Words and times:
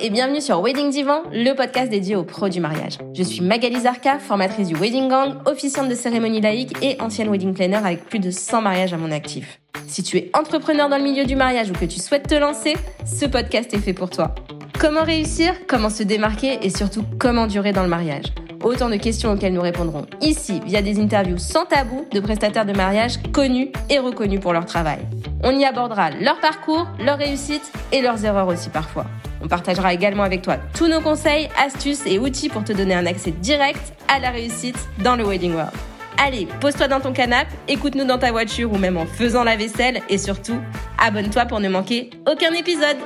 et 0.00 0.10
bienvenue 0.10 0.40
sur 0.40 0.60
Wedding 0.62 0.90
Divan, 0.90 1.22
le 1.32 1.54
podcast 1.54 1.90
dédié 1.90 2.14
aux 2.14 2.22
pros 2.22 2.48
du 2.48 2.60
mariage. 2.60 2.98
Je 3.14 3.22
suis 3.22 3.40
Magali 3.40 3.80
Zarka, 3.80 4.18
formatrice 4.18 4.68
du 4.68 4.74
Wedding 4.74 5.08
Gang, 5.08 5.34
officiante 5.46 5.88
de 5.88 5.94
cérémonie 5.94 6.40
laïque 6.40 6.76
et 6.82 7.00
ancienne 7.00 7.28
wedding 7.28 7.52
planner 7.52 7.76
avec 7.76 8.04
plus 8.04 8.20
de 8.20 8.30
100 8.30 8.62
mariages 8.62 8.92
à 8.92 8.96
mon 8.96 9.10
actif. 9.10 9.60
Si 9.88 10.02
tu 10.02 10.16
es 10.18 10.30
entrepreneur 10.34 10.88
dans 10.88 10.98
le 10.98 11.02
milieu 11.02 11.24
du 11.24 11.34
mariage 11.34 11.70
ou 11.70 11.72
que 11.72 11.84
tu 11.84 11.98
souhaites 11.98 12.28
te 12.28 12.34
lancer, 12.34 12.74
ce 13.04 13.26
podcast 13.26 13.74
est 13.74 13.78
fait 13.78 13.92
pour 13.92 14.10
toi. 14.10 14.34
Comment 14.78 15.02
réussir, 15.02 15.54
comment 15.66 15.90
se 15.90 16.04
démarquer 16.04 16.58
et 16.62 16.70
surtout 16.70 17.02
comment 17.18 17.46
durer 17.46 17.72
dans 17.72 17.82
le 17.82 17.88
mariage? 17.88 18.26
Autant 18.62 18.90
de 18.90 18.96
questions 18.96 19.32
auxquelles 19.32 19.54
nous 19.54 19.60
répondrons 19.60 20.06
ici 20.20 20.60
via 20.64 20.82
des 20.82 21.00
interviews 21.00 21.38
sans 21.38 21.64
tabou 21.64 22.06
de 22.12 22.20
prestataires 22.20 22.66
de 22.66 22.72
mariage 22.72 23.14
connus 23.32 23.70
et 23.90 23.98
reconnus 23.98 24.40
pour 24.40 24.52
leur 24.52 24.66
travail. 24.66 25.00
On 25.42 25.56
y 25.56 25.64
abordera 25.64 26.10
leur 26.10 26.38
parcours, 26.40 26.86
leurs 27.00 27.18
réussites 27.18 27.72
et 27.92 28.00
leurs 28.00 28.24
erreurs 28.24 28.48
aussi 28.48 28.68
parfois. 28.68 29.06
On 29.40 29.48
partagera 29.48 29.94
également 29.94 30.22
avec 30.22 30.42
toi 30.42 30.56
tous 30.74 30.88
nos 30.88 31.00
conseils, 31.00 31.48
astuces 31.58 32.06
et 32.06 32.18
outils 32.18 32.48
pour 32.48 32.64
te 32.64 32.72
donner 32.72 32.94
un 32.94 33.06
accès 33.06 33.30
direct 33.30 33.92
à 34.08 34.18
la 34.18 34.30
réussite 34.30 34.78
dans 35.02 35.16
le 35.16 35.24
Wedding 35.24 35.54
World. 35.54 35.72
Allez, 36.18 36.48
pose-toi 36.60 36.88
dans 36.88 37.00
ton 37.00 37.12
canapé, 37.12 37.50
écoute-nous 37.68 38.04
dans 38.04 38.18
ta 38.18 38.32
voiture 38.32 38.72
ou 38.72 38.78
même 38.78 38.96
en 38.96 39.06
faisant 39.06 39.44
la 39.44 39.56
vaisselle 39.56 40.00
et 40.08 40.18
surtout, 40.18 40.60
abonne-toi 40.98 41.46
pour 41.46 41.60
ne 41.60 41.68
manquer 41.68 42.10
aucun 42.26 42.52
épisode. 42.54 42.96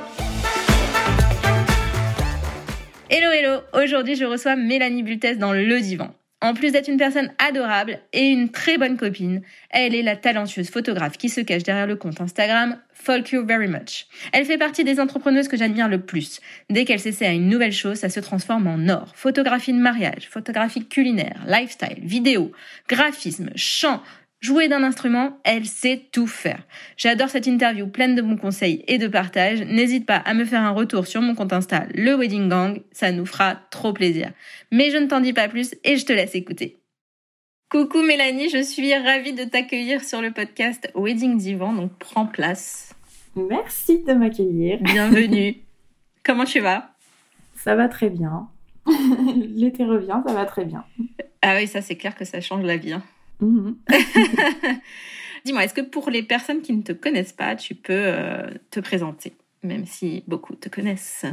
Hello 3.10 3.30
hello, 3.30 3.60
aujourd'hui 3.74 4.16
je 4.16 4.24
reçois 4.24 4.56
Mélanie 4.56 5.02
Bultès 5.02 5.36
dans 5.36 5.52
Le 5.52 5.80
Divan. 5.80 6.14
En 6.42 6.54
plus 6.54 6.72
d'être 6.72 6.88
une 6.88 6.96
personne 6.96 7.30
adorable 7.38 8.00
et 8.12 8.26
une 8.30 8.50
très 8.50 8.76
bonne 8.76 8.96
copine, 8.96 9.42
elle 9.70 9.94
est 9.94 10.02
la 10.02 10.16
talentueuse 10.16 10.70
photographe 10.70 11.16
qui 11.16 11.28
se 11.28 11.40
cache 11.40 11.62
derrière 11.62 11.86
le 11.86 11.94
compte 11.94 12.20
Instagram 12.20 12.78
Folk 13.02 13.32
You 13.32 13.44
Very 13.44 13.66
Much. 13.66 14.06
Elle 14.32 14.44
fait 14.44 14.58
partie 14.58 14.84
des 14.84 15.00
entrepreneuses 15.00 15.48
que 15.48 15.56
j'admire 15.56 15.88
le 15.88 16.00
plus. 16.00 16.40
Dès 16.70 16.84
qu'elle 16.84 17.00
s'essaie 17.00 17.26
à 17.26 17.32
une 17.32 17.48
nouvelle 17.48 17.72
chose, 17.72 17.96
ça 17.96 18.08
se 18.08 18.20
transforme 18.20 18.68
en 18.68 18.88
or. 18.88 19.12
Photographie 19.16 19.72
de 19.72 19.78
mariage, 19.78 20.28
photographie 20.30 20.86
culinaire, 20.86 21.44
lifestyle, 21.48 21.98
vidéo, 22.00 22.52
graphisme, 22.88 23.50
chant, 23.56 24.02
Jouer 24.40 24.66
d'un 24.66 24.82
instrument, 24.82 25.38
elle 25.44 25.66
sait 25.66 26.08
tout 26.10 26.26
faire. 26.26 26.66
J'adore 26.96 27.28
cette 27.28 27.46
interview 27.46 27.86
pleine 27.86 28.16
de 28.16 28.22
bons 28.22 28.36
conseils 28.36 28.82
et 28.88 28.98
de 28.98 29.06
partage. 29.06 29.62
N'hésite 29.62 30.04
pas 30.04 30.16
à 30.16 30.34
me 30.34 30.44
faire 30.44 30.62
un 30.62 30.72
retour 30.72 31.06
sur 31.06 31.22
mon 31.22 31.36
compte 31.36 31.52
Insta, 31.52 31.86
le 31.94 32.16
Wedding 32.16 32.48
Gang, 32.48 32.82
ça 32.90 33.12
nous 33.12 33.24
fera 33.24 33.54
trop 33.70 33.92
plaisir. 33.92 34.32
Mais 34.72 34.90
je 34.90 34.96
ne 34.96 35.06
t'en 35.06 35.20
dis 35.20 35.32
pas 35.32 35.46
plus 35.46 35.76
et 35.84 35.96
je 35.96 36.04
te 36.04 36.12
laisse 36.12 36.34
écouter. 36.34 36.81
Coucou 37.72 38.02
Mélanie, 38.02 38.50
je 38.50 38.62
suis 38.62 38.94
ravie 38.94 39.32
de 39.32 39.44
t'accueillir 39.44 40.04
sur 40.04 40.20
le 40.20 40.30
podcast 40.30 40.92
Wedding 40.94 41.38
Divan, 41.38 41.72
donc 41.72 41.90
prends 41.98 42.26
place. 42.26 42.94
Merci 43.34 44.02
de 44.02 44.12
m'accueillir. 44.12 44.78
Bienvenue. 44.82 45.56
Comment 46.22 46.44
tu 46.44 46.60
vas? 46.60 46.90
Ça 47.54 47.74
va 47.74 47.88
très 47.88 48.10
bien. 48.10 48.50
L'été 49.56 49.86
revient, 49.86 50.20
ça 50.26 50.34
va 50.34 50.44
très 50.44 50.66
bien. 50.66 50.84
Ah 51.40 51.54
oui, 51.56 51.66
ça 51.66 51.80
c'est 51.80 51.96
clair 51.96 52.14
que 52.14 52.26
ça 52.26 52.42
change 52.42 52.62
la 52.62 52.76
vie. 52.76 52.92
Hein. 52.92 53.02
Mhm. 53.40 53.78
Dis-moi, 55.46 55.64
est-ce 55.64 55.72
que 55.72 55.80
pour 55.80 56.10
les 56.10 56.22
personnes 56.22 56.60
qui 56.60 56.74
ne 56.74 56.82
te 56.82 56.92
connaissent 56.92 57.32
pas, 57.32 57.56
tu 57.56 57.74
peux 57.74 57.94
euh, 57.94 58.50
te 58.70 58.80
présenter, 58.80 59.32
même 59.62 59.86
si 59.86 60.24
beaucoup 60.26 60.54
te 60.56 60.68
connaissent? 60.68 61.24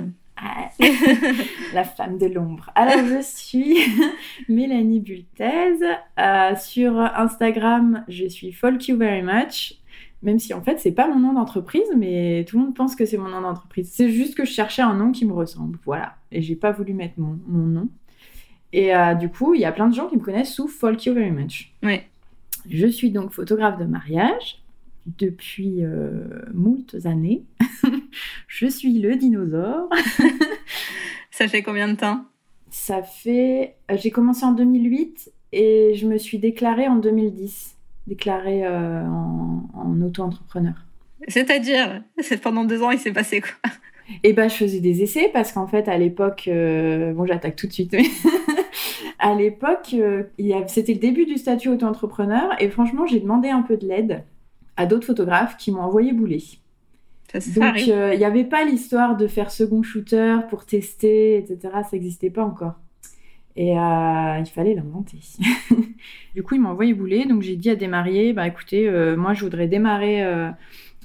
La 1.73 1.83
femme 1.83 2.17
de 2.17 2.27
l'ombre. 2.27 2.71
Alors, 2.75 3.05
je 3.05 3.21
suis 3.21 3.77
Mélanie 4.49 4.99
Bultez. 4.99 5.79
Euh, 6.19 6.55
sur 6.55 6.99
Instagram, 6.99 8.03
je 8.07 8.25
suis 8.25 8.51
Folk 8.51 8.87
You 8.87 8.97
Very 8.97 9.21
Much. 9.21 9.75
Même 10.21 10.39
si 10.39 10.53
en 10.53 10.61
fait, 10.61 10.79
c'est 10.79 10.91
pas 10.91 11.07
mon 11.07 11.19
nom 11.19 11.33
d'entreprise, 11.33 11.89
mais 11.95 12.45
tout 12.47 12.57
le 12.57 12.65
monde 12.65 12.75
pense 12.75 12.95
que 12.95 13.05
c'est 13.05 13.17
mon 13.17 13.29
nom 13.29 13.41
d'entreprise. 13.41 13.89
C'est 13.93 14.09
juste 14.09 14.35
que 14.35 14.45
je 14.45 14.51
cherchais 14.51 14.81
un 14.81 14.93
nom 14.93 15.11
qui 15.11 15.25
me 15.25 15.33
ressemble. 15.33 15.79
Voilà. 15.85 16.15
Et 16.31 16.41
j'ai 16.41 16.55
pas 16.55 16.71
voulu 16.71 16.93
mettre 16.93 17.15
mon, 17.17 17.39
mon 17.47 17.65
nom. 17.65 17.89
Et 18.73 18.95
euh, 18.95 19.13
du 19.15 19.29
coup, 19.29 19.53
il 19.53 19.61
y 19.61 19.65
a 19.65 19.71
plein 19.71 19.87
de 19.87 19.95
gens 19.95 20.07
qui 20.07 20.17
me 20.17 20.21
connaissent 20.21 20.53
sous 20.53 20.67
Folk 20.67 21.05
You 21.05 21.13
Very 21.13 21.31
Much. 21.31 21.73
Ouais. 21.83 22.07
Je 22.69 22.87
suis 22.87 23.11
donc 23.11 23.31
photographe 23.31 23.79
de 23.79 23.85
mariage 23.85 24.61
depuis 25.05 25.83
euh, 25.83 26.25
moult 26.53 26.95
années. 27.05 27.43
je 28.47 28.67
suis 28.67 28.99
le 28.99 29.15
dinosaure. 29.15 29.89
Ça 31.31 31.47
fait 31.47 31.61
combien 31.61 31.87
de 31.87 31.95
temps? 31.95 32.25
Ça 32.69 33.01
fait. 33.01 33.75
Euh, 33.89 33.97
j'ai 33.97 34.11
commencé 34.11 34.45
en 34.45 34.51
2008 34.51 35.31
et 35.53 35.93
je 35.95 36.07
me 36.07 36.17
suis 36.17 36.37
déclarée 36.37 36.87
en 36.87 36.97
2010. 36.97 37.75
Déclarée 38.07 38.65
euh, 38.65 39.05
en, 39.05 39.69
en 39.73 40.01
auto-entrepreneur. 40.01 40.73
C'est-à-dire, 41.27 42.01
c'est 42.19 42.41
pendant 42.41 42.63
deux 42.63 42.81
ans, 42.81 42.91
il 42.91 42.99
s'est 42.99 43.11
passé 43.11 43.41
quoi? 43.41 43.71
Eh 44.23 44.33
ben, 44.33 44.49
je 44.49 44.55
faisais 44.55 44.79
des 44.79 45.03
essais 45.03 45.29
parce 45.31 45.51
qu'en 45.51 45.67
fait, 45.67 45.87
à 45.87 45.97
l'époque, 45.97 46.49
bon, 46.49 47.25
j'attaque 47.27 47.55
tout 47.55 47.67
de 47.67 47.73
suite. 47.73 47.95
à 49.19 49.35
l'époque, 49.35 49.93
euh, 49.93 50.23
c'était 50.67 50.93
le 50.93 50.99
début 50.99 51.25
du 51.25 51.37
statut 51.37 51.69
auto-entrepreneur 51.69 52.55
et 52.59 52.69
franchement, 52.69 53.05
j'ai 53.05 53.19
demandé 53.19 53.49
un 53.49 53.61
peu 53.61 53.77
de 53.77 53.87
l'aide 53.87 54.23
à 54.79 54.85
d'autres 54.85 55.05
photographes 55.05 55.57
qui 55.57 55.71
m'ont 55.71 55.81
envoyé 55.81 56.13
bouler. 56.13 56.43
Donc, 57.33 57.77
euh, 57.89 58.13
il 58.13 58.17
n'y 58.17 58.25
avait 58.25 58.43
pas 58.43 58.65
l'histoire 58.65 59.15
de 59.15 59.27
faire 59.27 59.51
second 59.51 59.83
shooter 59.83 60.37
pour 60.49 60.65
tester, 60.65 61.37
etc. 61.37 61.59
Ça 61.83 61.89
n'existait 61.93 62.31
pas 62.31 62.43
encore. 62.43 62.73
Et 63.55 63.77
euh, 63.77 64.39
il 64.39 64.47
fallait 64.47 64.73
l'inventer. 64.73 65.19
du 66.35 66.41
coup, 66.41 66.55
ils 66.55 66.61
m'ont 66.61 66.69
envoyé 66.69 66.93
bouler. 66.93 67.25
Donc, 67.25 67.43
j'ai 67.43 67.55
dit 67.55 67.69
à 67.69 67.75
des 67.75 67.87
mariés, 67.87 68.33
bah 68.33 68.47
écoutez, 68.47 68.89
moi, 69.15 69.33
je 69.33 69.43
voudrais 69.43 69.67
démarrer, 69.67 70.25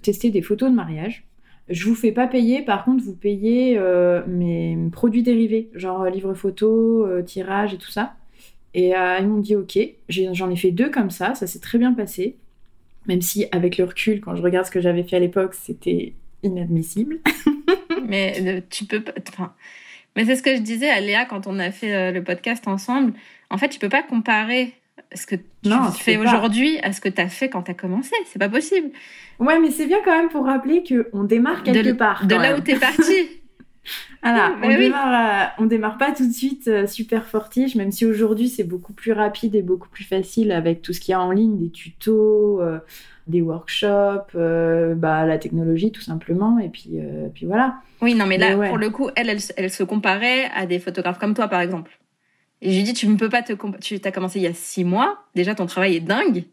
tester 0.02 0.30
des 0.30 0.40
photos 0.40 0.70
de 0.70 0.74
mariage. 0.74 1.26
Je 1.68 1.88
vous 1.88 1.94
fais 1.94 2.12
pas 2.12 2.26
payer, 2.26 2.62
par 2.62 2.84
contre, 2.84 3.02
vous 3.02 3.16
payez 3.16 3.78
euh, 3.78 4.22
mes 4.26 4.76
produits 4.92 5.22
dérivés, 5.22 5.70
genre 5.74 6.02
euh, 6.02 6.10
livres 6.10 6.34
photos, 6.34 7.08
euh, 7.08 7.22
tirage 7.22 7.72
et 7.72 7.78
tout 7.78 7.90
ça. 7.90 8.14
Et 8.74 8.88
ils 8.88 9.28
m'ont 9.28 9.38
dit 9.38 9.54
ok, 9.54 9.78
j'en 10.08 10.50
ai, 10.50 10.56
fait 10.56 10.72
deux 10.72 10.90
comme 10.90 11.10
ça, 11.10 11.36
ça 11.36 11.46
s'est 11.46 11.60
très 11.60 11.78
bien 11.78 11.92
passé. 11.92 12.36
Même 13.06 13.22
si, 13.22 13.46
avec 13.52 13.78
le 13.78 13.84
recul, 13.84 14.20
quand 14.20 14.34
je 14.36 14.42
regarde 14.42 14.66
ce 14.66 14.70
que 14.70 14.80
j'avais 14.80 15.02
fait 15.02 15.16
à 15.16 15.20
l'époque, 15.20 15.54
c'était 15.54 16.14
inadmissible. 16.42 17.20
mais 18.06 18.62
tu 18.70 18.84
peux 18.84 19.02
pas. 19.02 19.54
mais 20.16 20.24
c'est 20.24 20.36
ce 20.36 20.42
que 20.42 20.56
je 20.56 20.60
disais 20.60 20.90
à 20.90 21.00
Léa 21.00 21.24
quand 21.24 21.46
on 21.46 21.58
a 21.58 21.70
fait 21.70 22.12
le 22.12 22.22
podcast 22.22 22.66
ensemble. 22.66 23.12
En 23.50 23.58
fait, 23.58 23.68
tu 23.68 23.78
peux 23.78 23.88
pas 23.88 24.02
comparer 24.02 24.74
ce 25.14 25.26
que 25.26 25.36
tu 25.36 25.70
fais 26.00 26.16
aujourd'hui 26.16 26.78
à 26.80 26.92
ce 26.92 27.00
que 27.00 27.08
tu 27.08 27.20
as 27.20 27.28
fait 27.28 27.48
quand 27.48 27.62
tu 27.62 27.70
as 27.70 27.74
commencé. 27.74 28.12
C'est 28.26 28.38
pas 28.38 28.48
possible. 28.48 28.90
Ouais, 29.38 29.58
mais 29.58 29.70
c'est 29.70 29.86
bien 29.86 29.98
quand 30.04 30.16
même 30.16 30.28
pour 30.28 30.44
rappeler 30.44 30.82
qu'on 30.82 31.24
démarre 31.24 31.62
quelque 31.62 31.92
part. 31.92 32.26
De 32.26 32.34
là 32.34 32.56
où 32.56 32.60
t'es 32.60 32.76
parti. 32.76 33.02
on, 34.22 34.68
démarre, 34.68 35.52
euh, 35.58 35.62
on 35.62 35.66
démarre 35.66 35.98
pas 35.98 36.12
tout 36.12 36.26
de 36.26 36.32
suite 36.32 36.68
euh, 36.68 36.86
super 36.86 37.26
fortiche, 37.26 37.74
même 37.74 37.92
si 37.92 38.06
aujourd'hui 38.06 38.48
c'est 38.48 38.64
beaucoup 38.64 38.92
plus 38.92 39.12
rapide 39.12 39.54
et 39.54 39.62
beaucoup 39.62 39.88
plus 39.88 40.04
facile 40.04 40.52
avec 40.52 40.82
tout 40.82 40.92
ce 40.92 41.00
qu'il 41.00 41.12
y 41.12 41.14
a 41.14 41.20
en 41.20 41.30
ligne, 41.30 41.58
des 41.58 41.70
tutos, 41.70 42.60
euh, 42.60 42.78
des 43.26 43.42
workshops, 43.42 44.34
bah, 44.34 45.26
la 45.26 45.38
technologie 45.38 45.92
tout 45.92 46.02
simplement, 46.02 46.58
et 46.58 46.68
puis, 46.68 46.98
puis 47.34 47.46
voilà. 47.46 47.76
Oui, 48.02 48.14
non, 48.14 48.26
mais 48.26 48.36
là, 48.36 48.68
pour 48.68 48.76
le 48.76 48.90
coup, 48.90 49.08
elle, 49.16 49.30
elle, 49.30 49.38
elle 49.56 49.70
se 49.70 49.82
comparait 49.82 50.50
à 50.54 50.66
des 50.66 50.78
photographes 50.78 51.18
comme 51.18 51.34
toi, 51.34 51.48
par 51.48 51.60
exemple. 51.60 51.98
Et 52.60 52.70
je 52.70 52.76
lui 52.76 52.82
dis, 52.82 52.94
tu 52.94 53.06
ne 53.08 53.16
peux 53.16 53.28
pas 53.28 53.42
te 53.42 53.52
tu 53.80 54.00
as 54.02 54.10
commencé 54.10 54.38
il 54.38 54.42
y 54.42 54.46
a 54.46 54.54
six 54.54 54.84
mois, 54.84 55.24
déjà 55.34 55.54
ton 55.54 55.66
travail 55.66 55.96
est 55.96 56.00
dingue. 56.00 56.44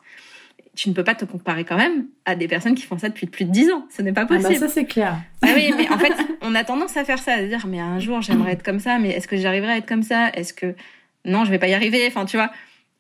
Tu 0.76 0.90
ne 0.90 0.94
peux 0.94 1.04
pas 1.04 1.16
te 1.16 1.26
comparer 1.26 1.66
quand 1.66 1.78
même 1.78 2.06
à 2.26 2.36
des 2.36 2.48
personnes 2.48 2.76
qui 2.76 2.84
font 2.84 2.98
ça 2.98 3.10
depuis 3.10 3.28
plus 3.28 3.46
de 3.46 3.52
dix 3.52 3.70
ans. 3.72 3.86
Ce 3.90 4.02
n'est 4.02 4.14
pas 4.14 4.26
possible. 4.26 4.48
Ah 4.48 4.54
bah 4.54 4.68
ça 4.68 4.70
c'est 4.70 4.86
clair. 4.86 5.18
Ah 5.42 5.50
oui, 5.54 5.74
mais 5.76 5.90
en 5.90 5.98
fait, 5.98 6.14
on 6.42 6.56
a 6.56 6.64
tendance 6.64 6.96
à 6.96 7.04
faire 7.04 7.20
ça, 7.20 7.34
à 7.34 7.44
dire, 7.44 7.68
mais 7.68 7.80
un 7.80 8.00
jour 8.00 8.22
j'aimerais 8.22 8.54
être 8.54 8.64
comme 8.64 8.80
ça, 8.80 8.98
mais 8.98 9.10
est-ce 9.10 9.28
que 9.28 9.36
j'arriverai 9.36 9.72
à 9.74 9.78
être 9.78 9.88
comme 9.88 10.04
ça? 10.04 10.30
Est-ce 10.34 10.54
que 10.54 10.76
non, 11.26 11.46
je 11.46 11.52
vais 11.52 11.60
pas 11.60 11.68
y 11.68 11.74
arriver 11.74 12.06
Enfin, 12.08 12.26
tu 12.26 12.38
vois, 12.38 12.52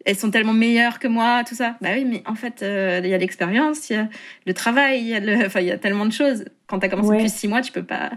elles 0.06 0.18
sont 0.18 0.32
tellement 0.32 0.54
meilleures 0.54 1.00
que 1.00 1.08
moi, 1.08 1.44
tout 1.48 1.56
ça. 1.56 1.76
Bah 1.82 1.90
oui, 1.94 2.06
mais 2.06 2.24
en 2.26 2.36
fait, 2.36 2.62
euh, 2.62 3.02
il 3.04 3.09
y 3.09 3.14
a 3.14 3.18
l'expérience, 3.18 3.90
il 3.90 3.94
y 3.94 3.96
a 3.98 4.09
le 4.46 4.53
travail, 4.53 5.00
il 5.02 5.08
y 5.08 5.16
a 5.16 5.20
le, 5.20 5.46
enfin, 5.46 5.62
il 5.62 5.68
y 5.68 5.72
a 5.72 5.78
tellement 5.78 6.06
de 6.06 6.12
choses. 6.14 6.46
Quand 6.68 6.79
tu 6.79 6.85
as 6.85 6.90
commencé 6.90 7.14
depuis 7.14 7.29
six 7.29 7.47
mois, 7.47 7.62
tu 7.62 7.72
peux 7.72 7.84
pas. 7.84 8.12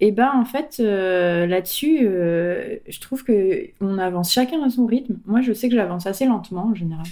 Et 0.00 0.10
ben 0.10 0.32
en 0.34 0.44
fait 0.44 0.78
euh, 0.80 1.46
là-dessus, 1.46 2.00
euh, 2.02 2.76
je 2.88 2.98
trouve 2.98 3.22
que 3.22 3.68
on 3.80 3.98
avance 3.98 4.32
chacun 4.32 4.60
à 4.64 4.68
son 4.68 4.84
rythme. 4.84 5.18
Moi, 5.26 5.42
je 5.42 5.52
sais 5.52 5.68
que 5.68 5.76
j'avance 5.76 6.06
assez 6.06 6.26
lentement 6.26 6.66
en 6.66 6.74
général. 6.74 7.06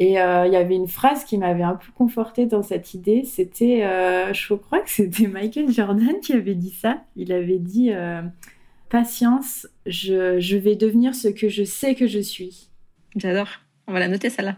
Et 0.00 0.20
euh, 0.20 0.46
il 0.46 0.52
y 0.52 0.56
avait 0.56 0.74
une 0.74 0.88
phrase 0.88 1.24
qui 1.24 1.38
m'avait 1.38 1.62
un 1.62 1.74
peu 1.74 1.92
confortée 1.94 2.46
dans 2.46 2.62
cette 2.62 2.94
idée. 2.94 3.22
C'était, 3.24 3.82
je 4.32 4.54
crois 4.54 4.80
que 4.80 4.90
c'était 4.90 5.26
Michael 5.28 5.70
Jordan 5.70 6.18
qui 6.20 6.32
avait 6.32 6.54
dit 6.54 6.70
ça. 6.70 7.04
Il 7.16 7.32
avait 7.32 7.58
dit 7.58 7.92
patience, 8.88 9.68
je, 9.86 10.40
je, 10.40 10.56
vais 10.56 10.74
devenir 10.74 11.14
ce 11.14 11.28
que 11.28 11.48
je 11.48 11.62
sais 11.64 11.94
que 11.94 12.06
je 12.06 12.18
suis. 12.18 12.70
J'adore. 13.14 13.48
On 13.86 13.92
va 13.92 14.00
la 14.00 14.08
noter 14.08 14.30
celle-là. 14.30 14.56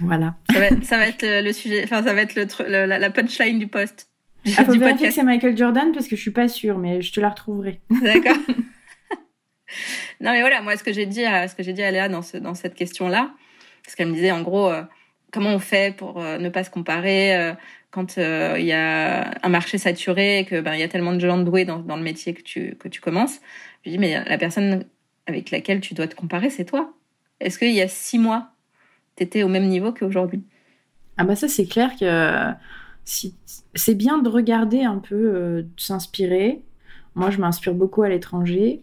Voilà. 0.00 0.34
Ça 0.50 0.58
va, 0.58 0.66
être, 0.66 0.84
ça 0.84 0.96
va 0.96 1.06
être 1.06 1.44
le 1.44 1.52
sujet, 1.52 1.82
enfin 1.84 2.02
ça 2.02 2.14
va 2.14 2.22
être 2.22 2.34
le, 2.36 2.86
la 2.86 3.10
punchline 3.10 3.58
du 3.58 3.68
poste. 3.68 4.10
Il 4.44 4.52
faut 4.52 4.72
vérifier 4.72 5.08
que 5.08 5.14
c'est 5.14 5.22
Michael 5.22 5.56
Jordan 5.56 5.92
parce 5.92 6.08
que 6.08 6.16
je 6.16 6.20
suis 6.20 6.30
pas 6.30 6.48
sûre, 6.48 6.78
mais 6.78 7.02
je 7.02 7.12
te 7.12 7.20
la 7.20 7.28
retrouverai. 7.28 7.80
D'accord. 8.02 8.36
non 10.20 10.32
mais 10.32 10.40
voilà, 10.40 10.62
moi 10.62 10.76
ce 10.76 10.84
que 10.84 10.92
j'ai 10.92 11.06
dit 11.06 11.24
à 11.24 11.48
ce 11.48 11.54
que 11.54 11.62
j'ai 11.62 11.72
dit 11.72 11.82
à 11.82 11.90
Léa 11.90 12.08
dans, 12.08 12.22
ce, 12.22 12.36
dans 12.36 12.54
cette 12.54 12.74
question-là, 12.74 13.32
parce 13.84 13.94
qu'elle 13.94 14.08
me 14.08 14.14
disait 14.14 14.32
en 14.32 14.42
gros 14.42 14.68
euh, 14.68 14.82
comment 15.32 15.50
on 15.50 15.58
fait 15.58 15.96
pour 15.96 16.20
euh, 16.20 16.38
ne 16.38 16.48
pas 16.48 16.64
se 16.64 16.70
comparer, 16.70 17.36
euh, 17.36 17.52
quand 17.90 18.18
il 18.18 18.64
y 18.64 18.72
a 18.72 19.36
un 19.42 19.48
marché 19.48 19.76
saturé 19.76 20.40
et 20.40 20.44
que 20.44 20.60
ben 20.60 20.74
il 20.74 20.80
y 20.80 20.84
a 20.84 20.88
tellement 20.88 21.12
de 21.12 21.18
gens 21.18 21.38
doués 21.38 21.64
dans, 21.64 21.80
dans 21.80 21.96
le 21.96 22.02
métier 22.02 22.34
que 22.34 22.42
tu 22.42 22.76
que 22.76 22.86
tu 22.88 23.00
commences, 23.00 23.40
je 23.84 23.90
dis 23.90 23.98
mais 23.98 24.22
la 24.24 24.38
personne 24.38 24.84
avec 25.26 25.50
laquelle 25.50 25.80
tu 25.80 25.94
dois 25.94 26.06
te 26.06 26.14
comparer, 26.14 26.50
c'est 26.50 26.64
toi. 26.64 26.92
Est-ce 27.40 27.58
qu'il 27.58 27.72
y 27.72 27.80
a 27.80 27.88
six 27.88 28.18
mois, 28.18 28.52
tu 29.16 29.24
étais 29.24 29.42
au 29.42 29.48
même 29.48 29.66
niveau 29.66 29.92
qu'aujourd'hui? 29.92 30.44
Ah 31.16 31.24
bah 31.24 31.36
ça 31.36 31.48
c'est 31.48 31.66
clair 31.66 31.96
que 31.98 32.52
si... 33.04 33.34
c'est 33.74 33.94
bien 33.94 34.18
de 34.18 34.28
regarder 34.28 34.82
un 34.84 34.98
peu, 34.98 35.14
euh, 35.14 35.62
de 35.62 35.80
s'inspirer. 35.80 36.62
Moi 37.14 37.30
je 37.30 37.38
m'inspire 37.38 37.74
beaucoup 37.74 38.02
à 38.02 38.08
l'étranger, 38.08 38.82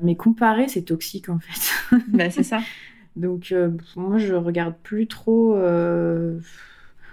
mais 0.00 0.16
comparer 0.16 0.68
c'est 0.68 0.82
toxique 0.82 1.28
en 1.28 1.38
fait. 1.38 1.96
bah 2.08 2.30
c'est 2.30 2.42
ça. 2.42 2.60
Donc 3.16 3.52
euh, 3.52 3.70
moi 3.96 4.18
je 4.18 4.34
regarde 4.34 4.74
plus 4.82 5.06
trop. 5.06 5.54
Euh... 5.56 6.38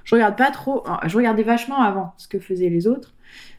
Je 0.03 0.15
regarde 0.15 0.38
pas 0.38 0.51
trop. 0.51 0.83
Je 1.06 1.15
regardais 1.15 1.44
vachement 1.44 1.81
avant 1.81 2.13
ce 2.18 2.27
que 2.27 2.39
faisaient 2.39 2.69
les 2.69 2.88
autres. 2.88 3.13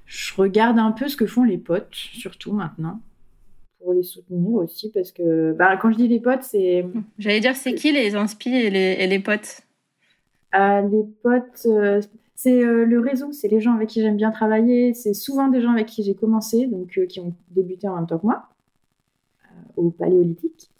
Je 0.06 0.34
regarde 0.34 0.78
un 0.78 0.90
peu 0.90 1.08
ce 1.08 1.16
que 1.16 1.26
font 1.26 1.44
les 1.44 1.56
potes, 1.56 1.94
surtout 1.94 2.52
maintenant, 2.52 3.00
pour 3.78 3.94
les 3.94 4.02
soutenir 4.02 4.54
aussi, 4.54 4.90
parce 4.90 5.12
que 5.12 5.52
bah, 5.52 5.76
quand 5.76 5.92
je 5.92 5.96
dis 5.96 6.08
les 6.08 6.20
potes, 6.20 6.42
c'est. 6.42 6.84
J'allais 7.18 7.40
dire 7.40 7.56
c'est 7.56 7.74
qui 7.74 7.92
les 7.92 8.16
inspi 8.16 8.50
et 8.50 8.70
les, 8.70 8.96
et 8.98 9.06
les 9.06 9.20
potes? 9.20 9.62
Euh, 10.54 10.82
Les 10.82 11.04
potes, 11.22 11.66
c'est 12.34 12.60
le 12.60 13.00
réseau, 13.00 13.32
c'est 13.32 13.48
les 13.48 13.60
gens 13.60 13.74
avec 13.74 13.88
qui 13.88 14.02
j'aime 14.02 14.16
bien 14.16 14.32
travailler. 14.32 14.92
C'est 14.94 15.14
souvent 15.14 15.48
des 15.48 15.62
gens 15.62 15.70
avec 15.70 15.86
qui 15.86 16.02
j'ai 16.02 16.14
commencé, 16.14 16.66
donc 16.66 16.88
qui 17.08 17.20
ont 17.20 17.34
débuté 17.50 17.88
en 17.88 17.96
même 17.96 18.06
temps 18.06 18.18
que 18.18 18.26
moi, 18.26 18.48
au 19.76 19.90
paléolithique. 19.90 20.70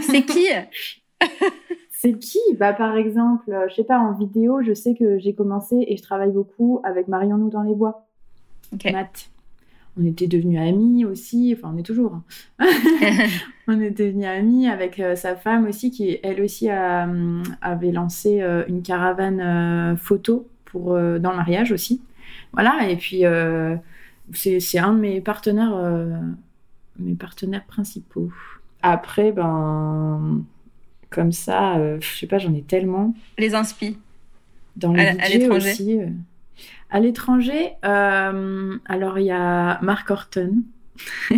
C'est 0.00 0.22
qui? 0.22 0.46
C'est 1.90 2.18
qui? 2.18 2.38
Bah 2.58 2.72
par 2.72 2.96
exemple, 2.96 3.50
euh, 3.52 3.68
je 3.68 3.74
sais 3.74 3.84
pas, 3.84 3.98
en 3.98 4.12
vidéo, 4.12 4.62
je 4.62 4.72
sais 4.72 4.94
que 4.94 5.18
j'ai 5.18 5.34
commencé 5.34 5.84
et 5.86 5.96
je 5.96 6.02
travaille 6.02 6.32
beaucoup 6.32 6.80
avec 6.82 7.08
Marion 7.08 7.36
Nous 7.36 7.50
dans 7.50 7.62
les 7.62 7.74
bois. 7.74 8.06
Ok. 8.72 8.90
Matt. 8.92 9.28
On 10.00 10.04
était 10.04 10.28
devenus 10.28 10.58
amis 10.60 11.04
aussi, 11.04 11.54
enfin 11.58 11.72
on 11.74 11.76
est 11.78 11.82
toujours. 11.82 12.14
hein. 12.14 12.22
on 13.68 13.80
est 13.80 13.90
devenus 13.90 14.26
amis 14.26 14.68
avec 14.68 14.98
euh, 15.00 15.16
sa 15.16 15.34
femme 15.36 15.66
aussi, 15.66 15.90
qui 15.90 16.18
elle 16.22 16.40
aussi 16.40 16.70
a, 16.70 17.04
hum, 17.04 17.42
avait 17.60 17.90
lancé 17.90 18.40
euh, 18.40 18.62
une 18.68 18.82
caravane 18.82 19.40
euh, 19.40 19.96
photo 19.96 20.46
pour, 20.64 20.94
euh, 20.94 21.18
dans 21.18 21.32
le 21.32 21.36
mariage 21.36 21.72
aussi. 21.72 22.00
Voilà, 22.52 22.88
et 22.88 22.96
puis 22.96 23.26
euh, 23.26 23.76
c'est 24.32 24.60
c'est 24.60 24.78
un 24.78 24.94
de 24.94 25.00
mes 25.00 25.20
partenaires, 25.20 25.74
euh, 25.74 26.16
mes 26.98 27.14
partenaires 27.14 27.64
principaux. 27.66 28.30
Après, 28.82 29.32
ben, 29.32 30.42
comme 31.10 31.32
ça, 31.32 31.76
euh, 31.76 31.98
je 32.00 32.16
sais 32.18 32.26
pas, 32.26 32.38
j'en 32.38 32.54
ai 32.54 32.62
tellement. 32.62 33.14
Les 33.38 33.54
inspi. 33.54 33.98
Dans 34.76 34.92
les 34.92 35.06
À- 35.06 35.28
l'étranger 35.28 35.70
aussi. 35.72 35.98
euh. 35.98 36.06
À 36.90 37.00
l'étranger, 37.00 37.70
euh, 37.84 38.76
alors 38.86 39.18
il 39.18 39.26
y 39.26 39.30
a 39.30 39.80
Mark 39.82 40.10
Horton. 40.10 40.56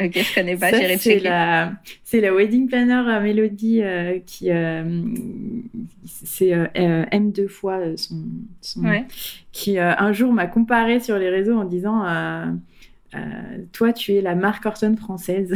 Ok, 0.00 0.12
je 0.14 0.34
connais 0.34 0.56
pas, 0.56 0.70
j'irai 0.70 0.98
c'est 0.98 1.14
checker. 1.14 1.28
la, 1.28 1.72
c'est 2.04 2.20
la 2.20 2.32
wedding 2.34 2.68
planner 2.68 3.02
euh, 3.08 3.20
Mélodie 3.20 3.80
qui, 4.26 4.50
euh, 4.50 5.02
c'est 6.04 6.52
euh, 6.52 6.66
euh, 6.76 7.04
M 7.10 7.32
deux 7.32 7.48
fois 7.48 7.78
euh, 7.78 7.96
son, 7.96 8.16
son- 8.60 8.84
Ouais. 8.84 9.06
qui 9.50 9.78
euh, 9.78 9.94
un 9.96 10.12
jour 10.12 10.32
m'a 10.32 10.46
comparé 10.46 11.00
sur 11.00 11.18
les 11.18 11.30
réseaux 11.30 11.56
en 11.58 11.64
disant 11.64 12.04
euh, 13.14 13.18
toi 13.72 13.92
tu 13.92 14.14
es 14.14 14.20
la 14.20 14.34
Mark 14.34 14.64
Horton 14.66 14.96
française. 14.96 15.54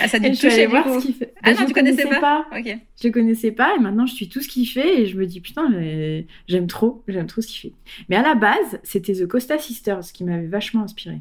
Ah, 0.00 0.06
ça 0.08 0.18
a 0.18 0.20
dû 0.20 0.30
te 0.30 0.40
toucher 0.40 0.66
voir 0.66 0.84
coup. 0.84 1.00
ce 1.00 1.06
qu'il 1.06 1.14
fait. 1.14 1.34
Ah 1.42 1.50
Ben, 1.50 1.54
non, 1.54 1.60
je 1.62 1.66
tu 1.66 1.72
connaissais 1.72 2.02
connaissais 2.02 2.20
pas, 2.20 2.46
pas. 2.50 2.58
Ok. 2.58 2.78
Je 3.02 3.08
connaissais 3.08 3.50
pas 3.52 3.74
et 3.76 3.80
maintenant 3.80 4.06
je 4.06 4.14
suis 4.14 4.28
tout 4.28 4.40
ce 4.40 4.48
qu'il 4.48 4.66
fait 4.66 5.00
et 5.02 5.06
je 5.06 5.16
me 5.16 5.26
dis 5.26 5.40
putain 5.40 5.68
mais 5.68 6.26
j'aime 6.46 6.66
trop, 6.66 7.02
j'aime 7.08 7.26
trop 7.26 7.40
ce 7.40 7.48
qu'il 7.48 7.70
fait. 7.70 7.76
Mais 8.08 8.16
à 8.16 8.22
la 8.22 8.34
base, 8.34 8.78
c'était 8.82 9.12
The 9.14 9.26
Costa 9.26 9.58
Sisters 9.58 10.00
qui 10.12 10.24
m'avait 10.24 10.46
vachement 10.46 10.82
inspiré. 10.82 11.20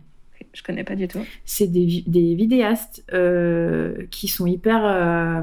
Je 0.54 0.64
connais 0.64 0.84
pas 0.84 0.96
du 0.96 1.08
tout. 1.08 1.20
C'est 1.46 1.68
des 1.68 2.36
vidéastes 2.36 3.04
euh, 3.14 4.06
qui 4.12 4.28
sont 4.28 4.46
hyper 4.48 4.82
euh, 4.86 5.42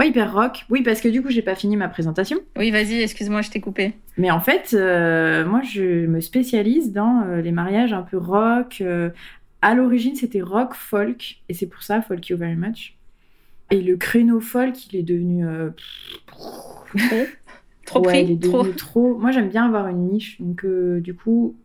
ouais 0.00 0.08
hyper 0.08 0.32
rock. 0.32 0.64
Oui 0.70 0.82
parce 0.82 1.00
que 1.00 1.08
du 1.08 1.22
coup 1.22 1.30
j'ai 1.30 1.42
pas 1.42 1.54
fini 1.54 1.76
ma 1.76 1.88
présentation. 1.88 2.38
Oui, 2.56 2.70
vas-y, 2.72 3.00
excuse-moi, 3.02 3.42
je 3.42 3.50
t'ai 3.50 3.60
coupé. 3.60 3.92
Mais 4.16 4.30
en 4.32 4.40
fait, 4.40 4.72
euh, 4.74 5.44
moi 5.46 5.62
je 5.62 6.06
me 6.06 6.20
spécialise 6.20 6.92
dans 6.92 7.22
euh, 7.22 7.40
les 7.40 7.52
mariages 7.52 7.92
un 7.92 8.02
peu 8.02 8.16
rock. 8.18 8.78
euh, 8.80 9.10
à 9.62 9.74
l'origine 9.74 10.16
c'était 10.16 10.40
rock 10.40 10.74
folk 10.74 11.36
et 11.48 11.54
c'est 11.54 11.66
pour 11.66 11.82
ça 11.82 12.02
Folk 12.02 12.26
You 12.28 12.36
Very 12.36 12.56
Much. 12.56 12.96
Et 13.70 13.82
le 13.82 13.96
créneau 13.96 14.40
folk 14.40 14.92
il 14.92 14.98
est 14.98 15.02
devenu 15.02 15.44
Trop 17.86 18.06
Ouais, 18.06 18.22
il 18.22 18.38
pris, 18.38 18.48
est 18.48 18.50
trop. 18.50 18.64
trop. 18.72 19.18
Moi, 19.18 19.32
j'aime 19.32 19.48
bien 19.48 19.66
avoir 19.66 19.88
une 19.88 20.08
niche. 20.08 20.36
Donc, 20.40 20.64
du 21.00 21.14
coup, 21.14 21.56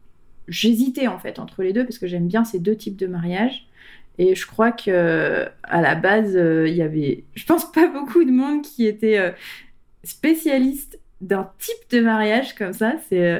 j'hésitais 0.47 1.07
en 1.07 1.19
fait 1.19 1.39
entre 1.39 1.61
les 1.63 1.71
deux 1.73 1.83
parce 1.85 1.99
que 1.99 2.07
j'aime 2.07 2.27
bien 2.27 2.43
ces 2.43 2.59
deux 2.59 2.75
types 2.75 2.95
de 2.97 3.07
mariage. 3.07 3.67
Et 4.17 4.35
je 4.35 4.47
crois 4.47 4.71
que 4.71 5.45
à 5.63 5.81
la 5.81 5.95
base, 5.95 6.35
euh, 6.35 6.67
il 6.67 6.75
y 6.75 6.81
avait, 6.81 7.25
je 7.35 7.45
pense, 7.45 7.71
pas 7.71 7.87
beaucoup 7.87 8.23
de 8.23 8.31
monde 8.31 8.61
qui 8.61 8.85
était 8.85 9.17
euh, 9.17 9.31
spécialiste 10.03 10.99
d'un 11.21 11.49
type 11.59 11.91
de 11.91 12.01
mariage 12.01 12.55
comme 12.55 12.73
ça. 12.73 12.93
C'est 13.09 13.21
euh, 13.21 13.39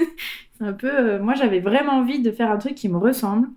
un 0.60 0.72
peu. 0.72 1.18
moi, 1.18 1.34
j'avais 1.34 1.60
vraiment 1.60 1.92
envie 1.92 2.20
de 2.20 2.30
faire 2.30 2.50
un 2.50 2.58
truc 2.58 2.74
qui 2.74 2.88
me 2.88 2.98
ressemble. 2.98 3.48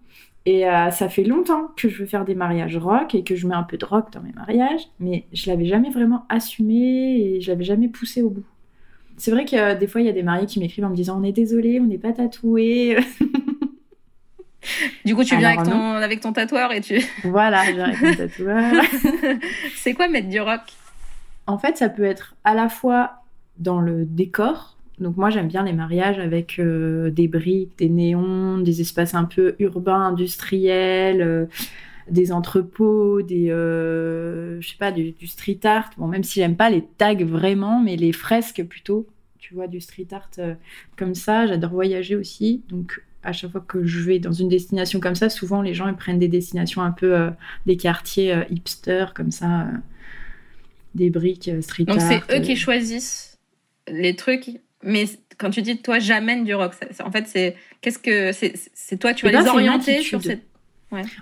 Et 0.47 0.61
ça 0.91 1.09
fait 1.09 1.23
longtemps 1.23 1.71
que 1.75 1.89
je 1.89 1.97
veux 1.97 2.05
faire 2.05 2.23
des 2.23 2.35
mariages 2.35 2.77
rock 2.77 3.15
et 3.15 3.23
que 3.23 3.35
je 3.35 3.47
mets 3.47 3.55
un 3.55 3.63
peu 3.63 3.77
de 3.77 3.85
rock 3.85 4.13
dans 4.13 4.21
mes 4.21 4.31
mariages, 4.31 4.81
mais 4.99 5.25
je 5.33 5.49
l'avais 5.49 5.65
jamais 5.65 5.89
vraiment 5.89 6.23
assumé 6.29 7.17
et 7.17 7.41
je 7.41 7.49
l'avais 7.49 7.63
jamais 7.63 7.87
poussé 7.87 8.21
au 8.21 8.29
bout. 8.29 8.45
C'est 9.17 9.31
vrai 9.31 9.45
que 9.45 9.73
des 9.73 9.87
fois, 9.87 10.01
il 10.01 10.07
y 10.07 10.09
a 10.09 10.13
des 10.13 10.21
mariés 10.21 10.45
qui 10.45 10.59
m'écrivent 10.59 10.85
en 10.85 10.91
me 10.91 10.95
disant 10.95 11.19
On 11.19 11.23
est 11.23 11.31
désolé, 11.31 11.79
on 11.79 11.85
n'est 11.87 11.97
pas 11.97 12.13
tatoué. 12.13 12.95
Du 15.05 15.15
coup, 15.15 15.23
tu 15.23 15.37
viens 15.37 15.49
Alors, 15.49 15.61
avec 15.61 15.73
ton, 15.73 15.91
avec 15.95 16.19
ton 16.21 16.33
tatoueur 16.33 16.71
et 16.71 16.81
tu. 16.81 17.01
voilà, 17.23 17.63
j'ai 17.65 17.81
avec 17.81 18.01
mon 18.01 18.15
tatoueur. 18.15 18.83
c'est 19.75 19.93
quoi 19.93 20.07
mettre 20.07 20.29
du 20.29 20.39
rock? 20.39 20.61
En 21.47 21.57
fait, 21.57 21.77
ça 21.77 21.89
peut 21.89 22.05
être 22.05 22.35
à 22.43 22.53
la 22.53 22.69
fois 22.69 23.23
dans 23.57 23.79
le 23.79 24.05
décor. 24.05 24.77
Donc 24.99 25.17
moi, 25.17 25.29
j'aime 25.29 25.47
bien 25.47 25.63
les 25.63 25.73
mariages 25.73 26.19
avec 26.19 26.57
euh, 26.59 27.09
des 27.11 27.27
briques, 27.27 27.77
des 27.77 27.89
néons, 27.89 28.59
des 28.59 28.81
espaces 28.81 29.13
un 29.13 29.25
peu 29.25 29.55
urbains, 29.59 30.07
industriels, 30.07 31.21
euh, 31.21 31.45
des 32.09 32.31
entrepôts, 32.31 33.21
des, 33.21 33.49
euh, 33.49 34.61
je 34.61 34.69
sais 34.69 34.77
pas, 34.77 34.91
du, 34.91 35.11
du 35.11 35.27
street 35.27 35.59
art. 35.63 35.89
Bon, 35.97 36.07
même 36.07 36.23
si 36.23 36.39
j'aime 36.39 36.55
pas 36.55 36.69
les 36.69 36.83
tags 36.83 37.15
vraiment, 37.15 37.81
mais 37.81 37.95
les 37.95 38.11
fresques 38.11 38.63
plutôt. 38.63 39.07
Tu 39.37 39.53
vois, 39.53 39.67
du 39.67 39.79
street 39.79 40.07
art 40.11 40.29
euh, 40.39 40.55
comme 40.97 41.15
ça. 41.15 41.47
J'adore 41.47 41.71
voyager 41.71 42.15
aussi. 42.15 42.63
Donc 42.69 43.01
à 43.25 43.33
chaque 43.33 43.51
fois 43.51 43.63
que 43.67 43.83
je 43.85 43.99
vais 44.01 44.19
dans 44.19 44.31
une 44.31 44.47
destination 44.49 44.99
comme 44.99 45.15
ça, 45.15 45.29
souvent 45.29 45.61
les 45.61 45.73
gens 45.73 45.87
ils 45.87 45.95
prennent 45.95 46.19
des 46.19 46.27
destinations 46.27 46.81
un 46.81 46.91
peu 46.91 47.13
euh, 47.15 47.29
des 47.65 47.75
quartiers 47.77 48.33
euh, 48.33 48.43
hipster 48.49 49.07
comme 49.15 49.31
ça, 49.31 49.61
euh, 49.61 49.65
des 50.93 51.09
briques 51.09 51.49
street 51.61 51.83
Donc, 51.85 51.99
art. 51.99 52.07
c'est 52.27 52.37
eux 52.37 52.41
qui 52.41 52.55
choisissent 52.55 53.37
les 53.89 54.15
trucs. 54.15 54.49
Mais 54.83 55.05
quand 55.37 55.49
tu 55.49 55.61
dis 55.61 55.77
toi, 55.81 55.99
j'amène 55.99 56.43
du 56.43 56.53
rock, 56.53 56.73
ça- 56.75 56.91
ça- 56.93 57.05
en 57.07 57.11
fait, 57.11 57.25
c'est. 57.27 57.55
Qu'est-ce 57.81 57.97
que. 57.99 58.31
C'est 58.31 58.97
toi, 58.97 59.13
tu 59.13 59.25
Eh 59.25 59.31
vas 59.31 59.39
ben, 59.39 59.43
les 59.43 59.49
orienter 59.49 60.01
sur 60.01 60.21
cette. 60.21 60.43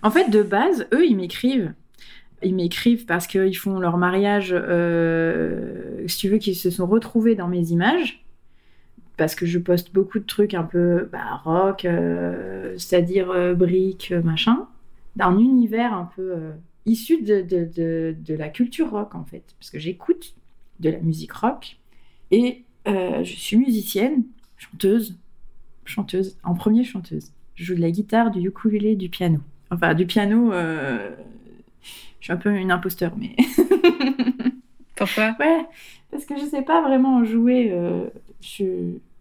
En 0.03 0.11
fait, 0.11 0.29
de 0.29 0.43
base, 0.43 0.85
eux, 0.93 1.05
ils 1.07 1.15
m'écrivent. 1.15 1.73
Ils 2.43 2.53
m'écrivent 2.53 3.05
parce 3.05 3.25
qu'ils 3.25 3.55
font 3.57 3.79
leur 3.79 3.95
mariage, 3.97 4.53
euh, 4.53 6.05
si 6.07 6.17
tu 6.17 6.29
veux, 6.29 6.37
qu'ils 6.37 6.55
se 6.57 6.69
sont 6.69 6.85
retrouvés 6.85 7.35
dans 7.35 7.47
mes 7.47 7.69
images. 7.71 8.22
Parce 9.17 9.35
que 9.35 9.45
je 9.45 9.59
poste 9.59 9.93
beaucoup 9.93 10.19
de 10.19 10.25
trucs 10.25 10.53
un 10.53 10.63
peu 10.63 11.07
bah, 11.11 11.41
rock, 11.43 11.85
euh, 11.85 12.73
c'est-à-dire 12.77 13.29
euh, 13.29 13.53
briques, 13.53 14.11
euh, 14.11 14.23
machin, 14.23 14.67
d'un 15.15 15.37
univers 15.37 15.93
un 15.93 16.09
peu 16.15 16.33
euh, 16.33 16.51
issu 16.85 17.21
de, 17.21 17.41
de, 17.41 17.69
de, 17.75 18.15
de 18.19 18.33
la 18.33 18.49
culture 18.49 18.89
rock, 18.89 19.13
en 19.13 19.23
fait. 19.23 19.43
Parce 19.59 19.69
que 19.69 19.77
j'écoute 19.77 20.33
de 20.79 20.89
la 20.89 20.99
musique 20.99 21.31
rock 21.33 21.77
et 22.31 22.63
je 22.85 23.23
suis 23.23 23.55
musicienne, 23.55 24.23
chanteuse, 24.57 25.15
chanteuse, 25.85 26.37
en 26.43 26.55
premier 26.55 26.83
chanteuse. 26.83 27.31
Je 27.55 27.63
joue 27.63 27.75
de 27.75 27.81
la 27.81 27.91
guitare, 27.91 28.31
du 28.31 28.45
ukulélé, 28.47 28.95
du 28.95 29.07
piano. 29.07 29.39
Enfin, 29.69 29.93
du 29.93 30.05
piano, 30.05 30.51
je 30.51 31.13
suis 32.19 32.33
un 32.33 32.37
peu 32.37 32.49
une 32.49 32.71
imposteur, 32.71 33.13
mais. 33.17 33.35
Pourquoi? 34.95 35.35
Ouais, 35.39 35.65
parce 36.11 36.25
que 36.25 36.37
je 36.37 36.45
sais 36.45 36.63
pas 36.63 36.81
vraiment 36.81 37.23
jouer. 37.23 37.71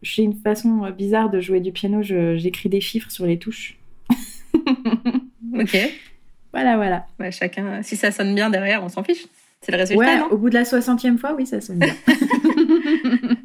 J'ai 0.02 0.22
une 0.24 0.34
façon 0.34 0.84
euh, 0.84 0.90
bizarre 0.90 1.30
de 1.30 1.40
jouer 1.40 1.60
du 1.60 1.70
piano, 1.72 2.02
je- 2.02 2.36
j'écris 2.36 2.68
des 2.68 2.80
chiffres 2.80 3.10
sur 3.10 3.24
les 3.26 3.38
touches. 3.38 3.78
Ok. 5.54 5.76
Voilà, 6.52 6.76
voilà. 6.76 7.06
Ouais, 7.20 7.30
chacun. 7.30 7.82
Si 7.82 7.94
ça 7.96 8.10
sonne 8.10 8.34
bien 8.34 8.48
derrière, 8.48 8.82
on 8.82 8.88
s'en 8.88 9.04
fiche. 9.04 9.26
C'est 9.60 9.70
le 9.70 9.76
résultat, 9.78 9.98
Ouais, 10.02 10.18
non 10.18 10.28
au 10.30 10.38
bout 10.38 10.48
de 10.48 10.54
la 10.54 10.62
60e 10.64 11.18
fois, 11.18 11.34
oui, 11.34 11.46
ça 11.46 11.60
sonne 11.60 11.78
bien. 11.78 11.94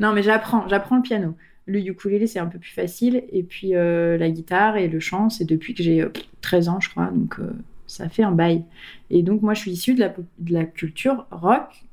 non, 0.00 0.12
mais 0.12 0.22
j'apprends, 0.22 0.66
j'apprends 0.68 0.96
le 0.96 1.02
piano. 1.02 1.36
Le 1.66 1.78
ukulélé, 1.78 2.26
c'est 2.26 2.38
un 2.40 2.46
peu 2.46 2.58
plus 2.58 2.72
facile. 2.72 3.24
Et 3.32 3.42
puis 3.44 3.74
euh, 3.76 4.18
la 4.18 4.30
guitare 4.30 4.76
et 4.76 4.88
le 4.88 4.98
chant, 5.00 5.30
c'est 5.30 5.44
depuis 5.44 5.74
que 5.74 5.82
j'ai 5.82 6.02
euh, 6.02 6.12
13 6.40 6.68
ans, 6.68 6.80
je 6.80 6.90
crois. 6.90 7.06
Donc 7.06 7.38
euh, 7.38 7.52
ça 7.86 8.08
fait 8.08 8.24
un 8.24 8.32
bail. 8.32 8.64
Et 9.10 9.22
donc 9.22 9.42
moi, 9.42 9.54
je 9.54 9.60
suis 9.60 9.70
issue 9.70 9.94
de 9.94 10.00
la, 10.00 10.08
de 10.08 10.52
la 10.52 10.64
culture 10.64 11.26
rock 11.30 11.84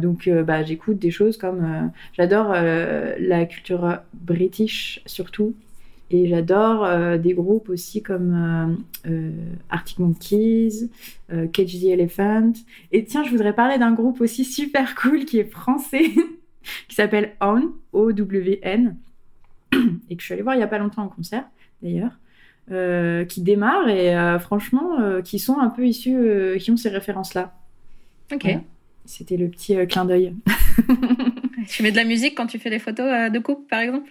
donc, 0.00 0.28
bah, 0.28 0.62
j'écoute 0.62 0.98
des 0.98 1.10
choses 1.10 1.36
comme. 1.36 1.90
j'adore 2.12 2.52
la 2.52 3.46
culture 3.46 3.98
british 4.14 5.02
surtout. 5.06 5.54
Et 6.12 6.26
j'adore 6.26 7.18
des 7.18 7.34
groupes 7.34 7.68
aussi 7.68 8.02
comme 8.02 8.78
Arctic 9.68 9.98
Monkeys, 9.98 10.90
Cage 11.52 11.80
the 11.80 11.84
Elephant. 11.84 12.52
Et 12.92 13.04
tiens, 13.04 13.24
je 13.24 13.30
voudrais 13.30 13.54
parler 13.54 13.78
d'un 13.78 13.92
groupe 13.92 14.20
aussi 14.20 14.44
super 14.44 14.94
cool 15.00 15.24
qui 15.24 15.38
est 15.38 15.50
français, 15.50 16.10
qui 16.88 16.94
s'appelle 16.94 17.32
O-W-N, 17.92 18.96
et 20.10 20.16
que 20.16 20.20
je 20.20 20.24
suis 20.24 20.34
allée 20.34 20.42
voir 20.42 20.54
il 20.54 20.58
n'y 20.58 20.64
a 20.64 20.68
pas 20.68 20.78
longtemps 20.78 21.02
en 21.02 21.08
concert 21.08 21.44
d'ailleurs. 21.82 22.12
Euh, 22.72 23.24
qui 23.24 23.40
démarrent 23.40 23.88
et 23.88 24.16
euh, 24.16 24.38
franchement 24.38 25.00
euh, 25.00 25.22
qui 25.22 25.40
sont 25.40 25.58
un 25.58 25.70
peu 25.70 25.88
issus, 25.88 26.56
qui 26.60 26.70
ont 26.70 26.76
ces 26.76 26.88
références-là. 26.88 27.52
Ok. 28.32 28.46
C'était 29.04 29.36
le 29.36 29.48
petit 29.48 29.76
clin 29.88 30.04
d'œil. 30.04 30.34
tu 31.68 31.82
mets 31.82 31.90
de 31.90 31.96
la 31.96 32.04
musique 32.04 32.36
quand 32.36 32.46
tu 32.46 32.58
fais 32.58 32.70
des 32.70 32.78
photos 32.78 33.30
de 33.30 33.38
couple, 33.38 33.66
par 33.68 33.80
exemple? 33.80 34.10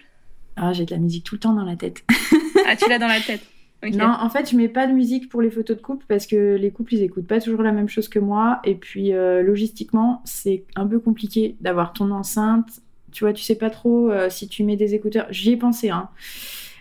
Ah, 0.56 0.72
j'ai 0.72 0.84
de 0.84 0.90
la 0.90 0.98
musique 0.98 1.24
tout 1.24 1.36
le 1.36 1.40
temps 1.40 1.54
dans 1.54 1.64
la 1.64 1.76
tête. 1.76 2.04
ah, 2.66 2.76
tu 2.76 2.88
l'as 2.88 2.98
dans 2.98 3.08
la 3.08 3.20
tête 3.20 3.42
Non, 3.82 4.14
en 4.20 4.28
fait, 4.28 4.50
je 4.50 4.56
mets 4.56 4.68
pas 4.68 4.86
de 4.86 4.92
musique 4.92 5.28
pour 5.28 5.40
les 5.40 5.50
photos 5.50 5.76
de 5.76 5.82
couple 5.82 6.04
parce 6.08 6.26
que 6.26 6.56
les 6.56 6.70
couples, 6.70 6.94
ils 6.94 7.02
écoutent 7.02 7.26
pas 7.26 7.40
toujours 7.40 7.62
la 7.62 7.72
même 7.72 7.88
chose 7.88 8.08
que 8.08 8.18
moi. 8.18 8.60
Et 8.64 8.74
puis, 8.74 9.12
logistiquement, 9.12 10.22
c'est 10.24 10.64
un 10.76 10.86
peu 10.86 10.98
compliqué 10.98 11.56
d'avoir 11.60 11.92
ton 11.92 12.10
enceinte. 12.10 12.80
Tu 13.12 13.24
vois, 13.24 13.32
tu 13.32 13.42
sais 13.42 13.56
pas 13.56 13.70
trop 13.70 14.10
si 14.28 14.48
tu 14.48 14.64
mets 14.64 14.76
des 14.76 14.94
écouteurs. 14.94 15.26
J'y 15.30 15.52
ai 15.52 15.56
pensé, 15.56 15.90
hein. 15.90 16.08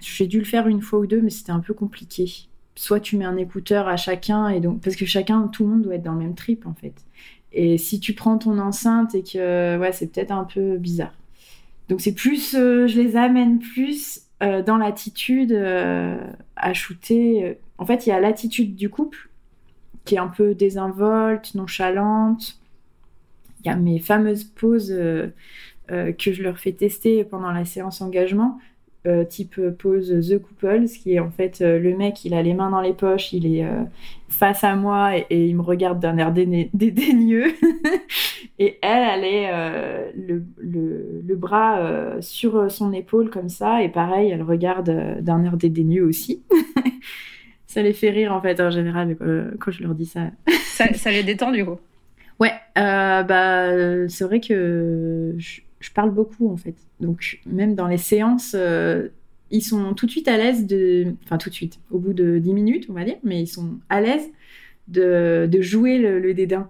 J'ai 0.01 0.27
dû 0.27 0.39
le 0.39 0.45
faire 0.45 0.67
une 0.67 0.81
fois 0.81 0.99
ou 0.99 1.07
deux, 1.07 1.21
mais 1.21 1.29
c'était 1.29 1.51
un 1.51 1.59
peu 1.59 1.73
compliqué. 1.73 2.31
Soit 2.75 2.99
tu 2.99 3.17
mets 3.17 3.25
un 3.25 3.37
écouteur 3.37 3.87
à 3.87 3.97
chacun, 3.97 4.49
et 4.49 4.59
donc 4.59 4.81
parce 4.81 4.95
que 4.95 5.05
chacun, 5.05 5.47
tout 5.47 5.63
le 5.63 5.69
monde 5.69 5.81
doit 5.81 5.95
être 5.95 6.03
dans 6.03 6.13
le 6.13 6.19
même 6.19 6.35
trip 6.35 6.65
en 6.65 6.73
fait. 6.73 6.93
Et 7.51 7.77
si 7.77 7.99
tu 7.99 8.13
prends 8.13 8.37
ton 8.37 8.59
enceinte 8.59 9.15
et 9.15 9.23
que 9.23 9.77
ouais, 9.77 9.91
c'est 9.91 10.07
peut-être 10.07 10.31
un 10.31 10.43
peu 10.43 10.77
bizarre. 10.77 11.13
Donc 11.89 12.01
c'est 12.01 12.13
plus, 12.13 12.53
euh, 12.55 12.87
je 12.87 13.01
les 13.01 13.15
amène 13.15 13.59
plus 13.59 14.21
euh, 14.43 14.61
dans 14.61 14.77
l'attitude 14.77 15.51
euh, 15.51 16.17
à 16.55 16.73
shooter. 16.73 17.57
En 17.79 17.85
fait, 17.85 18.05
il 18.05 18.09
y 18.09 18.11
a 18.11 18.19
l'attitude 18.19 18.75
du 18.75 18.89
couple 18.89 19.29
qui 20.05 20.15
est 20.15 20.19
un 20.19 20.27
peu 20.27 20.53
désinvolte, 20.53 21.55
nonchalante. 21.55 22.59
Il 23.61 23.67
y 23.67 23.69
a 23.69 23.75
mes 23.75 23.99
fameuses 23.99 24.43
pauses 24.43 24.95
que 25.87 26.31
je 26.31 26.43
leur 26.43 26.57
fais 26.57 26.71
tester 26.71 27.25
pendant 27.25 27.51
la 27.51 27.65
séance 27.65 28.01
engagement 28.01 28.59
euh, 29.07 29.23
type 29.23 29.55
euh, 29.59 29.71
pose 29.71 30.13
The 30.29 30.39
Couple, 30.39 30.85
ce 30.89 30.99
qui 30.99 31.13
est 31.13 31.19
en 31.19 31.31
fait 31.31 31.61
euh, 31.61 31.79
le 31.79 31.95
mec, 31.95 32.25
il 32.25 32.33
a 32.33 32.41
les 32.41 32.53
mains 32.53 32.69
dans 32.69 32.81
les 32.81 32.91
poches, 32.91 33.31
il 33.31 33.45
est 33.45 33.65
face 34.27 34.65
à 34.65 34.75
moi 34.75 35.15
et, 35.17 35.47
il 35.47 35.55
me 35.55 35.61
regarde 35.61 36.01
d'un 36.01 36.17
air 36.17 36.33
dédaigneux. 36.73 37.53
et 38.59 38.77
elle, 38.81 39.23
elle 39.23 39.23
est 39.23 40.11
le, 40.17 40.43
le, 40.57 41.35
bras 41.35 42.19
sur 42.19 42.69
son 42.69 42.91
épaule 42.91 43.29
comme 43.29 43.47
ça, 43.47 43.81
et 43.81 43.87
pareil, 43.87 44.31
elle 44.31 44.43
regarde 44.43 45.21
d'un 45.21 45.45
air 45.45 45.55
dédaigneux 45.55 46.03
aussi. 46.03 46.43
ça 47.67 47.81
les 47.81 47.93
fait 47.93 48.09
rire 48.09 48.33
en 48.33 48.41
fait 48.41 48.59
en 48.59 48.69
général 48.69 49.15
quand 49.59 49.71
je 49.71 49.81
leur 49.81 49.95
dis 49.95 50.07
ça. 50.07 50.31
ça, 50.63 50.93
ça 50.93 51.11
les 51.11 51.23
détend 51.23 51.51
du 51.51 51.63
coup? 51.63 51.79
Ouais, 52.37 52.51
bah 52.75 54.07
c'est 54.09 54.25
vrai 54.25 54.41
que 54.41 55.35
je 55.37 55.61
parle 55.93 56.11
beaucoup 56.11 56.51
en 56.51 56.57
fait. 56.57 56.75
Donc 56.99 57.39
même 57.45 57.75
dans 57.75 57.87
les 57.87 57.97
séances, 57.97 58.53
euh, 58.55 59.09
ils 59.51 59.61
sont 59.61 59.93
tout 59.93 60.05
de 60.05 60.11
suite 60.11 60.27
à 60.27 60.37
l'aise 60.37 60.67
de... 60.67 61.15
Enfin 61.23 61.37
tout 61.37 61.49
de 61.49 61.55
suite, 61.55 61.79
au 61.89 61.99
bout 61.99 62.13
de 62.13 62.37
10 62.37 62.53
minutes 62.53 62.85
on 62.89 62.93
va 62.93 63.05
dire, 63.05 63.17
mais 63.23 63.41
ils 63.41 63.47
sont 63.47 63.79
à 63.89 64.01
l'aise 64.01 64.27
de, 64.87 65.47
de 65.49 65.61
jouer 65.61 65.97
le, 65.97 66.33
dédain 66.33 66.69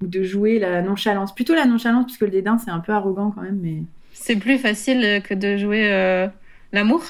ou 0.00 0.06
de 0.06 0.22
jouer 0.22 0.58
la 0.58 0.82
nonchalance. 0.82 1.34
Plutôt 1.34 1.54
la 1.54 1.66
nonchalance 1.66 2.06
puisque 2.06 2.22
le 2.22 2.30
dédain 2.30 2.58
c'est 2.58 2.70
un 2.70 2.80
peu 2.80 2.92
arrogant 2.92 3.32
quand 3.32 3.42
même, 3.42 3.58
mais... 3.60 3.82
C'est 4.12 4.36
plus 4.36 4.58
facile 4.58 5.20
que 5.22 5.34
de 5.34 5.56
jouer 5.56 5.92
euh, 5.92 6.28
l'amour? 6.72 7.02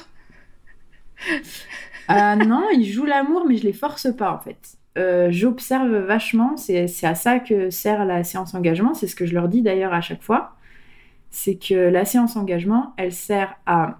Euh, 2.09 2.35
Non, 2.35 2.67
ils 2.73 2.85
jouent 2.85 3.05
l'amour 3.05 3.45
mais 3.47 3.57
je 3.57 3.63
les 3.63 3.73
force 3.73 4.07
pas 4.15 4.33
en 4.33 4.39
fait. 4.39 4.77
J'observe 5.29 5.95
vachement, 5.95 6.57
c'est 6.57 6.87
à 7.03 7.13
ça 7.13 7.37
que 7.37 7.69
sert 7.69 8.03
la 8.03 8.23
séance 8.23 8.55
engagement, 8.55 8.95
c'est 8.95 9.05
ce 9.05 9.15
que 9.15 9.27
je 9.27 9.35
leur 9.35 9.47
dis 9.47 9.61
d'ailleurs 9.61 9.93
à 9.93 10.01
chaque 10.01 10.23
fois 10.23 10.56
c'est 11.29 11.55
que 11.55 11.75
la 11.75 12.05
séance 12.05 12.35
engagement, 12.35 12.93
elle 12.97 13.13
sert 13.13 13.55
à, 13.65 13.99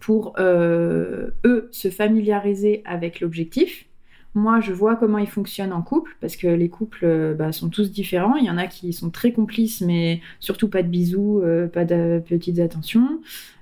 pour 0.00 0.34
euh, 0.38 1.30
eux, 1.44 1.68
se 1.72 1.90
familiariser 1.90 2.82
avec 2.84 3.20
l'objectif. 3.20 3.86
Moi, 4.34 4.60
je 4.60 4.72
vois 4.72 4.94
comment 4.94 5.18
ils 5.18 5.28
fonctionnent 5.28 5.72
en 5.72 5.82
couple, 5.82 6.16
parce 6.20 6.36
que 6.36 6.46
les 6.46 6.68
couples 6.68 7.04
euh, 7.04 7.34
bah, 7.34 7.50
sont 7.52 7.70
tous 7.70 7.90
différents. 7.90 8.36
Il 8.36 8.44
y 8.44 8.50
en 8.50 8.58
a 8.58 8.66
qui 8.66 8.92
sont 8.92 9.10
très 9.10 9.32
complices, 9.32 9.80
mais 9.80 10.20
surtout 10.38 10.68
pas 10.68 10.82
de 10.82 10.88
bisous, 10.88 11.40
euh, 11.42 11.66
pas 11.66 11.84
de 11.84 12.22
petites 12.26 12.58
attentions. 12.58 13.20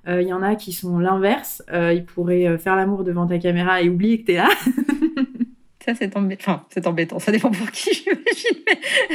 il 0.09 0.27
y 0.27 0.33
en 0.33 0.43
a 0.43 0.55
qui 0.55 0.73
sont 0.73 0.99
l'inverse. 0.99 1.63
ils 1.73 2.05
pourraient 2.05 2.59
faire 2.59 2.77
l'amour 2.77 3.05
devant 3.05 3.27
ta 3.27 3.39
caméra 3.39 3.83
et 3.83 3.89
oublier 3.89 4.21
que 4.21 4.27
t'es 4.27 4.37
là. 4.37 4.49
Ça, 5.87 5.95
c'est 5.95 6.17
embêtant. 6.17 6.53
Enfin, 6.53 6.67
c'est 6.71 6.87
embêtant. 6.89 7.21
Ça 7.21 7.31
dépend 7.31 7.51
pour 7.51 7.71
qui, 7.71 7.95
j'imagine. 7.95 8.65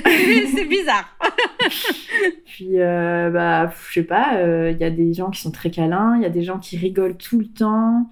Mais 0.06 0.48
c'est 0.56 0.66
bizarre. 0.66 1.18
Puis, 2.46 2.80
euh, 2.80 3.30
bah, 3.30 3.74
je 3.90 3.94
sais 3.94 4.04
pas, 4.04 4.36
il 4.36 4.40
euh, 4.40 4.72
y 4.72 4.86
a 4.86 4.90
des 4.90 5.14
gens 5.14 5.32
qui 5.32 5.42
sont 5.42 5.52
très 5.52 5.70
câlins, 5.70 6.16
il 6.16 6.24
y 6.24 6.26
a 6.26 6.30
des 6.30 6.44
gens 6.44 6.60
qui 6.60 6.78
rigolent 6.78 7.18
tout 7.18 7.40
le 7.40 7.48
temps. 7.48 8.10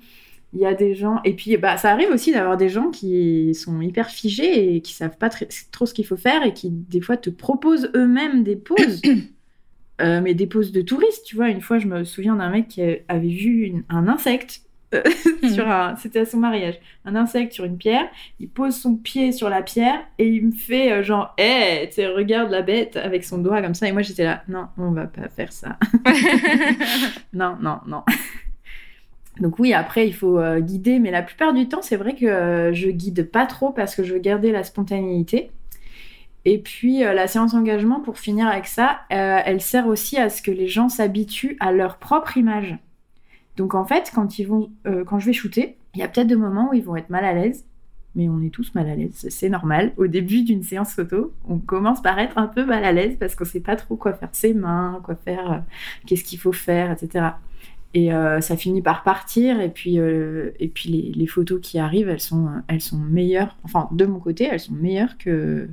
Il 0.51 0.59
y 0.59 0.65
a 0.65 0.73
des 0.73 0.93
gens. 0.93 1.21
Et 1.23 1.35
puis, 1.35 1.55
bah, 1.55 1.77
ça 1.77 1.91
arrive 1.91 2.09
aussi 2.09 2.33
d'avoir 2.33 2.57
des 2.57 2.69
gens 2.69 2.89
qui 2.89 3.53
sont 3.53 3.79
hyper 3.81 4.09
figés 4.09 4.75
et 4.75 4.81
qui 4.81 4.93
savent 4.93 5.17
pas 5.17 5.29
trop 5.71 5.85
ce 5.85 5.93
qu'il 5.93 6.05
faut 6.05 6.17
faire 6.17 6.43
et 6.43 6.53
qui, 6.53 6.69
des 6.69 7.01
fois, 7.01 7.17
te 7.17 7.29
proposent 7.29 7.91
eux-mêmes 7.95 8.43
des 8.43 8.55
pauses. 8.55 9.01
Euh, 10.01 10.21
mais 10.21 10.33
des 10.33 10.47
pauses 10.47 10.71
de 10.71 10.81
touristes, 10.81 11.25
tu 11.25 11.35
vois. 11.35 11.49
Une 11.49 11.59
fois, 11.59 11.77
je 11.77 11.85
me 11.85 12.05
souviens 12.05 12.37
d'un 12.37 12.49
mec 12.49 12.69
qui 12.69 12.81
avait 13.09 13.27
vu 13.27 13.83
un 13.89 14.07
insecte 14.07 14.61
sur 15.53 15.69
un, 15.69 15.95
c'était 15.97 16.19
à 16.19 16.25
son 16.25 16.37
mariage, 16.37 16.79
un 17.05 17.15
insecte 17.15 17.53
sur 17.53 17.65
une 17.65 17.77
pierre. 17.77 18.07
Il 18.39 18.49
pose 18.49 18.75
son 18.75 18.95
pied 18.95 19.31
sur 19.31 19.49
la 19.49 19.61
pierre 19.61 19.99
et 20.17 20.27
il 20.27 20.47
me 20.47 20.51
fait 20.51 20.91
euh, 20.91 21.03
genre, 21.03 21.33
hé, 21.37 21.89
tu 21.93 22.05
regarde 22.07 22.49
la 22.49 22.61
bête 22.61 22.95
avec 22.95 23.23
son 23.23 23.37
doigt 23.37 23.61
comme 23.61 23.75
ça. 23.75 23.87
Et 23.87 23.91
moi 23.91 24.01
j'étais 24.01 24.23
là, 24.23 24.43
non, 24.47 24.67
on 24.77 24.91
va 24.91 25.05
pas 25.05 25.29
faire 25.29 25.51
ça. 25.51 25.77
non, 27.33 27.57
non, 27.61 27.79
non. 27.87 28.03
Donc 29.39 29.59
oui, 29.59 29.73
après 29.73 30.07
il 30.07 30.13
faut 30.13 30.39
euh, 30.39 30.59
guider, 30.59 30.99
mais 30.99 31.11
la 31.11 31.21
plupart 31.21 31.53
du 31.53 31.67
temps 31.67 31.81
c'est 31.81 31.95
vrai 31.95 32.15
que 32.15 32.25
euh, 32.25 32.73
je 32.73 32.89
guide 32.89 33.29
pas 33.29 33.45
trop 33.45 33.71
parce 33.71 33.95
que 33.95 34.03
je 34.03 34.13
veux 34.13 34.19
garder 34.19 34.51
la 34.51 34.63
spontanéité. 34.63 35.51
Et 36.45 36.57
puis 36.57 37.01
la 37.01 37.27
séance 37.27 37.53
engagement, 37.53 37.99
pour 37.99 38.17
finir 38.17 38.47
avec 38.47 38.65
ça, 38.65 39.01
elle 39.09 39.59
sert 39.59 39.87
aussi 39.87 40.17
à 40.17 40.29
ce 40.29 40.41
que 40.41 40.51
les 40.51 40.69
gens 40.69 40.87
s'habituent 40.87 41.57
à 41.59 41.73
leur 41.73 41.97
propre 41.97 42.37
image. 42.37 42.77
Donc 43.59 43.75
en 43.75 43.83
fait, 43.83 44.09
quand 44.15 44.39
ils 44.39 44.45
vont, 44.45 44.71
euh, 44.87 45.03
quand 45.03 45.19
je 45.19 45.25
vais 45.25 45.33
shooter, 45.33 45.75
il 45.93 45.99
y 45.99 46.03
a 46.03 46.07
peut-être 46.07 46.27
des 46.27 46.37
moments 46.37 46.69
où 46.71 46.73
ils 46.73 46.83
vont 46.83 46.95
être 46.95 47.09
mal 47.09 47.25
à 47.25 47.33
l'aise, 47.33 47.65
mais 48.15 48.29
on 48.29 48.41
est 48.41 48.51
tous 48.51 48.73
mal 48.73 48.89
à 48.89 48.95
l'aise, 48.95 49.27
c'est 49.29 49.49
normal. 49.49 49.91
Au 49.97 50.07
début 50.07 50.43
d'une 50.43 50.63
séance 50.63 50.93
photo, 50.93 51.33
on 51.45 51.59
commence 51.59 52.01
par 52.01 52.17
être 52.19 52.37
un 52.37 52.47
peu 52.47 52.63
mal 52.63 52.85
à 52.85 52.93
l'aise 52.93 53.17
parce 53.19 53.35
qu'on 53.35 53.43
sait 53.43 53.59
pas 53.59 53.75
trop 53.75 53.97
quoi 53.97 54.13
faire 54.13 54.29
ses 54.31 54.53
mains, 54.53 55.01
quoi 55.03 55.15
faire, 55.15 55.51
euh, 55.51 55.57
qu'est-ce 56.07 56.23
qu'il 56.23 56.39
faut 56.39 56.53
faire, 56.53 56.89
etc. 56.89 57.31
Et 57.93 58.13
euh, 58.13 58.39
ça 58.39 58.55
finit 58.55 58.81
par 58.81 59.03
partir, 59.03 59.59
et 59.59 59.69
puis, 59.69 59.97
et 59.97 60.67
puis 60.73 61.13
les, 61.13 61.27
photos 61.27 61.59
qui 61.59 61.79
arrivent, 61.79 62.07
elles 62.07 62.21
sont, 62.21 62.47
elles 62.69 62.79
sont 62.79 62.97
meilleures, 62.97 63.57
enfin 63.63 63.89
de 63.91 64.05
mon 64.05 64.19
côté, 64.19 64.45
elles 64.45 64.61
sont 64.61 64.73
meilleures 64.73 65.17
que, 65.17 65.67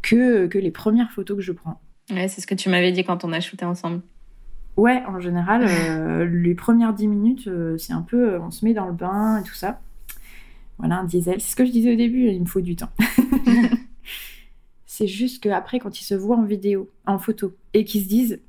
que, 0.00 0.46
que 0.46 0.58
les 0.58 0.70
premières 0.70 1.10
photos 1.10 1.36
que 1.36 1.42
je 1.42 1.52
prends. 1.52 1.78
Ouais, 2.10 2.28
c'est 2.28 2.40
ce 2.40 2.46
que 2.46 2.54
tu 2.54 2.70
m'avais 2.70 2.90
dit 2.90 3.04
quand 3.04 3.22
on 3.24 3.32
a 3.34 3.40
shooté 3.40 3.66
ensemble. 3.66 4.00
Ouais, 4.76 5.02
en 5.06 5.20
général, 5.20 5.64
euh, 5.68 6.24
les 6.24 6.54
premières 6.54 6.94
10 6.94 7.08
minutes, 7.08 7.48
euh, 7.48 7.76
c'est 7.78 7.92
un 7.92 8.02
peu, 8.02 8.34
euh, 8.34 8.40
on 8.40 8.50
se 8.50 8.64
met 8.64 8.74
dans 8.74 8.86
le 8.86 8.92
bain 8.92 9.40
et 9.40 9.42
tout 9.42 9.54
ça. 9.54 9.80
Voilà, 10.78 10.98
un 10.98 11.04
diesel. 11.04 11.40
C'est 11.40 11.50
ce 11.50 11.56
que 11.56 11.64
je 11.64 11.70
disais 11.70 11.92
au 11.92 11.96
début, 11.96 12.28
il 12.28 12.40
me 12.40 12.46
faut 12.46 12.60
du 12.60 12.76
temps. 12.76 12.90
c'est 14.86 15.06
juste 15.06 15.42
qu'après, 15.42 15.78
quand 15.78 16.00
ils 16.00 16.04
se 16.04 16.14
voient 16.14 16.36
en 16.36 16.44
vidéo, 16.44 16.90
en 17.06 17.18
photo, 17.18 17.54
et 17.74 17.84
qu'ils 17.84 18.02
se 18.02 18.08
disent 18.08 18.40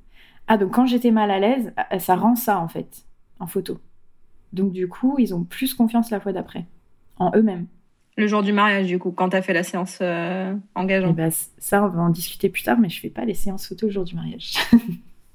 Ah, 0.48 0.58
donc 0.58 0.72
quand 0.72 0.86
j'étais 0.86 1.12
mal 1.12 1.30
à 1.30 1.40
l'aise, 1.40 1.74
ça 2.00 2.16
rend 2.16 2.36
ça 2.36 2.60
en 2.60 2.68
fait, 2.68 3.06
en 3.40 3.46
photo. 3.46 3.80
Donc 4.54 4.72
du 4.72 4.88
coup, 4.88 5.18
ils 5.20 5.36
ont 5.36 5.44
plus 5.44 5.74
confiance 5.74 6.10
la 6.10 6.20
fois 6.20 6.32
d'après, 6.32 6.66
en 7.18 7.32
eux-mêmes. 7.36 7.68
Le 8.18 8.28
jour 8.28 8.42
du 8.42 8.54
mariage, 8.54 8.88
du 8.88 8.98
coup, 9.00 9.12
quand 9.12 9.30
tu 9.30 9.36
as 9.36 9.42
fait 9.42 9.54
la 9.54 9.64
séance 9.64 10.02
engageante 10.76 11.12
eh 11.12 11.22
ben, 11.22 11.32
Ça, 11.58 11.84
on 11.84 11.90
va 11.90 12.02
en 12.02 12.10
discuter 12.10 12.50
plus 12.50 12.64
tard, 12.64 12.80
mais 12.80 12.90
je 12.90 13.00
fais 13.00 13.10
pas 13.10 13.26
les 13.26 13.34
séances 13.34 13.68
photo 13.68 13.88
le 13.88 13.92
jour 13.92 14.06
du 14.06 14.16
mariage. 14.16 14.54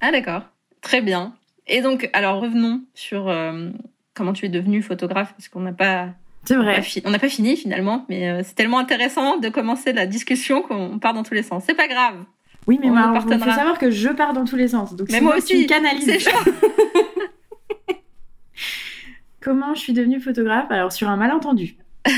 ah, 0.01 0.11
d'accord. 0.11 0.43
Très 0.89 1.03
bien. 1.03 1.35
Et 1.67 1.83
donc, 1.83 2.09
alors 2.15 2.41
revenons 2.41 2.81
sur 2.95 3.29
euh, 3.29 3.69
comment 4.15 4.33
tu 4.33 4.47
es 4.47 4.49
devenue 4.49 4.81
photographe, 4.81 5.35
parce 5.35 5.49
qu'on 5.49 5.61
n'a 5.61 5.75
pas. 5.75 6.15
C'est 6.47 6.57
vrai. 6.57 6.83
On 7.05 7.11
n'a 7.11 7.19
pas 7.19 7.29
fini 7.29 7.59
finalement, 7.59 8.07
mais 8.09 8.31
euh, 8.31 8.41
c'est 8.43 8.55
tellement 8.55 8.79
intéressant 8.79 9.37
de 9.37 9.51
commencer 9.51 9.93
la 9.93 10.07
discussion 10.07 10.63
qu'on 10.63 10.99
part 10.99 11.13
dans 11.13 11.25
tous 11.25 11.35
les 11.35 11.43
sens. 11.43 11.65
C'est 11.67 11.75
pas 11.75 11.89
grave. 11.89 12.25
Oui, 12.67 12.79
mais 12.81 12.87
il 12.87 13.21
faut 13.21 13.29
savoir 13.29 13.79
que 13.79 13.91
je 13.91 14.09
pars 14.09 14.33
dans 14.33 14.47
tous 14.47 14.57
les 14.57 14.69
sens. 14.69 14.97
Donc, 14.97 15.11
mais 15.11 15.21
moi 15.21 15.37
aussi, 15.37 15.61
tu 15.61 15.67
canalises. 15.67 16.27
comment 19.43 19.75
je 19.75 19.81
suis 19.81 19.93
devenue 19.93 20.21
photographe? 20.21 20.71
Alors, 20.71 20.91
sur 20.91 21.11
un 21.11 21.17
malentendu. 21.17 21.77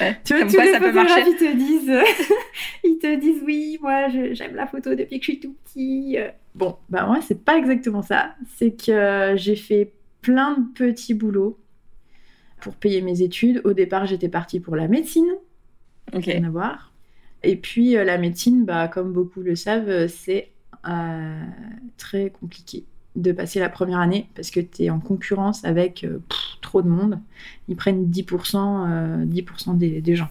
Ouais, 0.00 0.18
tu 0.24 0.34
vois, 0.34 0.44
tous 0.44 0.60
les 0.60 0.72
photographes 0.72 1.36
te 1.38 1.54
disent 1.54 2.02
ils 2.82 2.98
te 2.98 3.14
disent 3.14 3.40
oui, 3.46 3.78
moi 3.80 4.08
j'aime 4.08 4.56
la 4.56 4.66
photo 4.66 4.96
depuis 4.96 5.20
que 5.20 5.24
je 5.24 5.30
suis 5.30 5.38
tout 5.38 5.54
petit. 5.64 6.18
Bon, 6.54 6.76
bah 6.88 7.06
moi 7.06 7.20
c'est 7.20 7.44
pas 7.44 7.58
exactement 7.58 8.02
ça. 8.02 8.34
C'est 8.56 8.72
que 8.72 9.34
j'ai 9.36 9.56
fait 9.56 9.92
plein 10.20 10.56
de 10.58 10.66
petits 10.74 11.14
boulots 11.14 11.58
pour 12.60 12.74
payer 12.74 13.02
mes 13.02 13.22
études. 13.22 13.60
Au 13.64 13.72
départ, 13.72 14.06
j'étais 14.06 14.28
partie 14.28 14.60
pour 14.60 14.76
la 14.76 14.88
médecine. 14.88 15.28
Ok. 16.12 16.26
Rien 16.26 16.44
à 16.44 16.50
voir. 16.50 16.92
Et 17.42 17.56
puis 17.56 17.96
euh, 17.96 18.04
la 18.04 18.18
médecine, 18.18 18.64
bah, 18.64 18.88
comme 18.88 19.12
beaucoup 19.12 19.42
le 19.42 19.56
savent, 19.56 20.06
c'est 20.08 20.50
euh, 20.88 21.44
très 21.96 22.30
compliqué 22.30 22.84
de 23.16 23.32
passer 23.32 23.60
la 23.60 23.68
première 23.68 24.00
année 24.00 24.28
parce 24.34 24.50
que 24.50 24.60
tu 24.60 24.84
es 24.84 24.90
en 24.90 24.98
concurrence 25.00 25.64
avec 25.64 26.04
euh, 26.04 26.18
pff, 26.28 26.58
trop 26.60 26.82
de 26.82 26.88
monde. 26.88 27.18
Ils 27.68 27.76
prennent 27.76 28.10
10%, 28.10 28.86
euh, 28.88 29.24
10% 29.24 29.76
des, 29.76 30.00
des 30.00 30.16
gens. 30.16 30.28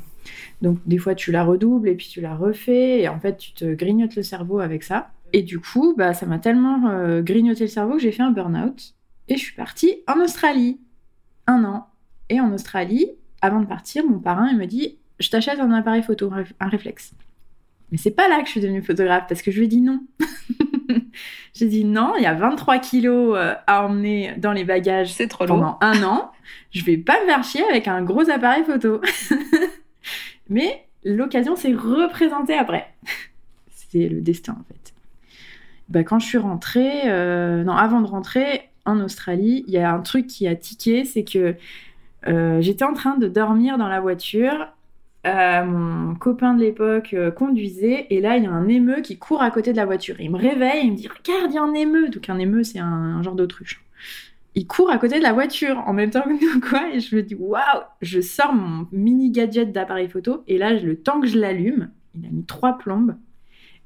Donc 0.62 0.80
des 0.86 0.98
fois 0.98 1.16
tu 1.16 1.32
la 1.32 1.44
redoubles 1.44 1.90
et 1.90 1.96
puis 1.96 2.08
tu 2.08 2.22
la 2.22 2.36
refais 2.36 3.02
et 3.02 3.08
en 3.08 3.20
fait 3.20 3.38
tu 3.38 3.54
te 3.54 3.74
grignotes 3.74 4.16
le 4.16 4.24
cerveau 4.24 4.60
avec 4.60 4.84
ça. 4.84 5.12
Et 5.34 5.42
du 5.42 5.60
coup, 5.60 5.96
bah, 5.98 6.14
ça 6.14 6.26
m'a 6.26 6.40
tellement 6.40 6.88
euh, 6.90 7.22
grignoté 7.22 7.62
le 7.62 7.68
cerveau 7.70 7.94
que 7.94 8.00
j'ai 8.00 8.12
fait 8.12 8.22
un 8.24 8.32
burn-out 8.32 8.94
et 9.28 9.36
je 9.36 9.40
suis 9.44 9.56
partie 9.56 10.04
en 10.08 10.20
Australie. 10.22 10.80
Un 11.48 11.64
an. 11.66 11.88
Et 12.30 12.40
en 12.40 12.54
Australie, 12.54 13.08
avant 13.42 13.60
de 13.60 13.66
partir, 13.66 14.06
mon 14.06 14.20
parrain 14.20 14.48
il 14.50 14.58
me 14.58 14.66
dit 14.66 14.98
Je 15.20 15.30
t'achète 15.30 15.60
un 15.60 15.72
appareil 15.72 16.04
photo, 16.04 16.32
un 16.32 16.42
réf- 16.44 16.54
un 16.60 16.68
réflexe. 16.70 17.14
Mais 17.92 17.98
c'est 17.98 18.12
pas 18.12 18.28
là 18.30 18.40
que 18.40 18.46
je 18.46 18.52
suis 18.52 18.62
devenue 18.62 18.82
photographe 18.82 19.26
parce 19.28 19.42
que 19.42 19.52
je 19.52 19.58
lui 19.58 19.66
ai 19.66 19.68
dit 19.68 19.82
non. 19.82 20.02
J'ai 21.54 21.68
dit 21.68 21.84
non, 21.86 22.14
il 22.18 22.24
y 22.24 22.26
a 22.26 22.34
23 22.34 22.80
kilos 22.80 23.36
euh, 23.38 23.54
à 23.68 23.86
emmener 23.86 24.34
dans 24.38 24.52
les 24.54 24.64
bagages 24.64 25.14
C'est 25.14 25.28
trop 25.28 25.46
pendant 25.46 25.78
un 25.82 26.02
an. 26.04 26.32
Je 26.72 26.84
vais 26.84 26.98
pas 26.98 27.20
me 27.22 27.26
faire 27.28 27.44
chier 27.44 27.64
avec 27.70 27.88
un 27.88 28.02
gros 28.04 28.30
appareil 28.30 28.64
photo. 28.64 29.02
Mais 30.50 30.86
l'occasion 31.04 31.56
s'est 31.56 31.74
représentée 31.74 32.56
après. 32.56 32.94
C'est 33.70 34.10
le 34.10 34.22
destin 34.22 34.58
en 34.60 34.64
fait. 34.64 34.93
Bah, 35.90 36.04
quand 36.04 36.20
je 36.20 36.26
suis 36.26 36.38
rentrée, 36.38 37.02
euh, 37.06 37.64
non, 37.64 37.74
avant 37.74 38.02
de 38.02 38.08
rentrer 38.08 38.70
en 38.86 39.00
Australie, 39.00 39.64
il 39.68 39.74
y 39.74 39.78
a 39.78 39.94
un 39.94 40.00
truc 40.00 40.28
qui 40.28 40.48
a 40.48 40.56
tiqué, 40.56 41.06
c'est 41.06 41.24
que 41.24 41.56
euh, 42.28 42.62
j'étais 42.62 42.86
en 42.86 42.94
train 42.94 43.18
de 43.18 43.28
dormir 43.28 43.78
dans 43.78 43.88
la 43.88 44.00
voiture. 44.00 44.68
Euh, 45.26 45.64
mon 45.64 46.16
copain 46.16 46.54
de 46.54 46.62
l'époque 46.62 47.16
conduisait 47.38 48.08
et 48.10 48.20
là 48.20 48.36
il 48.36 48.44
y 48.44 48.48
a 48.48 48.52
un 48.52 48.68
émeu 48.68 49.00
qui 49.00 49.18
court 49.18 49.42
à 49.42 49.52
côté 49.52 49.72
de 49.72 49.78
la 49.78 49.86
voiture. 49.86 50.20
Il 50.20 50.32
me 50.32 50.38
réveille 50.38 50.86
il 50.86 50.92
me 50.92 50.98
dit 50.98 51.08
regarde 51.08 51.50
il 51.50 51.56
y 51.56 51.58
a 51.58 51.64
un 51.64 51.74
émeu. 51.74 52.10
Donc 52.10 52.30
un 52.30 52.40
émeu 52.40 52.64
c'est 52.64 52.80
un, 52.80 53.22
genre 53.24 53.36
d'autruche. 53.36 53.82
Il 54.56 54.68
court 54.68 54.92
à 54.92 54.98
côté 54.98 55.20
de 55.20 55.24
la 55.24 55.32
voiture 55.32 55.82
en 55.86 55.94
même 55.94 56.10
temps 56.10 56.24
que 56.24 56.30
nous 56.30 56.60
quoi 56.60 56.90
et 56.94 57.00
je 57.00 57.16
me 57.16 57.24
dis 57.24 57.36
waouh. 57.36 57.84
Je 58.02 58.20
sors 58.20 58.54
mon 58.54 58.86
mini 58.92 59.32
gadget 59.32 59.72
d'appareil 59.72 60.10
photo 60.10 60.44
et 60.48 60.58
là 60.58 60.74
le 60.74 60.98
temps 60.98 61.22
que 61.22 61.28
je 61.28 61.40
l'allume, 61.40 61.90
il 62.16 62.26
a 62.26 62.30
mis 62.30 62.44
trois 62.44 62.78
plombes 62.78 63.16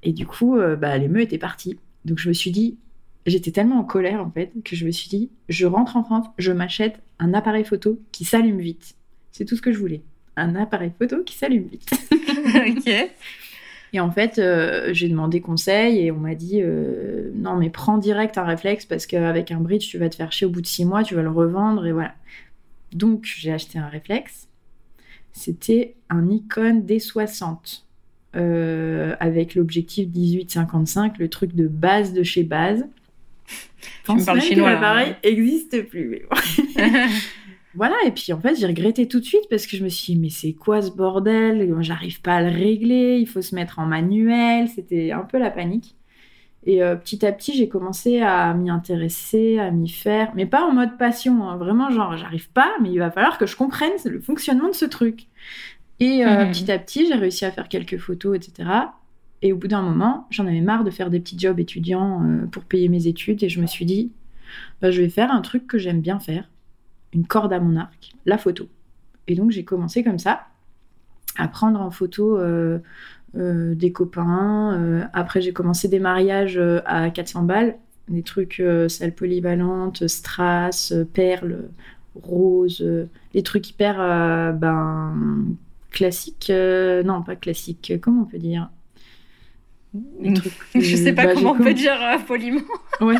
et 0.01 0.13
du 0.13 0.25
coup 0.25 0.57
bah, 0.79 0.97
l'émeu 0.97 1.21
était 1.21 1.37
parti. 1.37 1.77
Donc 2.07 2.19
je 2.19 2.29
me 2.29 2.33
suis 2.33 2.51
dit 2.51 2.77
j'étais 3.25 3.51
tellement 3.51 3.79
en 3.79 3.83
colère 3.83 4.21
en 4.21 4.31
fait 4.31 4.51
que 4.63 4.75
je 4.75 4.85
me 4.85 4.91
suis 4.91 5.09
dit 5.09 5.29
je 5.49 5.67
rentre 5.67 5.97
en 5.97 6.03
France, 6.03 6.25
je 6.37 6.53
m'achète 6.53 6.95
un 7.19 7.33
appareil 7.33 7.65
photo 7.65 7.99
qui 8.11 8.23
s'allume 8.23 8.59
vite. 8.59 8.95
C'est 9.31 9.45
tout 9.45 9.57
ce 9.57 9.61
que 9.61 9.73
je 9.73 9.77
voulais. 9.77 10.01
Un 10.37 10.55
appareil 10.55 10.91
photo 10.97 11.23
qui 11.23 11.35
s'allume 11.35 11.67
vite. 11.67 11.89
ok. 12.67 13.09
Et 13.93 13.99
en 13.99 14.11
fait, 14.11 14.39
euh, 14.39 14.93
j'ai 14.93 15.09
demandé 15.09 15.41
conseil 15.41 15.99
et 15.99 16.11
on 16.11 16.17
m'a 16.17 16.35
dit 16.35 16.61
euh, 16.61 17.31
non, 17.35 17.57
mais 17.57 17.69
prends 17.69 17.97
direct 17.97 18.37
un 18.37 18.43
réflexe 18.43 18.85
parce 18.85 19.05
qu'avec 19.05 19.51
un 19.51 19.59
bridge, 19.59 19.89
tu 19.89 19.97
vas 19.97 20.09
te 20.09 20.15
faire 20.15 20.31
chier 20.31 20.47
au 20.47 20.49
bout 20.49 20.61
de 20.61 20.67
six 20.67 20.85
mois, 20.85 21.03
tu 21.03 21.15
vas 21.15 21.21
le 21.21 21.29
revendre 21.29 21.85
et 21.85 21.91
voilà. 21.91 22.13
Donc, 22.93 23.23
j'ai 23.23 23.51
acheté 23.51 23.79
un 23.79 23.87
réflexe. 23.87 24.47
C'était 25.33 25.95
un 26.09 26.21
Nikon 26.21 26.83
D60 26.87 27.83
euh, 28.37 29.15
avec 29.19 29.55
l'objectif 29.55 30.07
18-55, 30.09 31.13
le 31.19 31.29
truc 31.29 31.55
de 31.55 31.67
base 31.67 32.13
de 32.13 32.23
chez 32.23 32.43
base. 32.43 32.79
Me 32.79 32.87
Pense 34.05 34.27
même 34.27 34.41
chinois, 34.41 34.69
que 34.69 34.73
l'appareil 34.73 35.15
existe 35.23 35.81
plus. 35.87 36.07
mais 36.07 36.23
bon. 36.29 36.83
Voilà, 37.77 37.95
et 38.07 38.11
puis 38.11 38.33
en 38.33 38.39
fait, 38.39 38.55
j'ai 38.55 38.65
regretté 38.65 39.07
tout 39.07 39.19
de 39.19 39.25
suite 39.25 39.43
parce 39.51 39.67
que 39.67 39.77
je 39.77 39.83
me 39.83 39.89
suis 39.89 40.13
dit, 40.13 40.19
mais 40.19 40.31
c'est 40.31 40.53
quoi 40.53 40.81
ce 40.81 40.89
bordel? 40.89 41.71
J'arrive 41.81 42.21
pas 42.21 42.37
à 42.37 42.41
le 42.41 42.49
régler, 42.49 43.19
il 43.19 43.27
faut 43.27 43.43
se 43.43 43.53
mettre 43.53 43.77
en 43.77 43.85
manuel, 43.85 44.67
c'était 44.67 45.11
un 45.11 45.21
peu 45.21 45.37
la 45.37 45.51
panique. 45.51 45.95
Et 46.65 46.81
euh, 46.81 46.95
petit 46.95 47.23
à 47.23 47.31
petit, 47.31 47.53
j'ai 47.55 47.69
commencé 47.69 48.19
à 48.19 48.53
m'y 48.55 48.71
intéresser, 48.71 49.59
à 49.59 49.69
m'y 49.69 49.89
faire, 49.89 50.31
mais 50.35 50.47
pas 50.47 50.65
en 50.65 50.73
mode 50.73 50.97
passion, 50.97 51.47
hein, 51.47 51.55
vraiment 51.57 51.91
genre, 51.91 52.17
j'arrive 52.17 52.49
pas, 52.49 52.71
mais 52.81 52.89
il 52.89 52.97
va 52.97 53.11
falloir 53.11 53.37
que 53.37 53.45
je 53.45 53.55
comprenne 53.55 53.93
le 54.05 54.19
fonctionnement 54.19 54.69
de 54.69 54.73
ce 54.73 54.85
truc. 54.85 55.27
Et 55.99 56.23
euh, 56.25 56.45
Mhm. 56.45 56.51
petit 56.51 56.71
à 56.71 56.79
petit, 56.79 57.07
j'ai 57.07 57.15
réussi 57.15 57.45
à 57.45 57.51
faire 57.51 57.67
quelques 57.69 57.97
photos, 57.97 58.35
etc. 58.35 58.69
Et 59.41 59.53
au 59.53 59.57
bout 59.57 59.67
d'un 59.67 59.81
moment, 59.81 60.27
j'en 60.29 60.45
avais 60.47 60.61
marre 60.61 60.83
de 60.83 60.91
faire 60.91 61.09
des 61.09 61.19
petits 61.19 61.37
jobs 61.37 61.59
étudiants 61.59 62.23
euh, 62.23 62.45
pour 62.47 62.63
payer 62.63 62.89
mes 62.89 63.07
études, 63.07 63.43
et 63.43 63.49
je 63.49 63.61
me 63.61 63.67
suis 63.67 63.85
dit, 63.85 64.11
bah, 64.81 64.91
je 64.91 65.01
vais 65.01 65.09
faire 65.09 65.31
un 65.31 65.41
truc 65.41 65.67
que 65.67 65.77
j'aime 65.77 66.01
bien 66.01 66.19
faire 66.19 66.49
une 67.13 67.25
corde 67.25 67.53
à 67.53 67.59
mon 67.59 67.77
arc, 67.77 68.11
la 68.25 68.37
photo. 68.37 68.67
Et 69.27 69.35
donc 69.35 69.51
j'ai 69.51 69.63
commencé 69.63 70.03
comme 70.03 70.19
ça, 70.19 70.47
à 71.37 71.47
prendre 71.47 71.81
en 71.81 71.91
photo 71.91 72.37
euh, 72.37 72.79
des 73.33 73.91
copains. 73.91 75.07
après 75.13 75.41
j'ai 75.41 75.53
commencé 75.53 75.87
des 75.87 75.99
mariages 75.99 76.59
à 76.85 77.09
400 77.09 77.43
balles, 77.43 77.75
des 78.07 78.23
trucs 78.23 78.61
salles 78.87 79.13
polyvalentes, 79.13 80.07
strass, 80.07 80.93
perles, 81.13 81.69
roses, 82.15 82.85
les 83.33 83.43
trucs 83.43 83.69
hyper 83.69 83.97
ben, 84.53 85.13
classiques. 85.97 86.49
euh, 86.49 87.03
non, 87.03 87.23
pas 87.23 87.35
classiques, 87.35 87.93
comment 88.01 88.21
on 88.21 88.25
peut 88.25 88.37
dire? 88.37 88.69
Les 90.21 90.33
trucs, 90.33 90.53
Je 90.75 90.95
sais 90.95 91.13
pas 91.13 91.25
bah, 91.25 91.33
comment 91.33 91.51
on 91.51 91.57
peut 91.57 91.73
dire 91.73 91.99
euh, 92.01 92.19
poliment. 92.19 92.61
Ouais. 93.01 93.15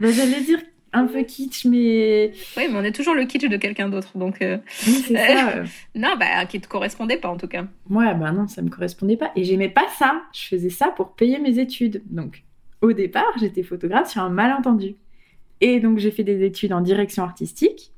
Bah, 0.00 0.10
J'allais 0.10 0.42
dire 0.42 0.58
un 0.92 1.06
peu 1.06 1.22
kitsch, 1.22 1.64
mais 1.64 2.32
Oui, 2.56 2.64
mais 2.70 2.74
on 2.74 2.84
est 2.84 2.92
toujours 2.92 3.14
le 3.14 3.24
kitsch 3.24 3.48
de 3.48 3.56
quelqu'un 3.56 3.88
d'autre. 3.88 4.16
Donc, 4.16 4.42
euh, 4.42 4.58
oui, 4.86 5.04
c'est 5.06 5.16
ça. 5.16 5.50
euh. 5.56 5.64
non, 5.94 6.14
bah, 6.18 6.44
qui 6.46 6.60
te 6.60 6.68
correspondait 6.68 7.16
pas 7.16 7.28
en 7.28 7.36
tout 7.36 7.48
cas. 7.48 7.66
Ouais, 7.88 8.14
bah 8.14 8.32
non, 8.32 8.46
ça 8.46 8.60
me 8.62 8.68
correspondait 8.68 9.16
pas. 9.16 9.32
Et 9.36 9.44
j'aimais 9.44 9.70
pas 9.70 9.86
ça. 9.98 10.22
Je 10.34 10.48
faisais 10.48 10.70
ça 10.70 10.88
pour 10.88 11.14
payer 11.14 11.38
mes 11.38 11.58
études. 11.58 12.02
Donc, 12.10 12.44
au 12.82 12.92
départ, 12.92 13.32
j'étais 13.40 13.62
photographe 13.62 14.10
sur 14.10 14.22
un 14.22 14.30
malentendu. 14.30 14.96
Et 15.62 15.80
donc, 15.80 15.98
j'ai 15.98 16.10
fait 16.10 16.24
des 16.24 16.44
études 16.44 16.74
en 16.74 16.82
direction 16.82 17.22
artistique. 17.22 17.92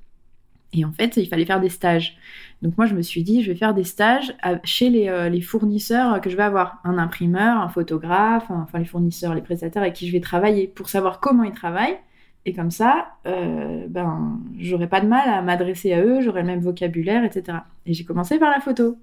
Et 0.72 0.84
en 0.84 0.92
fait, 0.92 1.16
il 1.16 1.26
fallait 1.28 1.46
faire 1.46 1.61
des 1.61 1.70
stages. 1.70 2.16
Donc, 2.62 2.76
moi, 2.76 2.86
je 2.86 2.94
me 2.94 3.02
suis 3.02 3.22
dit, 3.22 3.42
je 3.42 3.52
vais 3.52 3.56
faire 3.56 3.74
des 3.74 3.84
stages 3.84 4.34
chez 4.64 4.90
les, 4.90 5.08
euh, 5.08 5.28
les 5.28 5.40
fournisseurs 5.40 6.20
que 6.20 6.28
je 6.28 6.36
vais 6.36 6.42
avoir. 6.42 6.80
Un 6.84 6.98
imprimeur, 6.98 7.60
un 7.60 7.68
photographe, 7.68 8.46
enfin, 8.50 8.78
les 8.78 8.84
fournisseurs, 8.84 9.34
les 9.34 9.42
prestataires 9.42 9.82
avec 9.82 9.94
qui 9.94 10.06
je 10.08 10.12
vais 10.12 10.20
travailler 10.20 10.66
pour 10.66 10.88
savoir 10.88 11.20
comment 11.20 11.44
ils 11.44 11.52
travaillent. 11.52 11.98
Et 12.46 12.52
comme 12.54 12.70
ça, 12.70 13.08
euh, 13.26 13.86
ben, 13.88 14.40
j'aurais 14.58 14.88
pas 14.88 15.00
de 15.00 15.06
mal 15.06 15.28
à 15.28 15.42
m'adresser 15.42 15.92
à 15.92 16.02
eux, 16.02 16.20
j'aurais 16.22 16.40
le 16.40 16.46
même 16.46 16.60
vocabulaire, 16.60 17.22
etc. 17.24 17.58
Et 17.84 17.92
j'ai 17.92 18.04
commencé 18.04 18.38
par 18.38 18.50
la 18.50 18.60
photo. 18.60 18.96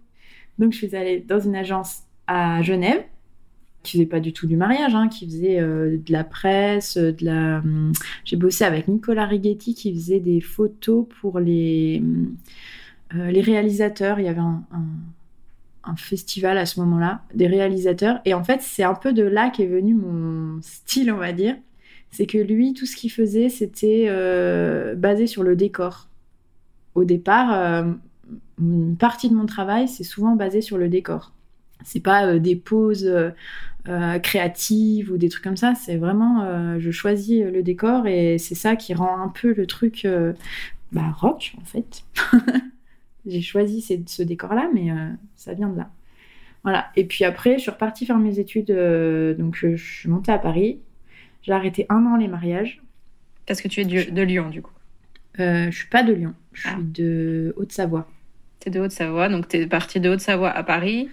Donc 0.57 0.71
je 0.73 0.77
suis 0.77 0.95
allée 0.95 1.19
dans 1.19 1.39
une 1.39 1.55
agence 1.55 2.03
à 2.27 2.61
Genève 2.61 3.03
qui 3.83 3.93
faisait 3.93 4.07
pas 4.07 4.19
du 4.19 4.33
tout 4.33 4.47
du 4.47 4.57
mariage, 4.57 4.95
hein, 4.95 5.09
qui 5.09 5.27
faisait 5.27 5.59
euh, 5.59 5.97
de 6.03 6.11
la 6.11 6.23
presse, 6.23 6.97
de 6.97 7.23
la. 7.23 7.59
hum, 7.59 7.91
J'ai 8.23 8.35
bossé 8.35 8.63
avec 8.63 8.87
Nicolas 8.87 9.25
Righetti 9.27 9.75
qui 9.75 9.93
faisait 9.93 10.19
des 10.19 10.41
photos 10.41 11.05
pour 11.21 11.39
les 11.39 11.99
hum, 12.01 12.35
euh, 13.13 13.31
les 13.31 13.41
réalisateurs. 13.41 14.19
Il 14.19 14.25
y 14.25 14.29
avait 14.29 14.39
un, 14.39 14.63
festival 15.97 16.57
à 16.57 16.65
ce 16.65 16.79
moment-là 16.79 17.21
des 17.35 17.45
réalisateurs 17.45 18.19
et 18.25 18.33
en 18.33 18.43
fait 18.43 18.63
c'est 18.63 18.83
un 18.83 18.95
peu 18.95 19.13
de 19.13 19.21
là 19.21 19.51
qu'est 19.51 19.67
venu 19.67 19.93
mon 19.93 20.59
style, 20.61 21.11
on 21.11 21.17
va 21.17 21.31
dire. 21.31 21.55
C'est 22.09 22.25
que 22.25 22.39
lui, 22.39 22.73
tout 22.73 22.87
ce 22.87 22.95
qu'il 22.95 23.11
faisait, 23.11 23.49
c'était 23.49 24.07
euh, 24.09 24.95
basé 24.95 25.27
sur 25.27 25.43
le 25.43 25.55
décor. 25.55 26.09
Au 26.95 27.03
départ, 27.03 27.53
euh, 27.53 27.91
une 28.59 28.97
partie 28.97 29.29
de 29.29 29.35
mon 29.35 29.45
travail, 29.45 29.87
c'est 29.87 30.03
souvent 30.03 30.35
basé 30.35 30.61
sur 30.61 30.79
le 30.79 30.89
décor. 30.89 31.33
C'est 31.83 31.99
pas 31.99 32.39
des 32.39 32.55
poses 32.55 33.11
créatives 34.23 35.11
ou 35.11 35.17
des 35.17 35.29
trucs 35.29 35.43
comme 35.43 35.57
ça. 35.57 35.75
C'est 35.75 35.97
vraiment, 35.97 36.79
je 36.79 36.89
choisis 36.89 37.43
le 37.43 37.61
décor 37.61 38.07
et 38.07 38.39
c'est 38.39 38.55
ça 38.55 38.75
qui 38.75 38.95
rend 38.95 39.21
un 39.21 39.27
peu 39.27 39.53
le 39.53 39.67
truc 39.67 40.07
bah, 40.91 41.13
rock 41.19 41.53
en 41.61 41.65
fait. 41.65 42.03
J'ai 43.25 43.41
choisi 43.41 43.81
ces- 43.81 44.03
ce 44.07 44.23
décor-là, 44.23 44.69
mais 44.73 44.91
euh, 44.91 45.09
ça 45.35 45.53
vient 45.53 45.69
de 45.69 45.77
là. 45.77 45.89
Voilà. 46.63 46.87
Et 46.95 47.05
puis 47.05 47.23
après, 47.25 47.55
je 47.57 47.61
suis 47.63 47.71
repartie 47.71 48.05
faire 48.05 48.17
mes 48.17 48.39
études. 48.39 48.71
euh, 48.71 49.33
donc, 49.35 49.55
je, 49.55 49.75
je 49.75 49.99
suis 49.99 50.09
montée 50.09 50.31
à 50.31 50.37
Paris. 50.39 50.79
J'ai 51.43 51.51
arrêté 51.53 51.85
un 51.89 52.05
an 52.05 52.15
les 52.17 52.27
mariages. 52.27 52.81
Parce 53.47 53.61
que 53.61 53.67
tu 53.67 53.81
es 53.81 53.85
du- 53.85 54.11
de 54.11 54.21
Lyon, 54.23 54.49
du 54.49 54.61
coup. 54.61 54.71
Euh, 55.39 55.69
je 55.69 55.75
suis 55.77 55.87
pas 55.89 56.01
de 56.03 56.13
Lyon. 56.13 56.33
Je 56.53 56.61
suis 56.61 56.69
Ah. 56.71 56.77
de 56.81 57.53
Haute-Savoie. 57.57 58.07
Tu 58.61 58.69
es 58.69 58.71
de 58.71 58.79
Haute-Savoie, 58.79 59.29
donc 59.29 59.47
tu 59.47 59.57
es 59.57 59.67
partie 59.67 59.99
de 59.99 60.09
Haute-Savoie 60.09 60.49
à 60.49 60.63
Paris, 60.63 61.09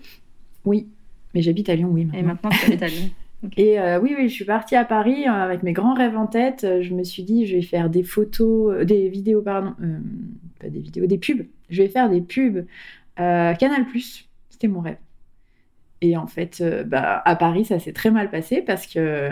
Oui, 0.64 0.86
mais 1.34 1.42
j'habite 1.42 1.68
à 1.68 1.74
Lyon, 1.74 1.88
oui. 1.92 2.08
et 2.14 2.22
Maintenant. 2.22 2.50
tu 2.50 2.66
habites 2.66 2.82
à 2.82 2.88
Lyon. 2.88 3.10
Et 3.56 3.80
euh, 3.80 3.98
oui, 4.00 4.14
oui, 4.16 4.28
je 4.28 4.34
suis 4.34 4.44
partie 4.44 4.76
à 4.76 4.84
Paris 4.84 5.24
euh, 5.26 5.32
avec 5.32 5.64
mes 5.64 5.72
grands 5.72 5.94
rêves 5.94 6.16
en 6.16 6.28
tête. 6.28 6.64
Je 6.80 6.94
me 6.94 7.02
suis 7.02 7.24
dit, 7.24 7.44
je 7.44 7.56
vais 7.56 7.62
faire 7.62 7.90
des 7.90 8.04
photos, 8.04 8.72
euh, 8.72 8.84
des 8.84 9.08
vidéos, 9.08 9.42
pardon, 9.42 9.74
des 10.68 10.80
vidéos, 10.80 11.06
des 11.06 11.18
pubs. 11.18 11.46
Je 11.70 11.82
vais 11.82 11.88
faire 11.88 12.08
des 12.08 12.20
pubs 12.20 12.66
euh, 13.20 13.54
Canal+. 13.54 13.86
C'était 14.50 14.68
mon 14.68 14.80
rêve. 14.80 14.98
Et 16.00 16.16
en 16.16 16.26
fait, 16.26 16.62
bah, 16.86 17.22
à 17.24 17.36
Paris, 17.36 17.64
ça 17.64 17.78
s'est 17.78 17.92
très 17.92 18.10
mal 18.10 18.28
passé 18.30 18.60
parce 18.60 18.86
que, 18.86 19.30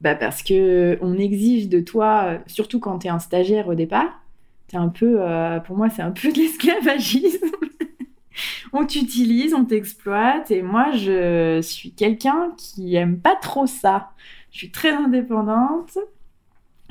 bah, 0.00 0.16
parce 0.16 0.42
que 0.42 0.98
on 1.02 1.16
exige 1.16 1.68
de 1.68 1.80
toi, 1.80 2.38
surtout 2.46 2.80
quand 2.80 3.00
tu 3.00 3.06
es 3.06 3.10
un 3.10 3.20
stagiaire 3.20 3.68
au 3.68 3.74
départ, 3.74 4.20
c'est 4.68 4.76
un 4.76 4.88
peu, 4.88 5.20
pour 5.66 5.76
moi, 5.76 5.88
c'est 5.88 6.02
un 6.02 6.10
peu 6.10 6.32
de 6.32 6.38
l'esclavagisme. 6.38 7.46
on 8.72 8.86
t'utilise, 8.86 9.54
on 9.54 9.64
t'exploite. 9.64 10.50
Et 10.50 10.62
moi, 10.62 10.92
je 10.92 11.60
suis 11.62 11.92
quelqu'un 11.92 12.52
qui 12.56 12.96
aime 12.96 13.18
pas 13.18 13.36
trop 13.36 13.66
ça. 13.66 14.10
Je 14.50 14.58
suis 14.58 14.70
très 14.70 14.92
indépendante, 14.92 15.98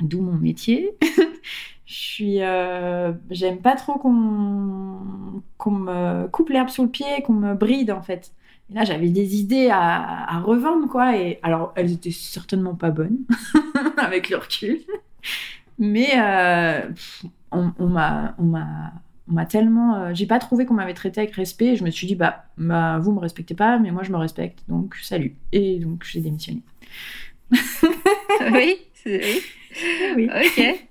d'où 0.00 0.22
mon 0.22 0.34
métier. 0.34 0.90
je 1.90 1.96
suis, 1.96 2.42
euh, 2.42 3.12
j'aime 3.30 3.58
pas 3.58 3.74
trop 3.74 3.94
qu'on 3.94 5.42
qu'on 5.58 5.70
me 5.72 6.28
coupe 6.28 6.48
l'herbe 6.50 6.68
sous 6.68 6.84
le 6.84 6.88
pied, 6.88 7.22
qu'on 7.24 7.32
me 7.32 7.54
bride 7.54 7.90
en 7.90 8.00
fait. 8.00 8.32
Et 8.70 8.74
là, 8.74 8.84
j'avais 8.84 9.08
des 9.08 9.40
idées 9.40 9.68
à, 9.72 10.38
revendre, 10.44 10.86
quoi. 10.88 11.16
Et 11.16 11.40
alors, 11.42 11.72
elles 11.74 11.90
étaient 11.92 12.12
certainement 12.12 12.76
pas 12.76 12.90
bonnes, 12.90 13.18
avec 13.96 14.30
le 14.30 14.36
recul. 14.36 14.78
Mais 15.78 16.10
euh, 16.16 16.88
on, 17.50 17.72
on 17.80 17.88
m'a 17.88 18.34
m'a 19.26 19.46
tellement. 19.46 19.96
Euh, 19.96 20.10
j'ai 20.14 20.26
pas 20.26 20.38
trouvé 20.38 20.66
qu'on 20.66 20.74
m'avait 20.74 20.94
traité 20.94 21.22
avec 21.22 21.34
respect. 21.34 21.74
je 21.74 21.82
me 21.82 21.90
suis 21.90 22.06
dit, 22.06 22.14
bah, 22.14 22.44
bah, 22.56 22.98
vous 23.00 23.10
me 23.10 23.18
respectez 23.18 23.54
pas, 23.54 23.78
mais 23.80 23.90
moi 23.90 24.04
je 24.04 24.12
me 24.12 24.16
respecte. 24.16 24.60
Donc, 24.68 24.94
salut. 25.02 25.34
Et 25.50 25.80
donc, 25.80 26.04
j'ai 26.04 26.20
démissionné. 26.20 26.62
oui, 28.52 28.76
oui. 29.06 29.42
oui. 30.14 30.30
Ok. 30.30 30.86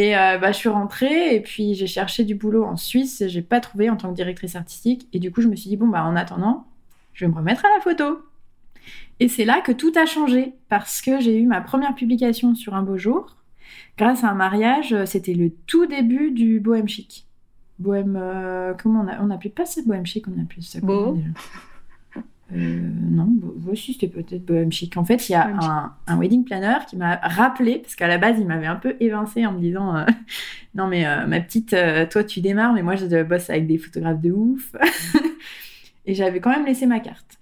Et 0.00 0.16
euh, 0.16 0.38
bah, 0.38 0.50
je 0.50 0.56
suis 0.56 0.68
rentrée 0.70 1.34
et 1.34 1.40
puis 1.40 1.74
j'ai 1.74 1.86
cherché 1.86 2.24
du 2.24 2.34
boulot 2.34 2.64
en 2.64 2.76
Suisse. 2.76 3.22
J'ai 3.26 3.42
pas 3.42 3.60
trouvé 3.60 3.90
en 3.90 3.96
tant 3.96 4.08
que 4.08 4.14
directrice 4.14 4.56
artistique. 4.56 5.06
Et 5.12 5.18
du 5.18 5.30
coup, 5.30 5.42
je 5.42 5.48
me 5.48 5.56
suis 5.56 5.68
dit, 5.68 5.76
bon, 5.76 5.88
bah, 5.88 6.04
en 6.04 6.16
attendant, 6.16 6.66
je 7.12 7.24
vais 7.24 7.30
me 7.30 7.36
remettre 7.36 7.66
à 7.66 7.68
la 7.76 7.82
photo. 7.82 8.20
Et 9.20 9.28
c'est 9.28 9.44
là 9.44 9.60
que 9.60 9.72
tout 9.72 9.92
a 9.96 10.06
changé 10.06 10.54
parce 10.70 11.02
que 11.02 11.20
j'ai 11.20 11.38
eu 11.38 11.46
ma 11.46 11.60
première 11.60 11.94
publication 11.94 12.54
sur 12.54 12.74
un 12.74 12.82
beau 12.82 12.96
jour. 12.96 13.36
Grâce 13.98 14.24
à 14.24 14.30
un 14.30 14.34
mariage, 14.34 14.96
c'était 15.04 15.34
le 15.34 15.50
tout 15.66 15.84
début 15.84 16.30
du 16.30 16.60
Bohème 16.60 16.88
Chic 16.88 17.26
bohème. 17.80 18.16
Euh, 18.20 18.74
comment 18.80 19.00
on, 19.00 19.08
a, 19.08 19.20
on 19.20 19.26
n'appelait 19.26 19.50
pas 19.50 19.66
ça 19.66 19.80
bohème 19.84 20.06
chic, 20.06 20.26
on 20.28 20.40
appelait 20.40 20.62
ça 20.62 20.80
Beau. 20.80 21.16
Euh, 21.16 21.20
non, 22.52 23.32
aussi 23.70 23.92
c'était 23.94 24.08
peut-être 24.08 24.44
bohème 24.44 24.72
chic. 24.72 24.96
En 24.96 25.04
fait, 25.04 25.28
il 25.28 25.32
y 25.32 25.34
a 25.34 25.46
un, 25.46 25.94
un, 26.06 26.18
wedding 26.18 26.44
planner 26.44 26.78
qui 26.88 26.96
m'a 26.96 27.16
rappelé, 27.16 27.78
parce 27.78 27.94
qu'à 27.94 28.08
la 28.08 28.18
base, 28.18 28.36
il 28.38 28.46
m'avait 28.46 28.66
un 28.66 28.76
peu 28.76 28.96
évincé 29.00 29.46
en 29.46 29.52
me 29.52 29.60
disant 29.60 29.96
euh, 29.96 30.04
Non, 30.74 30.86
mais 30.86 31.04
ma 31.26 31.40
petite, 31.40 31.74
toi 32.10 32.24
tu 32.24 32.40
démarres, 32.40 32.72
mais 32.72 32.82
moi 32.82 32.96
je 32.96 33.22
bosse 33.22 33.50
avec 33.50 33.66
des 33.66 33.78
photographes 33.78 34.20
de 34.20 34.30
ouf. 34.30 34.74
et 36.06 36.14
j'avais 36.14 36.40
quand 36.40 36.50
même 36.50 36.66
laissé 36.66 36.86
ma 36.86 37.00
carte. 37.00 37.38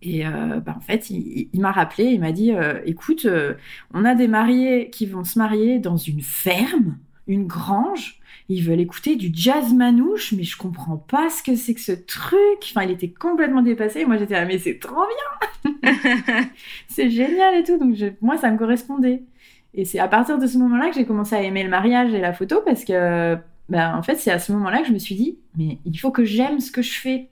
Et 0.00 0.22
bah, 0.24 0.74
en 0.76 0.80
fait, 0.80 1.10
il, 1.10 1.48
il 1.52 1.60
m'a 1.60 1.72
rappelé, 1.72 2.04
il 2.04 2.20
m'a 2.20 2.32
dit 2.32 2.52
Écoute, 2.84 3.26
on 3.92 4.04
a 4.04 4.14
des 4.14 4.28
mariés 4.28 4.90
qui 4.90 5.06
vont 5.06 5.24
se 5.24 5.38
marier 5.38 5.80
dans 5.80 5.96
une 5.96 6.22
ferme, 6.22 6.98
une 7.26 7.46
grange 7.46 8.17
ils 8.48 8.64
veulent 8.64 8.80
écouter 8.80 9.16
du 9.16 9.30
jazz 9.32 9.74
manouche, 9.74 10.32
mais 10.32 10.42
je 10.42 10.56
comprends 10.56 10.96
pas 10.96 11.28
ce 11.28 11.42
que 11.42 11.54
c'est 11.54 11.74
que 11.74 11.80
ce 11.80 11.92
truc. 11.92 12.38
Enfin, 12.64 12.82
il 12.82 12.90
était 12.90 13.10
complètement 13.10 13.60
dépassé. 13.60 14.06
moi, 14.06 14.16
j'étais 14.16 14.34
là, 14.34 14.46
mais 14.46 14.58
c'est 14.58 14.78
trop 14.78 15.04
bien 15.62 15.82
C'est 16.88 17.10
génial 17.10 17.56
et 17.56 17.62
tout. 17.62 17.78
Donc, 17.78 17.94
moi, 18.22 18.38
ça 18.38 18.50
me 18.50 18.56
correspondait. 18.56 19.22
Et 19.74 19.84
c'est 19.84 19.98
à 19.98 20.08
partir 20.08 20.38
de 20.38 20.46
ce 20.46 20.56
moment-là 20.58 20.88
que 20.88 20.94
j'ai 20.94 21.04
commencé 21.04 21.34
à 21.36 21.42
aimer 21.42 21.62
le 21.62 21.68
mariage 21.68 22.14
et 22.14 22.20
la 22.20 22.32
photo 22.32 22.62
parce 22.64 22.84
que, 22.84 23.36
ben, 23.68 23.94
en 23.94 24.02
fait, 24.02 24.16
c'est 24.16 24.30
à 24.30 24.38
ce 24.38 24.50
moment-là 24.52 24.80
que 24.80 24.88
je 24.88 24.92
me 24.92 24.98
suis 24.98 25.14
dit, 25.14 25.38
mais 25.58 25.78
il 25.84 25.98
faut 25.98 26.10
que 26.10 26.24
j'aime 26.24 26.60
ce 26.60 26.72
que 26.72 26.80
je 26.80 26.98
fais. 26.98 27.28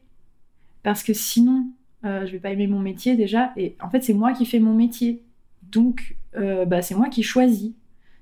Parce 0.82 1.02
que 1.02 1.14
sinon, 1.14 1.66
euh, 2.04 2.26
je 2.26 2.32
vais 2.32 2.38
pas 2.38 2.50
aimer 2.50 2.66
mon 2.66 2.80
métier 2.80 3.16
déjà. 3.16 3.52
Et 3.56 3.74
en 3.82 3.88
fait, 3.88 4.04
c'est 4.04 4.12
moi 4.12 4.34
qui 4.34 4.44
fais 4.44 4.60
mon 4.60 4.74
métier. 4.74 5.22
Donc, 5.72 6.16
euh, 6.36 6.66
bah, 6.66 6.82
c'est 6.82 6.94
moi 6.94 7.08
qui 7.08 7.22
choisis. 7.22 7.72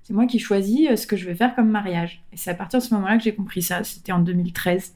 C'est 0.05 0.13
moi 0.13 0.27
qui 0.27 0.39
choisis 0.39 0.91
euh, 0.91 0.97
ce 0.97 1.07
que 1.07 1.17
je 1.17 1.25
vais 1.25 1.35
faire 1.35 1.55
comme 1.55 1.71
mariage. 1.71 2.23
Et 2.33 2.37
c'est 2.37 2.51
à 2.51 2.55
partir 2.55 2.79
de 2.79 2.85
ce 2.85 2.93
moment-là 2.95 3.17
que 3.17 3.25
j'ai 3.25 3.35
compris 3.35 3.63
ça. 3.63 3.83
C'était 3.85 4.13
en 4.13 4.19
2013. 4.19 4.95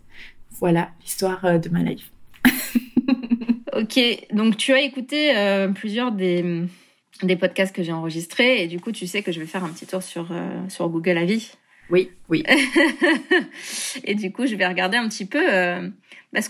Voilà 0.61 0.91
l'histoire 1.01 1.45
euh, 1.47 1.59
de 1.59 1.71
ma 1.71 1.83
life. 1.83 2.13
ok, 3.73 3.99
donc 4.33 4.59
tu 4.59 4.73
as 4.73 4.83
écouté 4.83 5.37
euh, 5.37 5.69
plusieurs 5.69 6.13
des, 6.13 6.65
des 7.23 7.37
podcasts 7.37 7.75
que 7.75 7.83
j'ai 7.83 7.93
enregistrés 7.93 8.63
et 8.63 8.67
du 8.67 8.81
coup 8.81 8.93
tu 8.93 9.07
sais 9.07 9.23
que 9.23 9.33
je 9.33 9.41
vais 9.41 9.47
faire 9.47 9.65
un 9.65 9.71
petit 9.71 9.87
tour 9.87 10.03
sur, 10.03 10.29
sur 10.69 10.89
Google 10.89 11.17
Avis. 11.19 11.53
Oui, 11.91 12.11
oui. 12.29 12.45
et 14.05 14.15
du 14.15 14.31
coup 14.31 14.47
je 14.47 14.55
vais 14.57 14.67
regarder 14.67 14.99
un 14.99 15.09
petit 15.09 15.27
peu 15.27 15.41
bah, 16.33 16.43
ce 16.43 16.49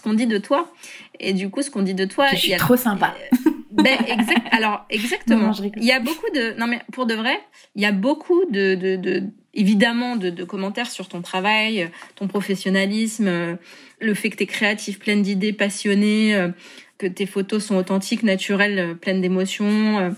qu'on 0.00 0.14
dit 0.14 0.26
de 0.26 0.38
toi. 0.38 0.72
Et 1.18 1.32
du 1.32 1.48
coup 1.48 1.62
ce 1.62 1.70
qu'on 1.70 1.82
dit 1.82 1.94
de 1.94 2.04
toi... 2.04 2.26
Je 2.32 2.36
suis 2.36 2.56
trop 2.56 2.76
sympa. 2.76 3.14
Ben, 3.72 3.98
exact, 4.06 4.46
alors, 4.52 4.84
exactement. 4.90 5.52
il 5.76 5.84
y 5.84 5.92
a 5.92 6.00
beaucoup 6.00 6.28
de. 6.34 6.58
Non, 6.58 6.66
mais 6.66 6.80
pour 6.92 7.06
de 7.06 7.14
vrai, 7.14 7.38
il 7.74 7.82
y 7.82 7.86
a 7.86 7.92
beaucoup 7.92 8.44
de. 8.46 8.74
de, 8.74 8.96
de 8.96 9.22
évidemment, 9.52 10.16
de, 10.16 10.30
de, 10.30 10.44
commentaires 10.44 10.90
sur 10.90 11.08
ton 11.08 11.22
travail, 11.22 11.90
ton 12.14 12.28
professionnalisme, 12.28 13.58
le 14.00 14.14
fait 14.14 14.30
que 14.30 14.36
tu 14.36 14.44
es 14.44 14.46
créatif, 14.46 14.98
pleine 14.98 15.22
d'idées, 15.22 15.52
passionné, 15.52 16.50
que 16.98 17.06
tes 17.06 17.26
photos 17.26 17.64
sont 17.64 17.74
authentiques, 17.74 18.22
naturelles, 18.22 18.96
pleines 18.96 19.20
d'émotions, 19.20 20.14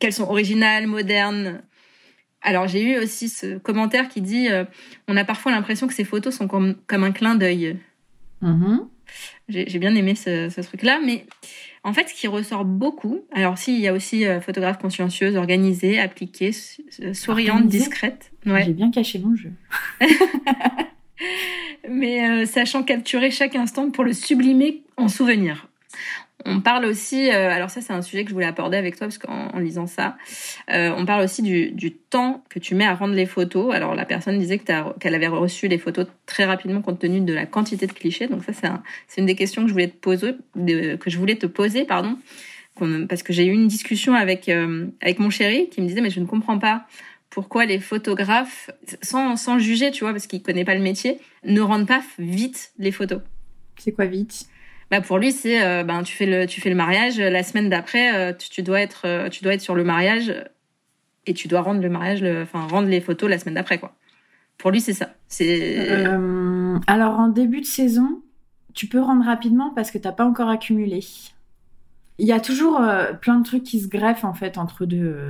qu'elles 0.00 0.12
sont 0.12 0.28
originales, 0.28 0.88
modernes. 0.88 1.62
Alors, 2.42 2.66
j'ai 2.66 2.82
eu 2.82 2.98
aussi 2.98 3.28
ce 3.28 3.58
commentaire 3.58 4.08
qui 4.08 4.20
dit 4.20 4.48
On 5.06 5.16
a 5.16 5.24
parfois 5.24 5.52
l'impression 5.52 5.86
que 5.86 5.94
ces 5.94 6.04
photos 6.04 6.34
sont 6.34 6.48
comme, 6.48 6.74
comme 6.88 7.04
un 7.04 7.12
clin 7.12 7.36
d'œil. 7.36 7.78
Mm-hmm. 8.42 8.88
J'ai 9.48 9.78
bien 9.78 9.94
aimé 9.94 10.14
ce, 10.14 10.48
ce 10.48 10.60
truc-là, 10.60 11.00
mais 11.04 11.26
en 11.84 11.92
fait, 11.92 12.08
ce 12.08 12.14
qui 12.14 12.26
ressort 12.26 12.64
beaucoup, 12.64 13.20
alors 13.30 13.58
s'il 13.58 13.78
y 13.78 13.86
a 13.86 13.92
aussi 13.92 14.26
euh, 14.26 14.40
photographe 14.40 14.78
consciencieuse, 14.78 15.36
organisée, 15.36 16.00
appliquée, 16.00 16.52
souriante, 17.12 17.68
discrète. 17.68 18.32
Ouais. 18.46 18.64
J'ai 18.64 18.72
bien 18.72 18.90
caché 18.90 19.18
mon 19.18 19.36
jeu. 19.36 19.52
Mais 21.88 22.26
euh, 22.26 22.46
sachant 22.46 22.82
capturer 22.82 23.30
chaque 23.30 23.54
instant 23.54 23.90
pour 23.90 24.04
le 24.04 24.14
sublimer 24.14 24.82
en 24.96 25.08
souvenir. 25.08 25.68
On 26.46 26.60
parle 26.60 26.84
aussi, 26.84 27.30
euh, 27.30 27.50
alors 27.50 27.70
ça 27.70 27.80
c'est 27.80 27.92
un 27.92 28.02
sujet 28.02 28.24
que 28.24 28.28
je 28.28 28.34
voulais 28.34 28.46
aborder 28.46 28.76
avec 28.76 28.96
toi 28.96 29.06
parce 29.06 29.18
qu'en 29.18 29.58
lisant 29.58 29.86
ça, 29.86 30.16
euh, 30.70 30.92
on 30.96 31.06
parle 31.06 31.22
aussi 31.22 31.42
du, 31.42 31.92
temps 31.92 32.44
que 32.50 32.58
tu 32.58 32.74
mets 32.74 32.84
à 32.84 32.94
rendre 32.94 33.14
les 33.14 33.26
photos. 33.26 33.74
Alors 33.74 33.94
la 33.94 34.04
personne 34.04 34.38
disait 34.38 34.58
qu'elle 34.58 35.14
avait 35.14 35.26
reçu 35.26 35.68
les 35.68 35.78
photos 35.78 36.06
très 36.26 36.44
rapidement 36.44 36.82
compte 36.82 36.98
tenu 36.98 37.20
de 37.22 37.32
la 37.32 37.46
quantité 37.46 37.86
de 37.86 37.92
clichés. 37.92 38.26
Donc 38.26 38.44
ça 38.44 38.52
c'est 39.08 39.20
une 39.20 39.26
des 39.26 39.34
questions 39.34 39.62
que 39.62 39.68
je 39.68 39.72
voulais 39.72 39.88
te 39.88 39.96
poser, 39.96 40.34
que 40.54 41.10
je 41.10 41.18
voulais 41.18 41.36
te 41.36 41.46
poser, 41.46 41.84
pardon, 41.84 42.18
parce 43.08 43.22
que 43.22 43.32
j'ai 43.32 43.46
eu 43.46 43.52
une 43.52 43.68
discussion 43.68 44.14
avec 44.14 44.48
euh, 44.48 44.86
avec 45.00 45.18
mon 45.18 45.30
chéri 45.30 45.68
qui 45.70 45.80
me 45.80 45.86
disait 45.86 46.02
mais 46.02 46.10
je 46.10 46.20
ne 46.20 46.26
comprends 46.26 46.58
pas 46.58 46.86
pourquoi 47.30 47.64
les 47.64 47.80
photographes, 47.80 48.70
sans, 49.02 49.36
sans 49.36 49.58
juger, 49.58 49.90
tu 49.90 50.04
vois, 50.04 50.12
parce 50.12 50.28
qu'il 50.28 50.40
connaît 50.40 50.64
pas 50.64 50.76
le 50.76 50.80
métier, 50.80 51.18
ne 51.44 51.60
rendent 51.60 51.88
pas 51.88 52.00
vite 52.16 52.72
les 52.78 52.92
photos. 52.92 53.22
C'est 53.76 53.90
quoi 53.90 54.04
vite? 54.04 54.46
Bah 54.94 55.00
pour 55.00 55.18
lui 55.18 55.32
c'est 55.32 55.60
euh, 55.60 55.82
ben 55.82 56.04
tu 56.04 56.14
fais 56.14 56.26
le 56.26 56.46
tu 56.46 56.60
fais 56.60 56.70
le 56.70 56.76
mariage 56.76 57.18
la 57.18 57.42
semaine 57.42 57.68
d'après 57.68 58.14
euh, 58.14 58.32
tu, 58.32 58.62
dois 58.62 58.80
être 58.80 59.02
euh, 59.06 59.28
tu 59.28 59.42
dois 59.42 59.54
être 59.54 59.60
sur 59.60 59.74
le 59.74 59.82
mariage 59.82 60.32
et 61.26 61.34
tu 61.34 61.48
dois 61.48 61.62
rendre 61.62 61.80
le 61.80 61.88
mariage 61.88 62.22
enfin 62.42 62.66
rendre 62.68 62.88
les 62.88 63.00
photos 63.00 63.28
la 63.28 63.38
semaine 63.38 63.54
d'après 63.54 63.78
quoi. 63.78 63.96
Pour 64.56 64.70
lui 64.70 64.80
c'est 64.80 64.92
ça. 64.92 65.14
C'est 65.26 65.88
alors 66.86 67.18
en 67.18 67.28
début 67.28 67.60
de 67.60 67.66
saison, 67.66 68.22
tu 68.72 68.86
peux 68.86 69.00
rendre 69.00 69.24
rapidement 69.24 69.70
parce 69.74 69.90
que 69.90 69.98
t'as 69.98 70.12
pas 70.12 70.24
encore 70.24 70.48
accumulé. 70.48 71.00
Il 72.18 72.26
y 72.28 72.32
a 72.32 72.38
toujours 72.38 72.80
plein 73.20 73.40
de 73.40 73.44
trucs 73.44 73.64
qui 73.64 73.80
se 73.80 73.88
greffent 73.88 74.24
en 74.24 74.34
fait 74.34 74.58
entre 74.58 74.86
deux. 74.86 75.26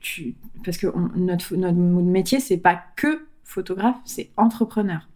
Tu... 0.00 0.34
Parce 0.64 0.78
que 0.78 0.88
notre, 1.16 1.54
notre 1.54 1.78
métier, 1.78 2.40
c'est 2.40 2.56
pas 2.58 2.82
que 2.96 3.24
photographe, 3.44 3.98
c'est 4.04 4.30
entrepreneur. 4.36 5.08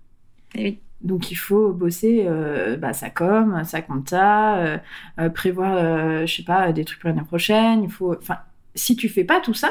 Et 0.54 0.60
eh 0.60 0.64
oui. 0.64 0.80
Donc 1.02 1.30
il 1.32 1.34
faut 1.34 1.72
bosser 1.72 2.24
euh, 2.26 2.76
bah, 2.76 2.92
sa 2.92 3.10
com, 3.10 3.62
sa 3.64 3.82
compta, 3.82 4.58
euh, 4.58 4.78
euh, 5.18 5.28
prévoir, 5.30 6.26
je 6.26 6.32
sais 6.32 6.44
pas, 6.44 6.72
des 6.72 6.84
trucs 6.84 7.00
pour 7.00 7.08
l'année 7.08 7.22
prochaine. 7.22 7.82
Il 7.82 7.90
faut, 7.90 8.14
enfin, 8.16 8.38
si 8.74 8.96
tu 8.96 9.08
fais 9.08 9.24
pas 9.24 9.40
tout 9.40 9.54
ça, 9.54 9.70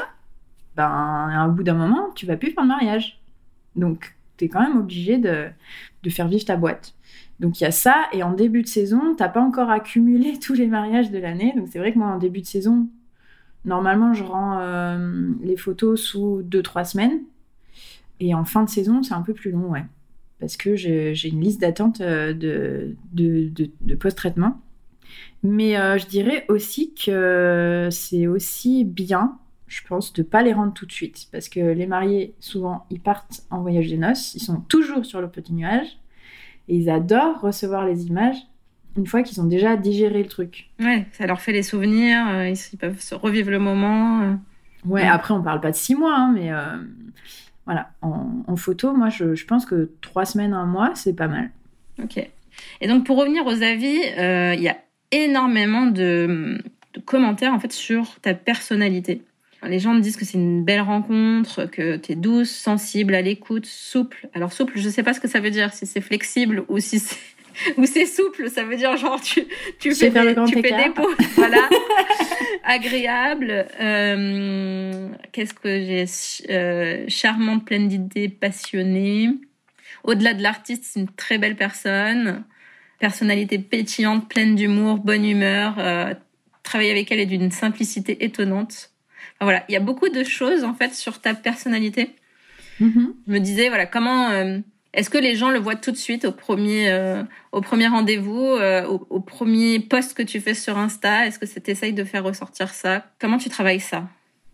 ben 0.76 0.84
à 0.84 1.48
bout 1.48 1.62
d'un 1.62 1.74
moment, 1.74 2.10
tu 2.14 2.26
vas 2.26 2.36
plus 2.36 2.52
faire 2.52 2.64
le 2.64 2.68
mariage. 2.68 3.20
Donc 3.76 4.14
tu 4.36 4.44
es 4.44 4.48
quand 4.48 4.60
même 4.60 4.78
obligé 4.78 5.18
de, 5.18 5.48
de, 6.02 6.10
faire 6.10 6.28
vivre 6.28 6.44
ta 6.44 6.56
boîte. 6.56 6.94
Donc 7.40 7.60
il 7.60 7.64
y 7.64 7.66
a 7.66 7.70
ça, 7.70 7.96
et 8.12 8.22
en 8.22 8.32
début 8.32 8.62
de 8.62 8.68
saison, 8.68 9.14
t'as 9.16 9.28
pas 9.28 9.40
encore 9.40 9.70
accumulé 9.70 10.38
tous 10.42 10.54
les 10.54 10.66
mariages 10.66 11.10
de 11.10 11.18
l'année. 11.18 11.54
Donc 11.56 11.68
c'est 11.70 11.78
vrai 11.78 11.92
que 11.92 11.98
moi 11.98 12.08
en 12.08 12.18
début 12.18 12.42
de 12.42 12.46
saison, 12.46 12.88
normalement 13.64 14.12
je 14.12 14.24
rends 14.24 14.60
les 15.42 15.56
photos 15.56 16.00
sous 16.02 16.42
2-3 16.42 16.84
semaines. 16.84 17.20
Et 18.20 18.34
en 18.34 18.44
fin 18.44 18.64
de 18.64 18.70
saison, 18.70 19.02
c'est 19.02 19.14
un 19.14 19.22
peu 19.22 19.34
plus 19.34 19.50
long, 19.50 19.70
ouais 19.70 19.84
parce 20.42 20.56
que 20.56 20.74
j'ai 20.74 21.28
une 21.28 21.40
liste 21.40 21.60
d'attente 21.60 22.00
euh, 22.00 22.34
de, 22.34 22.96
de, 23.12 23.94
post-traitement. 23.94 24.60
Mais 25.44 25.76
euh, 25.76 25.98
je 25.98 26.06
dirais 26.06 26.44
aussi 26.48 26.94
que 26.94 27.88
c'est 27.92 28.26
aussi 28.26 28.84
bien, 28.84 29.38
je 29.68 29.82
pense, 29.86 30.12
de 30.12 30.22
ne 30.22 30.26
pas 30.26 30.42
les 30.42 30.52
rendre 30.52 30.72
tout 30.72 30.84
de 30.84 30.90
suite. 30.90 31.28
Parce 31.30 31.48
que 31.48 31.60
les 31.60 31.86
mariés, 31.86 32.34
souvent, 32.40 32.86
ils 32.90 32.98
partent 32.98 33.44
en 33.50 33.60
voyage 33.60 33.88
de 33.88 33.96
noces, 33.96 34.34
ils 34.34 34.42
sont 34.42 34.62
toujours 34.62 35.06
sur 35.06 35.20
le 35.20 35.28
petit 35.28 35.52
nuage, 35.52 35.96
et 36.66 36.74
ils 36.74 36.90
adorent 36.90 37.40
recevoir 37.40 37.86
les 37.86 38.08
images 38.08 38.38
une 38.96 39.06
fois 39.06 39.22
qu'ils 39.22 39.40
ont 39.40 39.46
déjà 39.46 39.76
digéré 39.76 40.24
le 40.24 40.28
truc. 40.28 40.70
Ouais, 40.80 41.06
ça 41.12 41.24
leur 41.28 41.40
fait 41.40 41.52
les 41.52 41.62
souvenirs, 41.62 42.26
euh, 42.30 42.48
ils, 42.48 42.78
peuvent 42.78 43.00
se 43.00 43.14
revivre 43.14 43.52
le 43.52 43.60
moment. 43.60 44.22
Euh. 44.22 44.34
Ouais, 44.86 45.06
après, 45.06 45.34
on 45.34 45.42
parle 45.42 45.60
pas 45.60 45.70
de 45.70 45.76
six 45.76 45.94
mois, 45.94 46.16
hein, 46.16 46.32
mais 46.34 46.50
voilà, 47.64 47.90
en, 48.02 48.56
photo, 48.56 48.92
moi, 48.92 49.08
je, 49.08 49.44
pense 49.44 49.66
que 49.66 49.90
trois 50.00 50.24
semaines, 50.24 50.52
un 50.52 50.66
mois, 50.66 50.92
c'est 50.94 51.14
pas 51.14 51.28
mal. 51.28 51.50
Ok. 52.02 52.18
Et 52.80 52.88
donc, 52.88 53.06
pour 53.06 53.16
revenir 53.18 53.46
aux 53.46 53.62
avis, 53.62 53.98
il 54.16 54.62
y 54.62 54.68
a 54.68 54.76
énormément 55.10 55.86
de, 55.86 56.58
commentaires, 57.04 57.54
en 57.54 57.60
fait, 57.60 57.72
sur 57.72 58.20
ta 58.20 58.34
personnalité. 58.34 59.22
Les 59.64 59.78
gens 59.78 59.94
me 59.94 60.00
disent 60.00 60.16
que 60.16 60.24
c'est 60.24 60.38
une 60.38 60.64
belle 60.64 60.80
rencontre, 60.80 61.66
que 61.66 61.96
tu 61.96 62.12
es 62.12 62.14
douce, 62.16 62.50
sensible, 62.50 63.14
à 63.14 63.22
l'écoute, 63.22 63.64
souple. 63.64 64.28
Alors, 64.34 64.52
souple, 64.52 64.72
je 64.76 64.88
sais 64.88 65.04
pas 65.04 65.14
ce 65.14 65.20
que 65.20 65.28
ça 65.28 65.38
veut 65.38 65.50
dire, 65.50 65.72
si 65.72 65.86
c'est 65.86 66.00
flexible 66.00 66.64
ou 66.68 66.80
si 66.80 66.98
c'est 66.98 67.16
ou 67.76 67.86
c'est 67.86 68.06
souple, 68.06 68.48
ça 68.50 68.64
veut 68.64 68.76
dire 68.76 68.96
genre 68.96 69.20
tu, 69.20 69.44
tu 69.78 69.94
fais, 69.94 70.10
des, 70.10 70.34
tu 70.46 70.60
fais 70.60 70.72
des 70.72 70.90
pauses, 70.94 71.14
voilà, 71.36 71.68
agréable. 72.64 73.66
Euh, 73.80 75.08
Qu'est-ce 75.32 75.54
que 75.54 75.80
j'ai 75.80 76.04
euh, 76.50 77.04
Charmante, 77.08 77.64
pleine 77.64 77.88
d'idées, 77.88 78.28
passionnée. 78.28 79.30
Au-delà 80.04 80.34
de 80.34 80.42
l'artiste, 80.42 80.84
c'est 80.84 81.00
une 81.00 81.08
très 81.08 81.38
belle 81.38 81.56
personne. 81.56 82.44
Personnalité 82.98 83.58
pétillante, 83.58 84.28
pleine 84.28 84.54
d'humour, 84.54 84.98
bonne 84.98 85.24
humeur. 85.24 85.76
Euh, 85.78 86.14
travailler 86.62 86.90
avec 86.90 87.10
elle 87.10 87.20
est 87.20 87.26
d'une 87.26 87.50
simplicité 87.50 88.24
étonnante. 88.24 88.90
Enfin, 89.36 89.44
voilà, 89.46 89.64
il 89.68 89.72
y 89.72 89.76
a 89.76 89.80
beaucoup 89.80 90.08
de 90.08 90.24
choses 90.24 90.64
en 90.64 90.74
fait 90.74 90.94
sur 90.94 91.20
ta 91.20 91.34
personnalité. 91.34 92.10
Mm-hmm. 92.80 93.12
Je 93.26 93.32
me 93.32 93.38
disais 93.38 93.68
voilà 93.68 93.86
comment 93.86 94.30
euh, 94.30 94.58
est-ce 94.94 95.08
que 95.08 95.18
les 95.18 95.36
gens 95.36 95.50
le 95.50 95.58
voient 95.58 95.76
tout 95.76 95.90
de 95.90 95.96
suite 95.96 96.26
au 96.26 96.32
premier, 96.32 96.90
euh, 96.90 97.22
au 97.52 97.62
premier 97.62 97.86
rendez-vous, 97.86 98.44
euh, 98.44 98.86
au, 98.86 99.20
premier 99.20 99.80
post 99.80 100.14
que 100.14 100.22
tu 100.22 100.38
fais 100.38 100.52
sur 100.52 100.76
Insta? 100.76 101.26
Est-ce 101.26 101.38
que 101.38 101.46
tu 101.46 101.70
essayes 101.70 101.94
de 101.94 102.04
faire 102.04 102.22
ressortir 102.22 102.68
ça? 102.68 103.06
Comment 103.18 103.38
tu 103.38 103.48
travailles 103.48 103.80
ça? 103.80 104.06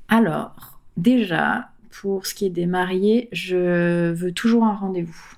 Alors, 0.08 0.80
déjà, 0.96 1.70
pour 1.90 2.24
ce 2.24 2.34
qui 2.34 2.46
est 2.46 2.50
des 2.50 2.66
mariés, 2.66 3.28
je 3.32 4.12
veux 4.12 4.30
toujours 4.30 4.64
un 4.64 4.74
rendez-vous. 4.74 5.34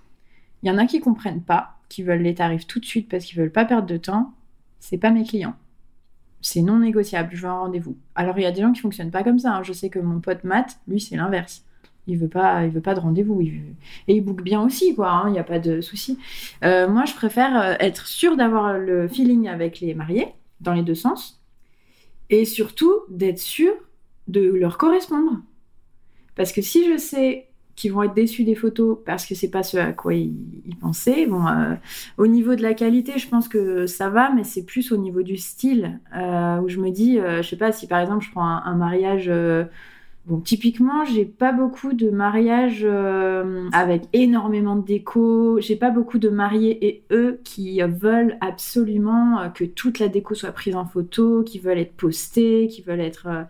Il 0.62 0.68
y 0.68 0.70
en 0.70 0.76
a 0.76 0.84
qui 0.84 1.00
comprennent 1.00 1.42
pas, 1.42 1.78
qui 1.88 2.02
veulent 2.02 2.20
les 2.20 2.34
tarifs 2.34 2.66
tout 2.66 2.78
de 2.78 2.84
suite 2.84 3.08
parce 3.08 3.24
qu'ils 3.24 3.38
veulent 3.38 3.52
pas 3.52 3.64
perdre 3.64 3.86
de 3.86 3.96
temps. 3.96 4.34
C'est 4.80 4.98
pas 4.98 5.10
mes 5.10 5.24
clients. 5.24 5.56
C'est 6.42 6.62
non 6.62 6.78
négociable, 6.78 7.30
je 7.32 7.40
veux 7.40 7.48
un 7.48 7.60
rendez-vous. 7.60 7.96
Alors 8.14 8.38
il 8.38 8.42
y 8.42 8.46
a 8.46 8.52
des 8.52 8.60
gens 8.60 8.72
qui 8.72 8.80
fonctionnent 8.82 9.10
pas 9.10 9.24
comme 9.24 9.38
ça. 9.38 9.54
Hein. 9.54 9.62
Je 9.62 9.72
sais 9.72 9.88
que 9.88 9.98
mon 9.98 10.20
pote 10.20 10.44
Matt, 10.44 10.78
lui, 10.86 11.00
c'est 11.00 11.16
l'inverse 11.16 11.64
il 12.10 12.18
veut 12.18 12.28
pas 12.28 12.64
il 12.64 12.70
veut 12.70 12.80
pas 12.80 12.94
de 12.94 13.00
rendez-vous 13.00 13.40
et 13.40 13.62
il 14.08 14.20
book 14.20 14.42
bien 14.42 14.62
aussi 14.62 14.94
quoi 14.94 15.10
hein, 15.10 15.24
il 15.28 15.32
n'y 15.32 15.38
a 15.38 15.44
pas 15.44 15.58
de 15.58 15.80
souci. 15.80 16.18
Euh, 16.64 16.88
moi 16.88 17.04
je 17.04 17.14
préfère 17.14 17.60
euh, 17.60 17.74
être 17.80 18.06
sûre 18.06 18.36
d'avoir 18.36 18.78
le 18.78 19.08
feeling 19.08 19.48
avec 19.48 19.80
les 19.80 19.94
mariés 19.94 20.28
dans 20.60 20.74
les 20.74 20.82
deux 20.82 20.94
sens 20.94 21.40
et 22.28 22.44
surtout 22.44 22.92
d'être 23.08 23.38
sûre 23.38 23.74
de 24.28 24.40
leur 24.40 24.78
correspondre. 24.78 25.38
Parce 26.36 26.52
que 26.52 26.62
si 26.62 26.90
je 26.90 26.96
sais 26.96 27.46
qu'ils 27.76 27.92
vont 27.92 28.02
être 28.02 28.14
déçus 28.14 28.44
des 28.44 28.54
photos 28.54 28.98
parce 29.06 29.24
que 29.24 29.34
c'est 29.34 29.50
pas 29.50 29.62
ce 29.62 29.78
à 29.78 29.92
quoi 29.92 30.14
ils, 30.14 30.76
pensaient 30.80 31.26
euh, 31.30 31.74
au 32.18 32.26
niveau 32.26 32.54
de 32.54 32.62
la 32.62 32.74
qualité 32.74 33.18
je 33.18 33.26
pense 33.28 33.48
que 33.48 33.86
ça 33.86 34.10
va 34.10 34.32
mais 34.34 34.44
c'est 34.44 34.64
plus 34.64 34.92
au 34.92 34.98
niveau 34.98 35.22
du 35.22 35.38
style 35.38 35.98
où 36.14 36.68
je 36.68 36.78
me 36.78 36.90
dis 36.90 37.16
je 37.18 37.42
sais 37.42 37.56
pas 37.56 37.72
si 37.72 37.86
par 37.86 38.00
exemple 38.00 38.24
je 38.24 38.30
prends 38.30 38.44
un 38.44 38.74
mariage 38.74 39.30
Typiquement, 40.38 41.04
j'ai 41.04 41.24
pas 41.24 41.52
beaucoup 41.52 41.92
de 41.92 42.10
mariages 42.10 42.82
euh, 42.84 43.68
avec 43.72 44.04
énormément 44.12 44.76
de 44.76 44.84
déco. 44.84 45.60
J'ai 45.60 45.76
pas 45.76 45.90
beaucoup 45.90 46.18
de 46.18 46.28
mariés 46.28 46.86
et 46.86 47.02
eux 47.10 47.40
qui 47.44 47.80
veulent 47.80 48.36
absolument 48.40 49.40
euh, 49.40 49.48
que 49.48 49.64
toute 49.64 49.98
la 49.98 50.08
déco 50.08 50.34
soit 50.34 50.52
prise 50.52 50.76
en 50.76 50.84
photo, 50.84 51.42
qui 51.42 51.58
veulent 51.58 51.78
être 51.78 51.94
postés, 51.94 52.68
qui 52.68 52.82
veulent 52.82 53.00
être. 53.00 53.26
Euh, 53.26 53.42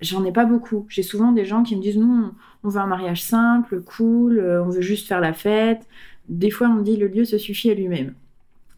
j'en 0.00 0.24
ai 0.24 0.32
pas 0.32 0.44
beaucoup. 0.44 0.86
J'ai 0.88 1.02
souvent 1.02 1.32
des 1.32 1.44
gens 1.44 1.62
qui 1.62 1.76
me 1.76 1.82
disent 1.82 1.98
nous, 1.98 2.32
on 2.64 2.68
veut 2.68 2.80
un 2.80 2.86
mariage 2.86 3.22
simple, 3.22 3.82
cool, 3.82 4.40
on 4.40 4.70
veut 4.70 4.80
juste 4.80 5.08
faire 5.08 5.20
la 5.20 5.32
fête. 5.32 5.86
Des 6.28 6.50
fois, 6.50 6.68
on 6.68 6.74
me 6.74 6.82
dit 6.82 6.96
le 6.96 7.08
lieu 7.08 7.24
se 7.24 7.38
suffit 7.38 7.70
à 7.70 7.74
lui-même. 7.74 8.14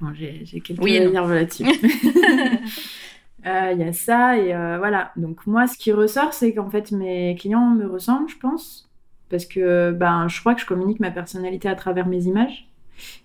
Bon, 0.01 0.12
j'ai 0.14 0.61
quelques 0.61 0.83
oui 0.83 0.99
là-dessus. 0.99 1.64
Euh, 3.46 3.72
il 3.72 3.78
y 3.78 3.83
a 3.83 3.92
ça 3.92 4.38
et 4.38 4.54
euh, 4.54 4.78
voilà. 4.78 5.12
Donc 5.16 5.46
moi, 5.46 5.66
ce 5.66 5.76
qui 5.76 5.92
ressort, 5.92 6.33
c'est 6.33 6.54
qu'en 6.54 6.70
fait 6.70 6.92
mes 6.92 7.35
clients 7.37 7.70
me 7.70 7.87
ressemblent, 7.87 8.28
je 8.28 8.38
pense, 8.38 8.90
parce 9.28 9.44
que 9.44 9.92
ben 9.92 10.28
je 10.28 10.40
crois 10.40 10.54
que 10.54 10.61
je 10.61 10.66
communique 10.66 11.00
ma 11.00 11.11
personnalité 11.11 11.68
à 11.68 11.74
travers 11.74 12.07
mes 12.07 12.24
images. 12.24 12.70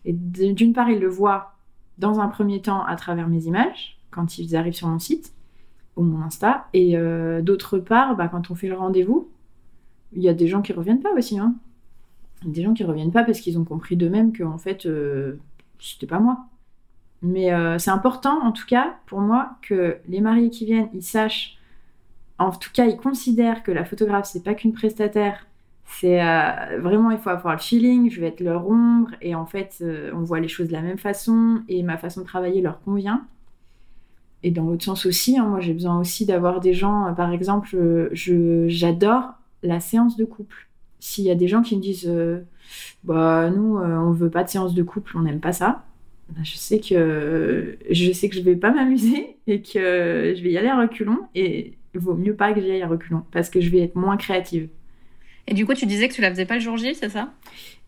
Et 0.03 0.13
d'une 0.13 0.73
part, 0.73 0.89
ils 0.89 0.99
le 0.99 1.07
voient 1.07 1.53
dans 1.99 2.19
un 2.19 2.27
premier 2.27 2.61
temps 2.61 2.83
à 2.85 2.95
travers 2.95 3.27
mes 3.27 3.45
images 3.45 3.97
quand 4.11 4.39
ils 4.39 4.55
arrivent 4.55 4.73
sur 4.73 4.87
mon 4.87 4.99
site 4.99 5.33
ou 5.95 6.03
mon 6.03 6.21
Insta, 6.21 6.67
et 6.73 6.97
euh, 6.97 7.41
d'autre 7.41 7.77
part, 7.77 8.15
ben, 8.15 8.29
quand 8.29 8.51
on 8.51 8.55
fait 8.55 8.69
le 8.69 8.75
rendez-vous, 8.75 9.29
il 10.13 10.23
y 10.23 10.29
a 10.29 10.33
des 10.33 10.47
gens 10.47 10.61
qui 10.61 10.73
reviennent 10.73 11.01
pas 11.01 11.13
aussi. 11.13 11.37
Hein. 11.37 11.55
Des 12.45 12.63
gens 12.63 12.73
qui 12.73 12.83
reviennent 12.83 13.11
pas 13.11 13.23
parce 13.23 13.39
qu'ils 13.41 13.59
ont 13.59 13.65
compris 13.65 13.97
d'eux-mêmes 13.97 14.31
que 14.31 14.43
en 14.43 14.57
fait 14.57 14.87
c'était 15.79 16.07
pas 16.07 16.19
moi. 16.19 16.48
Mais 17.21 17.51
euh, 17.51 17.77
c'est 17.79 17.91
important, 17.91 18.41
en 18.43 18.51
tout 18.51 18.65
cas, 18.65 18.95
pour 19.05 19.19
moi, 19.19 19.57
que 19.61 19.97
les 20.07 20.21
mariés 20.21 20.49
qui 20.49 20.65
viennent, 20.65 20.89
ils 20.93 21.03
sachent, 21.03 21.57
en 22.37 22.51
tout 22.51 22.69
cas, 22.73 22.85
ils 22.85 22.97
considèrent 22.97 23.63
que 23.63 23.71
la 23.71 23.83
photographe, 23.83 24.29
c'est 24.31 24.43
pas 24.43 24.53
qu'une 24.53 24.73
prestataire. 24.73 25.45
C'est 25.85 26.23
euh, 26.23 26.79
vraiment, 26.79 27.11
il 27.11 27.17
faut 27.17 27.29
avoir 27.29 27.55
le 27.55 27.59
feeling, 27.59 28.09
je 28.09 28.21
vais 28.21 28.27
être 28.27 28.39
leur 28.41 28.67
ombre, 28.67 29.09
et 29.21 29.35
en 29.35 29.45
fait, 29.45 29.79
euh, 29.81 30.11
on 30.15 30.19
voit 30.19 30.39
les 30.39 30.47
choses 30.47 30.67
de 30.67 30.73
la 30.73 30.81
même 30.81 30.99
façon, 30.99 31.61
et 31.67 31.83
ma 31.83 31.97
façon 31.97 32.21
de 32.21 32.25
travailler 32.25 32.61
leur 32.61 32.81
convient. 32.81 33.25
Et 34.43 34.51
dans 34.51 34.63
l'autre 34.63 34.85
sens 34.85 35.05
aussi, 35.05 35.37
hein, 35.37 35.45
moi 35.45 35.59
j'ai 35.59 35.73
besoin 35.73 35.99
aussi 35.99 36.25
d'avoir 36.25 36.61
des 36.61 36.73
gens, 36.73 37.13
par 37.13 37.33
exemple, 37.33 38.09
j'adore 38.13 39.33
la 39.63 39.81
séance 39.81 40.15
de 40.15 40.23
couple. 40.23 40.69
S'il 41.01 41.25
y 41.25 41.31
a 41.31 41.35
des 41.35 41.49
gens 41.49 41.61
qui 41.61 41.75
me 41.75 41.81
disent, 41.81 42.09
bah 43.03 43.49
nous, 43.49 43.77
on 43.79 44.11
veut 44.11 44.29
pas 44.29 44.45
de 44.45 44.49
séance 44.49 44.73
de 44.73 44.83
couple, 44.83 45.17
on 45.17 45.21
n'aime 45.23 45.41
pas 45.41 45.51
ça 45.51 45.83
je 46.43 46.55
sais 46.55 46.79
que 46.79 47.77
je 47.89 48.11
sais 48.11 48.29
que 48.29 48.35
je 48.35 48.41
vais 48.41 48.55
pas 48.55 48.71
m'amuser 48.71 49.37
et 49.47 49.61
que 49.61 50.33
je 50.35 50.43
vais 50.43 50.51
y 50.51 50.57
aller 50.57 50.67
à 50.67 50.79
reculons 50.79 51.27
et 51.35 51.73
il 51.93 51.99
vaut 51.99 52.13
mieux 52.13 52.35
pas 52.35 52.53
que 52.53 52.61
j'y 52.61 52.71
aille 52.71 52.81
à 52.81 52.87
reculons 52.87 53.23
parce 53.31 53.49
que 53.49 53.61
je 53.61 53.69
vais 53.69 53.79
être 53.79 53.95
moins 53.95 54.17
créative. 54.17 54.69
Et 55.47 55.53
du 55.53 55.65
coup, 55.65 55.73
tu 55.73 55.85
disais 55.85 56.07
que 56.07 56.13
tu 56.13 56.21
la 56.21 56.29
faisais 56.29 56.45
pas 56.45 56.55
le 56.55 56.59
jour 56.59 56.77
J, 56.77 56.93
c'est 56.93 57.09
ça? 57.09 57.33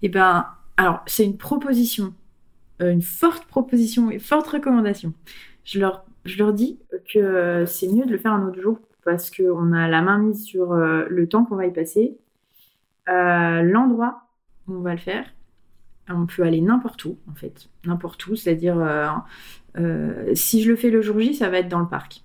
Eh 0.01 0.10
ben, 0.10 0.47
alors 0.77 1.01
c'est 1.06 1.23
une 1.23 1.38
proposition, 1.38 2.13
euh, 2.82 2.91
une 2.91 3.04
forte 3.04 3.45
proposition 3.45 4.10
et 4.10 4.19
forte 4.19 4.47
recommandation. 4.47 5.13
Je 5.63 5.80
leur, 5.80 6.06
je 6.25 6.38
leur 6.39 6.54
dis 6.54 6.80
que 7.13 7.65
c'est 7.67 7.88
mieux 7.88 8.06
de 8.06 8.12
le 8.12 8.17
faire 8.17 8.34
un 8.34 8.47
autre 8.47 8.60
jour 8.60 8.80
parce 9.04 9.30
qu'on 9.30 9.73
a 9.73 9.88
la 9.88 10.01
main 10.01 10.19
mise 10.19 10.43
sur 10.43 10.73
euh, 10.73 11.06
le 11.10 11.27
temps 11.27 11.45
qu'on 11.45 11.56
va 11.56 11.65
y 11.65 11.73
passer, 11.73 12.17
euh, 13.10 13.62
l'endroit 13.62 14.23
où 14.67 14.75
on 14.75 14.82
va 14.82 14.91
le 14.91 14.99
faire 14.99 15.25
on 16.15 16.26
peut 16.26 16.43
aller 16.43 16.62
n'importe 16.62 17.06
où, 17.06 17.17
en 17.30 17.36
fait. 17.36 17.69
N'importe 17.86 18.26
où, 18.28 18.36
c'est-à-dire, 18.36 18.78
euh, 18.80 19.08
euh, 19.78 20.32
si 20.36 20.62
je 20.62 20.69
le 20.69 20.76
fais 20.76 20.89
le 20.89 21.02
jour 21.02 21.19
J, 21.19 21.34
ça 21.34 21.50
va 21.50 21.60
être 21.60 21.67
dans 21.67 21.80
le 21.80 21.88
parc. 21.88 22.24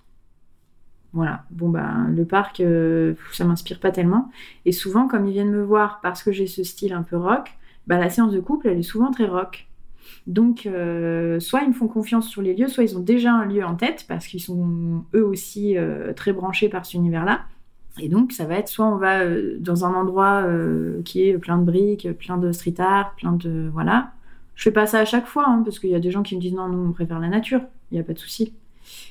Voilà. 1.13 1.45
Bon, 1.51 1.69
ben, 1.69 2.07
le 2.15 2.25
parc, 2.25 2.59
euh, 2.59 3.15
ça 3.31 3.45
m'inspire 3.45 3.79
pas 3.79 3.91
tellement. 3.91 4.29
Et 4.65 4.71
souvent, 4.71 5.07
comme 5.07 5.25
ils 5.25 5.33
viennent 5.33 5.51
me 5.51 5.63
voir 5.63 5.99
parce 6.01 6.23
que 6.23 6.31
j'ai 6.31 6.47
ce 6.47 6.63
style 6.63 6.93
un 6.93 7.03
peu 7.03 7.17
rock, 7.17 7.51
bah, 7.87 7.97
la 7.97 8.09
séance 8.09 8.31
de 8.31 8.39
couple, 8.39 8.67
elle 8.67 8.79
est 8.79 8.83
souvent 8.83 9.11
très 9.11 9.25
rock. 9.25 9.67
Donc, 10.25 10.61
soit 11.39 11.61
ils 11.61 11.69
me 11.69 11.73
font 11.73 11.87
confiance 11.87 12.27
sur 12.27 12.41
les 12.41 12.53
lieux, 12.53 12.67
soit 12.67 12.83
ils 12.83 12.97
ont 12.97 13.01
déjà 13.01 13.31
un 13.33 13.45
lieu 13.45 13.63
en 13.63 13.75
tête 13.75 14.05
parce 14.07 14.27
qu'ils 14.27 14.41
sont 14.41 15.05
eux 15.13 15.25
aussi 15.25 15.75
très 16.15 16.33
branchés 16.33 16.67
par 16.67 16.85
cet 16.85 16.95
univers-là. 16.95 17.41
Et 17.99 18.09
donc, 18.09 18.31
ça 18.31 18.45
va 18.45 18.55
être 18.55 18.67
soit 18.67 18.85
on 18.85 18.97
va 18.97 19.21
euh, 19.21 19.57
dans 19.59 19.85
un 19.85 19.93
endroit 19.93 20.43
euh, 20.45 21.01
qui 21.03 21.27
est 21.27 21.37
plein 21.37 21.57
de 21.57 21.63
briques, 21.63 22.07
plein 22.17 22.37
de 22.37 22.51
street 22.51 22.75
art, 22.79 23.15
plein 23.15 23.33
de. 23.33 23.69
Voilà. 23.73 24.11
Je 24.55 24.63
fais 24.63 24.71
pas 24.71 24.87
ça 24.87 24.99
à 24.99 25.05
chaque 25.05 25.27
fois, 25.27 25.45
hein, 25.47 25.61
parce 25.63 25.79
qu'il 25.79 25.89
y 25.89 25.95
a 25.95 25.99
des 25.99 26.11
gens 26.11 26.23
qui 26.23 26.35
me 26.35 26.41
disent 26.41 26.53
non, 26.53 26.67
nous, 26.67 26.89
on 26.89 26.91
préfère 26.91 27.19
la 27.19 27.29
nature. 27.29 27.61
Il 27.91 27.95
n'y 27.95 27.99
a 27.99 28.03
pas 28.03 28.13
de 28.13 28.19
souci. 28.19 28.53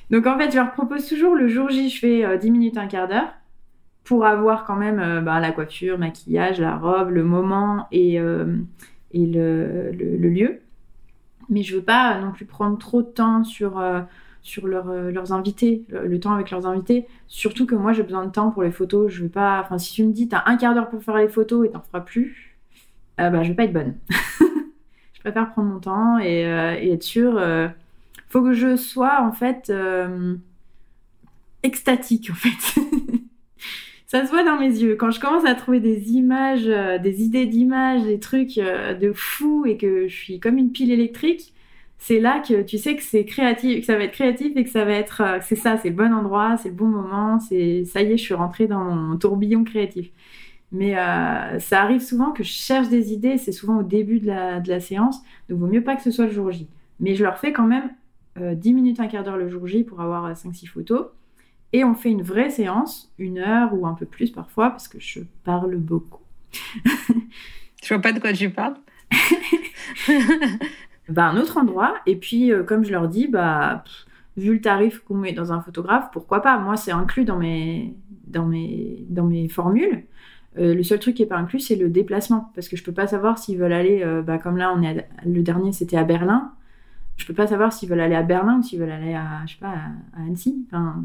Donc, 0.09 0.25
en 0.25 0.37
fait, 0.37 0.51
je 0.51 0.57
leur 0.57 0.71
propose 0.71 1.07
toujours 1.07 1.35
le 1.35 1.47
jour 1.47 1.69
J, 1.69 1.89
je 1.89 1.99
fais 1.99 2.37
10 2.37 2.47
euh, 2.47 2.51
minutes, 2.51 2.77
un 2.77 2.87
quart 2.87 3.07
d'heure, 3.07 3.29
pour 4.03 4.25
avoir 4.25 4.65
quand 4.65 4.75
même 4.75 5.23
bah, 5.23 5.39
la 5.39 5.51
coiffure, 5.51 5.97
maquillage, 5.97 6.59
la 6.59 6.77
robe, 6.77 7.09
le 7.09 7.23
moment 7.23 7.87
et, 7.91 8.15
et 8.15 9.25
le, 9.25 9.91
le, 9.91 10.29
lieu. 10.29 10.59
Mais 11.49 11.61
je 11.61 11.75
veux 11.75 11.81
pas 11.81 12.17
non 12.21 12.31
plus 12.31 12.45
prendre 12.45 12.77
trop 12.77 13.01
de 13.01 13.07
temps 13.07 13.43
sur 13.43 13.81
sur 14.41 14.65
euh, 14.65 15.11
leurs 15.11 15.33
invités, 15.33 15.83
le, 15.89 16.19
temps 16.19 16.33
avec 16.33 16.51
leurs 16.51 16.65
invités. 16.65 17.05
Surtout 17.27 17.65
que 17.65 17.75
moi, 17.75 17.93
j'ai 17.93 18.03
besoin 18.03 18.25
de 18.25 18.31
temps 18.31 18.51
pour 18.51 18.63
les 18.63 18.71
photos. 18.71 19.11
Je 19.11 19.23
veux 19.23 19.29
pas. 19.29 19.61
Enfin, 19.61 19.77
si 19.77 19.93
tu 19.93 20.03
me 20.03 20.11
dis, 20.11 20.27
t'as 20.27 20.43
un 20.45 20.57
quart 20.57 20.73
d'heure 20.73 20.89
pour 20.89 21.03
faire 21.03 21.17
les 21.17 21.27
photos 21.27 21.67
et 21.67 21.71
t'en 21.71 21.81
feras 21.81 22.01
plus, 22.01 22.57
euh, 23.19 23.29
bah, 23.29 23.43
je 23.43 23.49
vais 23.49 23.55
pas 23.55 23.65
être 23.65 23.73
bonne. 23.73 23.95
je 25.13 25.19
préfère 25.19 25.51
prendre 25.51 25.69
mon 25.69 25.79
temps 25.79 26.17
et, 26.19 26.45
euh, 26.45 26.73
être 26.73 27.03
sûre. 27.03 27.41
faut 28.29 28.41
que 28.41 28.53
je 28.53 28.75
sois, 28.75 29.21
en 29.21 29.31
fait, 29.31 29.71
extatique, 31.63 32.29
en 32.31 32.35
fait. 32.35 32.81
ça 34.07 34.25
se 34.25 34.29
voit 34.29 34.43
dans 34.43 34.57
mes 34.57 34.69
yeux. 34.69 34.95
Quand 34.95 35.11
je 35.11 35.19
commence 35.19 35.45
à 35.45 35.55
trouver 35.55 35.79
des 35.79 36.13
images, 36.13 36.65
des 36.65 37.23
idées 37.23 37.45
d'images, 37.45 38.03
des 38.03 38.19
trucs 38.19 38.55
de 38.55 39.11
fou 39.13 39.65
et 39.65 39.77
que 39.77 40.07
je 40.07 40.15
suis 40.15 40.39
comme 40.39 40.57
une 40.57 40.71
pile 40.71 40.91
électrique, 40.91 41.53
c'est 41.97 42.19
là 42.19 42.39
que 42.39 42.61
tu 42.61 42.77
sais 42.77 42.95
que 42.95 43.03
c'est 43.03 43.25
créatif, 43.25 43.79
que 43.79 43.85
ça 43.85 43.97
va 43.97 44.03
être 44.03 44.13
créatif 44.13 44.55
et 44.55 44.63
que 44.63 44.69
ça 44.69 44.85
va 44.85 44.93
être, 44.93 45.21
euh, 45.21 45.39
c'est 45.41 45.55
ça, 45.55 45.77
c'est 45.77 45.89
le 45.89 45.95
bon 45.95 46.13
endroit, 46.13 46.57
c'est 46.57 46.69
le 46.69 46.75
bon 46.75 46.87
moment, 46.87 47.39
c'est 47.39 47.85
ça 47.85 48.01
y 48.01 48.11
est, 48.11 48.17
je 48.17 48.23
suis 48.23 48.33
rentrée 48.33 48.67
dans 48.67 48.83
mon 48.83 49.17
tourbillon 49.17 49.63
créatif. 49.63 50.09
Mais 50.71 50.97
euh, 50.97 51.59
ça 51.59 51.81
arrive 51.81 52.01
souvent 52.01 52.31
que 52.31 52.43
je 52.43 52.51
cherche 52.51 52.89
des 52.89 53.13
idées, 53.13 53.37
c'est 53.37 53.51
souvent 53.51 53.79
au 53.79 53.83
début 53.83 54.19
de 54.19 54.27
la, 54.27 54.59
de 54.59 54.69
la 54.69 54.79
séance, 54.79 55.21
donc 55.49 55.59
vaut 55.59 55.67
mieux 55.67 55.83
pas 55.83 55.95
que 55.95 56.03
ce 56.03 56.11
soit 56.11 56.25
le 56.25 56.31
jour 56.31 56.51
J. 56.51 56.67
Mais 56.99 57.15
je 57.15 57.23
leur 57.23 57.37
fais 57.37 57.53
quand 57.53 57.67
même 57.67 57.89
10 58.39 58.73
minutes, 58.73 58.99
un 58.99 59.07
quart 59.07 59.23
d'heure 59.23 59.37
le 59.37 59.49
jour 59.49 59.65
J 59.65 59.83
pour 59.83 59.99
avoir 59.99 60.31
5-6 60.31 60.67
photos. 60.67 61.07
Et 61.73 61.83
on 61.83 61.95
fait 61.95 62.11
une 62.11 62.21
vraie 62.21 62.49
séance, 62.49 63.11
une 63.17 63.39
heure 63.39 63.73
ou 63.73 63.87
un 63.87 63.93
peu 63.93 64.05
plus 64.05 64.31
parfois, 64.31 64.69
parce 64.69 64.87
que 64.87 64.99
je 64.99 65.21
parle 65.43 65.75
beaucoup. 65.75 66.21
je 67.83 67.87
vois 67.89 67.99
pas 68.01 68.13
de 68.13 68.19
quoi 68.19 68.33
tu 68.33 68.49
parles. 68.49 68.77
bah, 71.09 71.27
un 71.27 71.37
autre 71.37 71.57
endroit. 71.57 71.95
Et 72.05 72.15
puis, 72.15 72.51
euh, 72.51 72.63
comme 72.63 72.83
je 72.83 72.91
leur 72.91 73.07
dis, 73.07 73.27
bah, 73.27 73.83
vu 74.35 74.53
le 74.53 74.61
tarif 74.61 74.99
qu'on 74.99 75.15
met 75.15 75.33
dans 75.33 75.51
un 75.53 75.61
photographe, 75.61 76.09
pourquoi 76.11 76.41
pas? 76.41 76.57
Moi, 76.59 76.77
c'est 76.77 76.91
inclus 76.91 77.25
dans 77.25 77.37
mes, 77.37 77.95
dans 78.27 78.45
mes, 78.45 79.05
dans 79.09 79.25
mes 79.25 79.47
formules. 79.49 80.03
Euh, 80.57 80.73
le 80.73 80.83
seul 80.83 80.99
truc 80.99 81.15
qui 81.15 81.21
n'est 81.21 81.27
pas 81.27 81.37
inclus, 81.37 81.59
c'est 81.59 81.75
le 81.75 81.89
déplacement. 81.89 82.51
Parce 82.55 82.67
que 82.69 82.75
je 82.75 82.83
peux 82.83 82.91
pas 82.91 83.07
savoir 83.07 83.37
s'ils 83.37 83.57
veulent 83.57 83.73
aller, 83.73 84.03
euh, 84.03 84.21
bah, 84.21 84.37
comme 84.37 84.57
là, 84.57 84.73
on 84.75 84.81
est 84.81 85.07
le 85.25 85.41
dernier, 85.43 85.71
c'était 85.71 85.97
à 85.97 86.03
Berlin. 86.03 86.51
Je 87.17 87.25
peux 87.25 87.33
pas 87.33 87.47
savoir 87.47 87.73
s'ils 87.73 87.89
veulent 87.89 87.99
aller 87.99 88.15
à 88.15 88.23
Berlin 88.23 88.59
ou 88.59 88.63
s'ils 88.63 88.79
veulent 88.79 88.91
aller 88.91 89.13
à, 89.15 89.45
je 89.47 89.53
sais 89.53 89.59
pas, 89.59 89.73
à, 90.15 90.21
Annecy. 90.21 90.65
Enfin, 90.67 91.03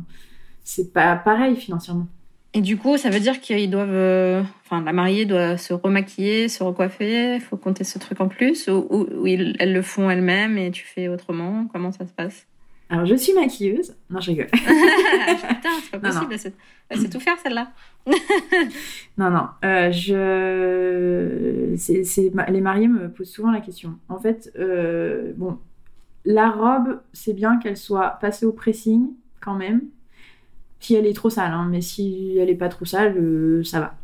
c'est 0.63 0.93
pas 0.93 1.17
pareil 1.17 1.57
financièrement. 1.57 2.07
Et 2.55 2.61
du 2.61 2.77
coup, 2.77 2.99
ça 2.99 3.09
veut 3.09 3.21
dire 3.21 3.41
qu'ils 3.41 3.71
doivent. 3.71 3.89
Euh, 3.93 4.43
enfin, 4.65 4.83
la 4.83 4.93
mariée 4.93 5.25
doit 5.25 5.57
se 5.57 5.73
remaquiller, 5.73 6.49
se 6.49 6.63
recoiffer. 6.63 7.37
Il 7.37 7.41
faut 7.41 7.57
compter 7.57 7.85
ce 7.85 7.99
truc 7.99 8.21
en 8.21 8.29
plus. 8.29 8.69
Ou, 8.69 8.87
ou, 8.91 9.27
elles 9.27 9.73
le 9.73 9.83
font 9.83 10.11
elles-mêmes 10.11 10.59
et 10.59 10.71
tu 10.71 10.85
fais 10.85 11.09
autrement 11.09 11.67
Comment 11.73 11.93
ça 11.93 12.07
se 12.07 12.13
passe? 12.13 12.47
Alors, 12.91 13.07
je 13.07 13.15
suis 13.15 13.33
maquilleuse. 13.33 13.97
Non, 14.11 14.21
je 14.21 14.33
rigole. 14.33 14.47
Putain, 14.53 15.71
c'est 15.83 15.99
pas 15.99 16.11
possible. 16.27 16.55
Elle 16.91 17.01
sait 17.01 17.09
tout 17.09 17.21
faire, 17.21 17.39
celle-là. 17.43 17.73
non, 19.17 19.31
non. 19.31 19.47
Euh, 19.65 19.91
je... 19.91 21.75
c'est, 21.79 22.33
Les 22.49 22.61
mariés 22.61 22.89
me 22.89 23.11
posent 23.11 23.31
souvent 23.31 23.51
la 23.51 23.63
question. 23.63 23.99
En 24.11 24.19
fait, 24.19 24.53
euh, 24.59 25.33
bon, 25.37 25.59
la 26.27 26.51
robe, 26.51 27.01
c'est 27.15 27.33
bien 27.33 27.59
qu'elle 27.59 27.79
soit 27.79 28.19
passée 28.21 28.45
au 28.45 28.53
pressing 28.53 29.09
quand 29.41 29.55
même 29.55 29.81
si 30.83 30.95
elle 30.95 31.07
est 31.07 31.13
trop 31.13 31.31
sale, 31.31 31.53
hein, 31.53 31.69
mais 31.71 31.81
si 31.81 32.37
elle 32.39 32.51
est 32.51 32.57
pas 32.57 32.69
trop 32.69 32.85
sale, 32.85 33.17
euh, 33.17 33.63
ça 33.63 33.81
va. 33.81 33.95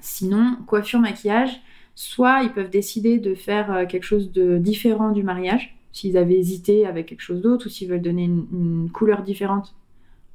Sinon, 0.00 0.58
coiffure, 0.66 1.00
maquillage, 1.00 1.62
soit 1.94 2.42
ils 2.42 2.52
peuvent 2.52 2.68
décider 2.68 3.18
de 3.18 3.34
faire 3.34 3.72
euh, 3.72 3.86
quelque 3.86 4.04
chose 4.04 4.30
de 4.30 4.58
différent 4.58 5.12
du 5.12 5.22
mariage, 5.22 5.74
s'ils 5.92 6.18
avaient 6.18 6.38
hésité 6.38 6.86
avec 6.86 7.06
quelque 7.06 7.22
chose 7.22 7.40
d'autre, 7.40 7.66
ou 7.66 7.68
s'ils 7.70 7.88
veulent 7.88 8.02
donner 8.02 8.24
une, 8.24 8.90
couleur 8.92 9.22
différente 9.22 9.74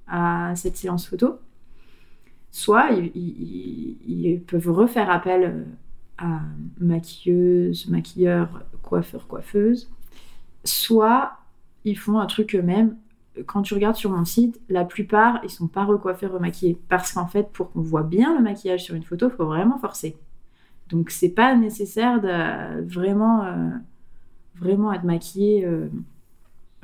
à 0.07 0.53
cette 0.55 0.75
séance 0.75 1.07
photo. 1.07 1.37
Soit 2.51 2.89
ils, 3.13 4.41
peuvent 4.47 4.71
refaire 4.71 5.11
appel 5.11 5.43
euh, 5.43 5.63
à 6.17 6.39
maquilleuse, 6.79 7.87
maquilleur, 7.89 8.63
coiffeur, 8.81 9.27
coiffeuse. 9.27 9.91
Soit 10.63 11.33
ils 11.85 11.97
font 11.97 12.19
un 12.19 12.25
truc 12.25 12.55
eux-mêmes 12.55 12.97
quand 13.45 13.61
tu 13.61 13.73
regardes 13.73 13.95
sur 13.95 14.11
mon 14.11 14.25
site, 14.25 14.59
la 14.69 14.85
plupart, 14.85 15.39
ils 15.43 15.49
sont 15.49 15.67
pas 15.67 15.85
recoiffés, 15.85 16.27
remaquillés. 16.27 16.77
Parce 16.89 17.13
qu'en 17.13 17.27
fait, 17.27 17.49
pour 17.51 17.71
qu'on 17.71 17.81
voit 17.81 18.03
bien 18.03 18.35
le 18.35 18.43
maquillage 18.43 18.83
sur 18.83 18.95
une 18.95 19.03
photo, 19.03 19.29
il 19.29 19.35
faut 19.35 19.45
vraiment 19.45 19.77
forcer. 19.77 20.17
Donc, 20.89 21.11
c'est 21.11 21.29
pas 21.29 21.55
nécessaire 21.55 22.19
de 22.19 22.81
vraiment, 22.81 23.45
euh, 23.45 23.69
vraiment 24.55 24.91
être 24.91 25.03
maquillé 25.03 25.65
euh, 25.65 25.87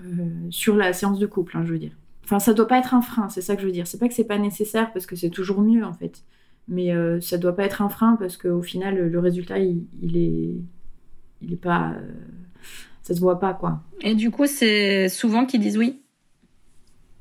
euh, 0.01 0.27
sur 0.51 0.75
la 0.75 0.93
séance 0.93 1.19
de 1.19 1.25
couple, 1.25 1.57
hein, 1.57 1.63
je 1.65 1.73
veux 1.73 1.79
dire. 1.79 1.93
Enfin, 2.23 2.39
ça 2.39 2.53
doit 2.53 2.67
pas 2.67 2.79
être 2.79 2.93
un 2.93 3.01
frein, 3.01 3.29
c'est 3.29 3.41
ça 3.41 3.55
que 3.55 3.61
je 3.61 3.67
veux 3.67 3.73
dire. 3.73 3.87
C'est 3.87 3.99
pas 3.99 4.07
que 4.07 4.13
c'est 4.13 4.23
pas 4.23 4.37
nécessaire 4.37 4.91
parce 4.93 5.05
que 5.05 5.15
c'est 5.15 5.29
toujours 5.29 5.61
mieux, 5.61 5.83
en 5.83 5.93
fait. 5.93 6.23
Mais 6.67 6.91
ça 7.21 7.37
doit 7.37 7.55
pas 7.55 7.63
être 7.65 7.83
un 7.83 7.89
frein 7.89 8.15
parce 8.15 8.37
qu'au 8.37 8.63
final, 8.63 8.95
le 8.97 9.19
résultat, 9.19 9.59
il, 9.59 9.85
il, 10.01 10.17
est, 10.17 10.55
il 11.43 11.53
est 11.53 11.61
pas. 11.61 11.93
ça 13.03 13.13
se 13.13 13.19
voit 13.19 13.39
pas, 13.39 13.53
quoi. 13.53 13.83
Et 14.01 14.15
du 14.15 14.31
coup, 14.31 14.47
c'est 14.47 15.07
souvent 15.07 15.45
qu'ils 15.45 15.61
disent 15.61 15.77
oui? 15.77 16.01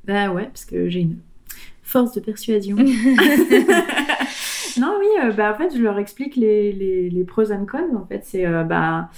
Bah 0.07 0.33
ouais, 0.33 0.45
parce 0.45 0.65
que 0.65 0.89
j'ai 0.89 1.01
une 1.01 1.19
force 1.83 2.15
de 2.15 2.21
persuasion. 2.21 2.77
non, 2.77 2.85
oui, 4.99 5.07
euh, 5.23 5.33
bah 5.33 5.53
en 5.53 5.57
fait, 5.57 5.77
je 5.77 5.83
leur 5.83 5.99
explique 5.99 6.37
les, 6.37 6.73
les, 6.73 7.11
les 7.11 7.25
pros 7.25 7.53
and 7.53 7.67
cons. 7.67 7.97
En 7.97 8.07
fait, 8.07 8.23
c'est 8.25 8.47
euh, 8.47 8.65
bah. 8.65 9.11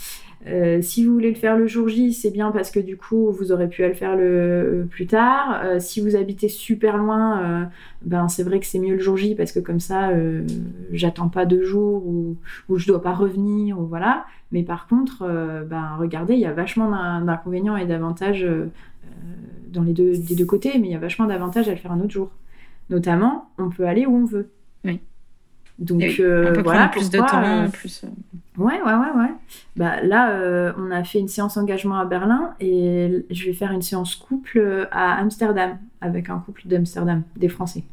Euh, 0.48 0.80
si 0.80 1.04
vous 1.04 1.12
voulez 1.12 1.30
le 1.30 1.36
faire 1.36 1.56
le 1.56 1.66
jour 1.66 1.88
J, 1.88 2.12
c'est 2.12 2.30
bien 2.30 2.52
parce 2.52 2.70
que 2.70 2.78
du 2.78 2.96
coup, 2.96 3.32
vous 3.32 3.50
aurez 3.50 3.68
pu 3.68 3.82
le 3.82 3.94
faire 3.94 4.14
le 4.14 4.86
plus 4.88 5.08
tard. 5.08 5.60
si 5.80 6.00
vous 6.00 6.14
habitez 6.14 6.48
super 6.48 6.98
loin, 6.98 7.68
ben 8.02 8.28
c'est 8.28 8.44
vrai 8.44 8.60
que 8.60 8.66
c'est 8.66 8.78
mieux 8.78 8.94
le 8.94 9.00
jour 9.00 9.16
J 9.16 9.34
parce 9.34 9.50
que 9.50 9.58
comme 9.58 9.80
ça, 9.80 10.12
j'attends 10.92 11.28
pas 11.28 11.46
deux 11.46 11.64
jours 11.64 12.06
ou, 12.06 12.36
ou 12.68 12.78
je 12.78 12.86
dois 12.86 13.02
pas 13.02 13.12
revenir 13.12 13.80
ou 13.80 13.86
voilà. 13.86 14.24
Mais 14.52 14.62
par 14.62 14.86
contre, 14.86 15.26
ben 15.68 15.96
regardez, 15.98 16.34
il 16.34 16.40
y 16.40 16.46
a 16.46 16.52
vachement 16.52 16.92
d'inconvénients 17.22 17.76
et 17.76 17.86
d'avantages 17.86 18.46
dans 19.68 19.82
les 19.82 19.92
deux, 19.92 20.16
des 20.16 20.34
deux 20.34 20.46
côtés, 20.46 20.78
mais 20.78 20.88
il 20.88 20.92
y 20.92 20.94
a 20.94 20.98
vachement 20.98 21.26
d'avantages 21.26 21.68
à 21.68 21.72
le 21.72 21.76
faire 21.76 21.92
un 21.92 22.00
autre 22.00 22.10
jour. 22.10 22.30
Notamment, 22.90 23.50
on 23.58 23.68
peut 23.68 23.86
aller 23.86 24.06
où 24.06 24.16
on 24.16 24.24
veut. 24.24 24.50
Oui. 24.84 25.00
Donc 25.78 26.02
euh, 26.02 26.50
on 26.50 26.54
peut 26.54 26.62
voilà, 26.62 26.88
plus 26.88 27.10
de 27.10 27.18
temps, 27.18 27.42
euh, 27.42 27.68
plus. 27.68 28.04
Euh. 28.04 28.62
Ouais, 28.62 28.80
ouais, 28.80 28.94
ouais, 28.94 29.20
ouais. 29.20 29.30
Bah 29.76 30.00
là, 30.02 30.74
on 30.78 30.90
a 30.90 31.04
fait 31.04 31.18
une 31.18 31.28
séance 31.28 31.56
engagement 31.58 31.98
à 31.98 32.06
Berlin 32.06 32.54
et 32.60 33.26
je 33.30 33.46
vais 33.46 33.52
faire 33.52 33.72
une 33.72 33.82
séance 33.82 34.14
couple 34.14 34.88
à 34.90 35.18
Amsterdam 35.18 35.78
avec 36.00 36.30
un 36.30 36.38
couple 36.38 36.62
d'Amsterdam, 36.66 37.22
des 37.36 37.48
Français. 37.48 37.84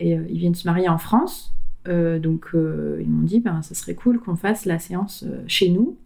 Et 0.00 0.12
ils 0.12 0.38
viennent 0.38 0.56
se 0.56 0.66
marier 0.66 0.88
en 0.88 0.98
France, 0.98 1.54
donc 1.86 2.48
ils 2.54 3.08
m'ont 3.08 3.22
dit, 3.22 3.38
ben 3.38 3.62
ça 3.62 3.76
serait 3.76 3.94
cool 3.94 4.18
qu'on 4.18 4.34
fasse 4.34 4.64
la 4.64 4.80
séance 4.80 5.24
chez 5.46 5.68
nous 5.68 5.96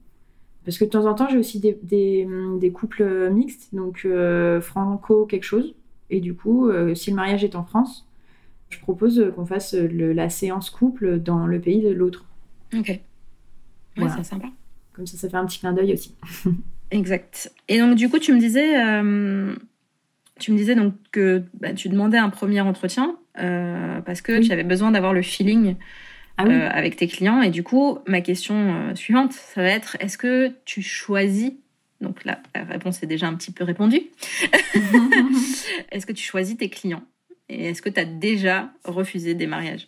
parce 0.64 0.78
que 0.78 0.84
de 0.84 0.90
temps 0.90 1.06
en 1.06 1.14
temps, 1.14 1.28
j'ai 1.28 1.38
aussi 1.38 1.58
des, 1.58 1.78
des, 1.82 2.70
couples 2.70 3.30
mixtes, 3.30 3.74
donc 3.74 4.02
euh, 4.04 4.60
franco 4.60 5.26
quelque 5.26 5.44
chose. 5.44 5.74
Et 6.10 6.20
du 6.20 6.34
coup, 6.34 6.68
euh, 6.68 6.94
si 6.94 7.10
le 7.10 7.16
mariage 7.16 7.42
est 7.42 7.56
en 7.56 7.64
France, 7.64 8.06
je 8.70 8.78
propose 8.78 9.32
qu'on 9.34 9.44
fasse 9.44 9.74
la 9.74 10.30
séance 10.30 10.70
couple 10.70 11.18
dans 11.18 11.46
le 11.46 11.60
pays 11.60 11.82
de 11.82 11.90
l'autre. 11.90 12.24
Ok. 12.76 13.00
Ouais, 13.98 14.08
c'est 14.16 14.24
sympa. 14.24 14.48
Comme 14.92 15.06
ça, 15.06 15.16
ça 15.16 15.28
fait 15.28 15.36
un 15.36 15.46
petit 15.46 15.58
clin 15.58 15.72
d'œil 15.72 15.94
aussi. 15.94 16.14
exact. 16.90 17.52
Et 17.68 17.78
donc, 17.78 17.96
du 17.96 18.08
coup, 18.08 18.18
tu 18.18 18.32
me 18.32 18.38
disais, 18.38 18.80
euh, 18.82 19.54
tu 20.38 20.52
me 20.52 20.56
disais 20.56 20.76
donc 20.76 20.94
que 21.10 21.42
bah, 21.60 21.72
tu 21.72 21.88
demandais 21.88 22.18
un 22.18 22.30
premier 22.30 22.60
entretien 22.60 23.16
parce 23.34 24.20
que 24.20 24.40
tu 24.40 24.52
avais 24.52 24.62
besoin 24.62 24.92
d'avoir 24.92 25.12
le 25.12 25.22
feeling 25.22 25.74
ah 26.42 26.50
euh, 26.50 26.68
avec 26.70 26.96
tes 26.96 27.06
clients. 27.06 27.42
Et 27.42 27.50
du 27.50 27.62
coup, 27.62 27.98
ma 28.06 28.20
question 28.20 28.54
euh, 28.54 28.94
suivante, 28.94 29.32
ça 29.32 29.62
va 29.62 29.68
être 29.68 29.96
est-ce 30.00 30.18
que 30.18 30.52
tu 30.64 30.82
choisis 30.82 31.52
donc 32.00 32.24
là, 32.24 32.40
la 32.54 32.64
réponse 32.64 33.00
est 33.04 33.06
déjà 33.06 33.28
un 33.28 33.34
petit 33.34 33.52
peu 33.52 33.62
répondue. 33.62 34.02
est-ce 35.92 36.04
que 36.04 36.12
tu 36.12 36.24
choisis 36.24 36.56
tes 36.56 36.68
clients 36.68 37.04
Et 37.48 37.66
est-ce 37.66 37.80
que 37.80 37.88
tu 37.88 38.00
as 38.00 38.04
déjà 38.04 38.72
refusé 38.84 39.34
des 39.34 39.46
mariages? 39.46 39.86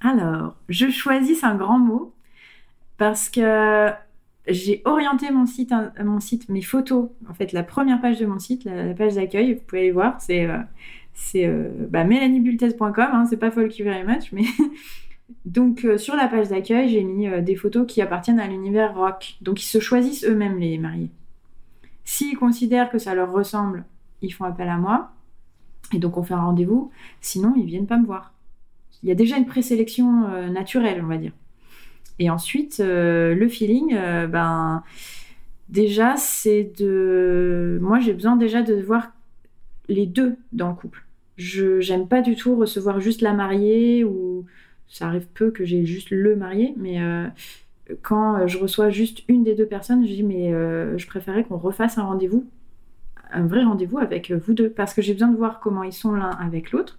Alors, 0.00 0.54
je 0.68 0.88
choisis, 0.90 1.40
c'est 1.40 1.46
un 1.46 1.56
grand 1.56 1.80
mot, 1.80 2.14
parce 2.98 3.28
que 3.28 3.90
j'ai 4.46 4.80
orienté 4.84 5.32
mon 5.32 5.44
site, 5.44 5.74
mon 6.02 6.20
site, 6.20 6.48
mes 6.48 6.62
photos. 6.62 7.08
En 7.28 7.34
fait, 7.34 7.52
la 7.52 7.64
première 7.64 8.00
page 8.00 8.20
de 8.20 8.26
mon 8.26 8.38
site, 8.38 8.62
la, 8.64 8.94
page 8.94 9.16
d'accueil, 9.16 9.54
vous 9.54 9.62
pouvez 9.62 9.80
aller 9.80 9.90
voir, 9.90 10.20
c'est 10.20 10.46
euh, 10.46 10.58
c'est 11.14 11.52
bah, 11.88 12.04
mélaniebultez.com. 12.04 12.94
Hein, 12.96 13.26
c'est 13.28 13.38
pas 13.38 13.50
folky 13.50 13.82
very 13.82 14.04
much, 14.04 14.30
mais 14.30 14.44
Donc 15.44 15.84
euh, 15.84 15.98
sur 15.98 16.16
la 16.16 16.28
page 16.28 16.48
d'accueil, 16.48 16.88
j'ai 16.88 17.02
mis 17.02 17.28
euh, 17.28 17.40
des 17.40 17.56
photos 17.56 17.86
qui 17.86 18.02
appartiennent 18.02 18.40
à 18.40 18.46
l'univers 18.46 18.94
rock. 18.94 19.36
Donc 19.40 19.62
ils 19.62 19.66
se 19.66 19.80
choisissent 19.80 20.24
eux-mêmes 20.24 20.58
les 20.58 20.78
mariés. 20.78 21.10
S'ils 22.04 22.36
considèrent 22.36 22.90
que 22.90 22.98
ça 22.98 23.14
leur 23.14 23.32
ressemble, 23.32 23.84
ils 24.22 24.32
font 24.32 24.44
appel 24.44 24.68
à 24.68 24.76
moi. 24.76 25.10
Et 25.92 25.98
donc 25.98 26.16
on 26.16 26.22
fait 26.22 26.34
un 26.34 26.40
rendez-vous. 26.40 26.90
Sinon, 27.20 27.54
ils 27.56 27.66
viennent 27.66 27.86
pas 27.86 27.98
me 27.98 28.06
voir. 28.06 28.32
Il 29.02 29.08
y 29.08 29.12
a 29.12 29.14
déjà 29.14 29.38
une 29.38 29.46
présélection 29.46 30.24
euh, 30.26 30.48
naturelle, 30.48 31.00
on 31.02 31.08
va 31.08 31.16
dire. 31.16 31.32
Et 32.18 32.28
ensuite, 32.28 32.80
le 32.80 33.48
feeling, 33.48 33.96
ben 34.28 34.82
déjà 35.70 36.18
c'est 36.18 36.70
de. 36.78 37.78
Moi, 37.80 37.98
j'ai 37.98 38.12
besoin 38.12 38.36
déjà 38.36 38.60
de 38.60 38.74
voir 38.74 39.12
les 39.88 40.04
deux 40.04 40.36
dans 40.52 40.68
le 40.68 40.74
couple. 40.74 41.06
Je 41.38 41.80
j'aime 41.80 42.08
pas 42.08 42.20
du 42.20 42.36
tout 42.36 42.56
recevoir 42.56 43.00
juste 43.00 43.22
la 43.22 43.32
mariée 43.32 44.04
ou 44.04 44.44
ça 44.90 45.06
arrive 45.06 45.26
peu 45.32 45.50
que 45.50 45.64
j'ai 45.64 45.86
juste 45.86 46.10
le 46.10 46.36
marié, 46.36 46.74
mais 46.76 47.00
euh, 47.00 47.26
quand 48.02 48.46
je 48.46 48.58
reçois 48.58 48.90
juste 48.90 49.22
une 49.28 49.44
des 49.44 49.54
deux 49.54 49.66
personnes, 49.66 50.04
je 50.04 50.12
dis 50.12 50.22
mais 50.24 50.52
euh, 50.52 50.98
je 50.98 51.06
préférais 51.06 51.44
qu'on 51.44 51.56
refasse 51.56 51.96
un 51.96 52.02
rendez-vous, 52.02 52.46
un 53.32 53.46
vrai 53.46 53.62
rendez-vous 53.62 53.98
avec 53.98 54.32
vous 54.32 54.52
deux, 54.52 54.68
parce 54.68 54.92
que 54.92 55.00
j'ai 55.00 55.12
besoin 55.12 55.28
de 55.28 55.36
voir 55.36 55.60
comment 55.60 55.84
ils 55.84 55.92
sont 55.92 56.12
l'un 56.12 56.30
avec 56.30 56.72
l'autre 56.72 56.98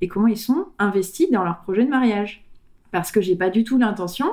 et 0.00 0.08
comment 0.08 0.26
ils 0.26 0.36
sont 0.36 0.66
investis 0.78 1.30
dans 1.30 1.44
leur 1.44 1.60
projet 1.60 1.84
de 1.84 1.90
mariage. 1.90 2.44
Parce 2.90 3.12
que 3.12 3.20
j'ai 3.20 3.36
pas 3.36 3.50
du 3.50 3.62
tout 3.62 3.78
l'intention 3.78 4.32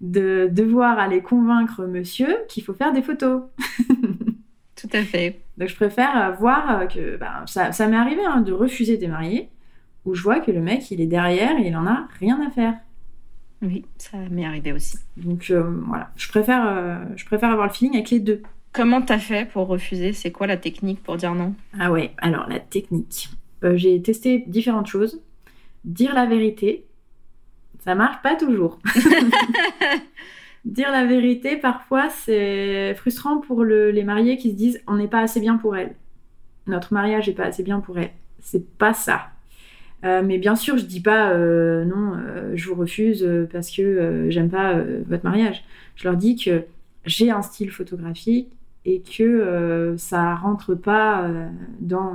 de 0.00 0.48
devoir 0.52 1.00
aller 1.00 1.20
convaincre 1.20 1.84
monsieur 1.86 2.36
qu'il 2.48 2.62
faut 2.62 2.74
faire 2.74 2.92
des 2.92 3.02
photos. 3.02 3.42
Tout 4.76 4.88
à 4.92 5.02
fait. 5.02 5.40
Donc 5.56 5.68
je 5.68 5.74
préfère 5.74 6.36
voir 6.38 6.86
que 6.86 7.18
ça, 7.46 7.72
ça 7.72 7.88
m'est 7.88 7.96
arrivé 7.96 8.24
hein, 8.24 8.42
de 8.42 8.52
refuser 8.52 8.96
des 8.96 9.08
mariés 9.08 9.48
où 10.04 10.14
je 10.14 10.22
vois 10.22 10.40
que 10.40 10.50
le 10.50 10.60
mec 10.60 10.90
il 10.90 11.00
est 11.00 11.06
derrière 11.06 11.58
et 11.58 11.68
il 11.68 11.76
en 11.76 11.86
a 11.86 12.08
rien 12.18 12.40
à 12.46 12.50
faire. 12.50 12.74
Oui, 13.62 13.84
ça 13.98 14.18
m'est 14.30 14.44
arrivé 14.44 14.72
aussi. 14.72 14.98
Donc 15.16 15.50
euh, 15.50 15.62
voilà, 15.86 16.10
je 16.16 16.28
préfère, 16.28 16.64
euh, 16.66 17.04
je 17.16 17.24
préfère 17.24 17.50
avoir 17.50 17.66
le 17.66 17.72
feeling 17.72 17.94
avec 17.94 18.10
les 18.10 18.20
deux. 18.20 18.42
Comment 18.72 19.02
t'as 19.02 19.18
fait 19.18 19.48
pour 19.50 19.66
refuser? 19.66 20.12
C'est 20.12 20.30
quoi 20.30 20.46
la 20.46 20.56
technique 20.56 21.02
pour 21.02 21.16
dire 21.16 21.34
non? 21.34 21.54
Ah 21.78 21.90
ouais, 21.90 22.12
alors 22.18 22.48
la 22.48 22.60
technique. 22.60 23.30
Euh, 23.64 23.76
j'ai 23.76 24.00
testé 24.00 24.44
différentes 24.46 24.86
choses. 24.86 25.20
Dire 25.84 26.14
la 26.14 26.26
vérité, 26.26 26.84
ça 27.80 27.94
marche 27.94 28.22
pas 28.22 28.36
toujours. 28.36 28.78
dire 30.64 30.92
la 30.92 31.06
vérité, 31.06 31.56
parfois, 31.56 32.08
c'est 32.10 32.94
frustrant 32.94 33.38
pour 33.38 33.64
les 33.64 34.04
mariés 34.04 34.36
qui 34.36 34.50
se 34.50 34.56
disent 34.56 34.80
on 34.86 34.96
n'est 34.96 35.08
pas 35.08 35.20
assez 35.20 35.40
bien 35.40 35.56
pour 35.56 35.76
elle. 35.76 35.96
Notre 36.68 36.92
mariage 36.92 37.26
n'est 37.26 37.34
pas 37.34 37.46
assez 37.46 37.64
bien 37.64 37.80
pour 37.80 37.98
elle. 37.98 38.12
C'est 38.40 38.76
pas 38.76 38.94
ça. 38.94 39.30
Euh, 40.04 40.22
mais 40.24 40.38
bien 40.38 40.54
sûr, 40.54 40.78
je 40.78 40.84
dis 40.84 41.00
pas 41.00 41.30
euh, 41.30 41.84
non, 41.84 42.14
euh, 42.14 42.52
je 42.54 42.68
vous 42.68 42.76
refuse 42.76 43.26
parce 43.52 43.70
que 43.70 44.26
j'aime 44.30 44.50
pas 44.50 44.80
votre 45.06 45.24
mariage. 45.24 45.64
Je 45.96 46.04
leur 46.04 46.16
dis 46.16 46.36
que 46.36 46.64
j'ai 47.04 47.30
un 47.30 47.42
style 47.42 47.70
photographique 47.70 48.48
et 48.84 49.00
que 49.00 49.94
ça 49.98 50.34
rentre 50.36 50.74
pas 50.74 51.28
dans, 51.80 52.14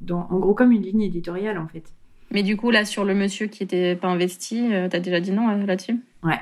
dans, 0.00 0.28
en 0.30 0.38
gros, 0.38 0.54
comme 0.54 0.72
une 0.72 0.82
ligne 0.82 1.02
éditoriale 1.02 1.58
en 1.58 1.66
fait. 1.66 1.84
Mais 2.30 2.42
du 2.42 2.56
coup, 2.56 2.70
là, 2.70 2.84
sur 2.84 3.04
le 3.04 3.14
monsieur 3.14 3.46
qui 3.46 3.62
était 3.62 3.94
pas 3.94 4.08
investi, 4.08 4.70
t'as 4.90 5.00
déjà 5.00 5.20
dit 5.20 5.32
non 5.32 5.48
là-dessus? 5.48 6.00
Ouais. 6.22 6.40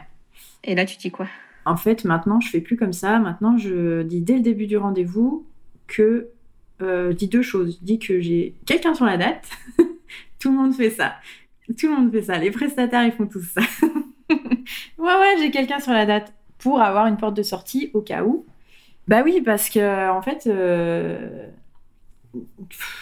Et 0.62 0.74
là, 0.74 0.84
tu 0.84 0.98
dis 0.98 1.10
quoi? 1.10 1.26
En 1.64 1.76
fait, 1.76 2.04
maintenant, 2.04 2.40
je 2.40 2.48
fais 2.48 2.60
plus 2.60 2.76
comme 2.76 2.92
ça. 2.92 3.18
Maintenant, 3.18 3.56
je 3.56 4.02
dis 4.02 4.20
dès 4.20 4.34
le 4.34 4.40
début 4.40 4.66
du 4.66 4.76
rendez-vous 4.76 5.46
que 5.86 6.28
je 6.80 7.12
dis 7.12 7.28
deux 7.28 7.42
choses. 7.42 7.78
Je 7.80 7.84
dis 7.84 7.98
que 7.98 8.20
j'ai 8.20 8.54
quelqu'un 8.66 8.94
sur 8.94 9.06
la 9.06 9.16
date. 9.16 9.48
Tout 10.40 10.50
le 10.50 10.56
monde 10.56 10.74
fait 10.74 10.90
ça. 10.90 11.14
Tout 11.78 11.86
le 11.86 11.96
monde 11.96 12.10
fait 12.10 12.22
ça. 12.22 12.38
Les 12.38 12.50
prestataires, 12.50 13.04
ils 13.04 13.12
font 13.12 13.28
tous 13.28 13.42
ça. 13.42 13.60
ouais, 14.30 14.36
ouais, 14.98 15.36
j'ai 15.38 15.52
quelqu'un 15.52 15.78
sur 15.78 15.92
la 15.92 16.06
date 16.06 16.34
pour 16.58 16.80
avoir 16.80 17.06
une 17.06 17.16
porte 17.16 17.36
de 17.36 17.44
sortie 17.44 17.90
au 17.94 18.00
cas 18.00 18.24
où. 18.24 18.46
Bah 19.06 19.22
oui, 19.24 19.40
parce 19.40 19.70
que 19.70 20.10
en 20.10 20.22
fait, 20.22 20.46
euh, 20.46 21.48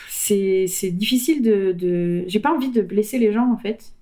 c'est 0.09 0.91
difficile 0.91 1.43
de. 1.43 2.25
J'ai 2.27 2.41
pas 2.41 2.53
envie 2.53 2.71
de 2.71 2.83
blesser 2.83 3.19
les 3.19 3.33
gens 3.33 3.51
en 3.51 3.57
fait, 3.57 3.93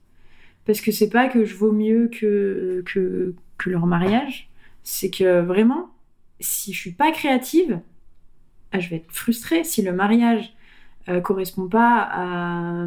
parce 0.65 0.81
que 0.81 0.93
c'est 0.93 1.11
pas 1.11 1.29
que 1.29 1.45
je 1.45 1.55
vaux 1.55 1.73
mieux 1.73 2.09
que, 2.09 2.83
que, 2.87 3.35
que 3.59 3.71
leur 3.71 3.87
mariage, 3.87 4.49
c'est 4.83 5.11
que 5.11 5.41
vraiment, 5.41 5.91
si 6.41 6.73
je 6.73 6.79
suis 6.79 6.93
pas 6.93 7.13
créative, 7.13 7.81
ah, 8.73 8.81
je 8.81 8.89
vais 8.91 8.97
être 8.97 9.13
frustrée 9.13 9.65
si 9.65 9.83
le 9.83 9.93
mariage 9.93 10.55
euh, 11.09 11.21
correspond 11.21 11.69
pas 11.69 12.09
à 12.11 12.87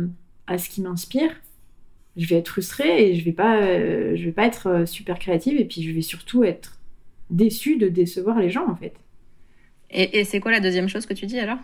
à 0.49 0.57
ce 0.57 0.69
qui 0.69 0.81
m'inspire, 0.81 1.31
je 2.17 2.27
vais 2.27 2.37
être 2.37 2.49
frustrée 2.49 3.09
et 3.09 3.15
je 3.15 3.23
vais 3.23 3.31
pas, 3.31 3.61
euh, 3.61 4.15
je 4.15 4.25
vais 4.25 4.31
pas 4.31 4.45
être 4.45 4.67
euh, 4.67 4.85
super 4.85 5.19
créative 5.19 5.59
et 5.59 5.65
puis 5.65 5.83
je 5.83 5.91
vais 5.91 6.01
surtout 6.01 6.43
être 6.43 6.79
déçue 7.29 7.77
de 7.77 7.87
décevoir 7.87 8.39
les 8.39 8.49
gens 8.49 8.67
en 8.67 8.75
fait. 8.75 8.93
Et, 9.91 10.23
c'est 10.23 10.39
quoi 10.39 10.51
la 10.51 10.59
deuxième 10.59 10.87
chose 10.87 11.05
que 11.07 11.13
tu 11.13 11.25
dis 11.25 11.39
alors? 11.39 11.57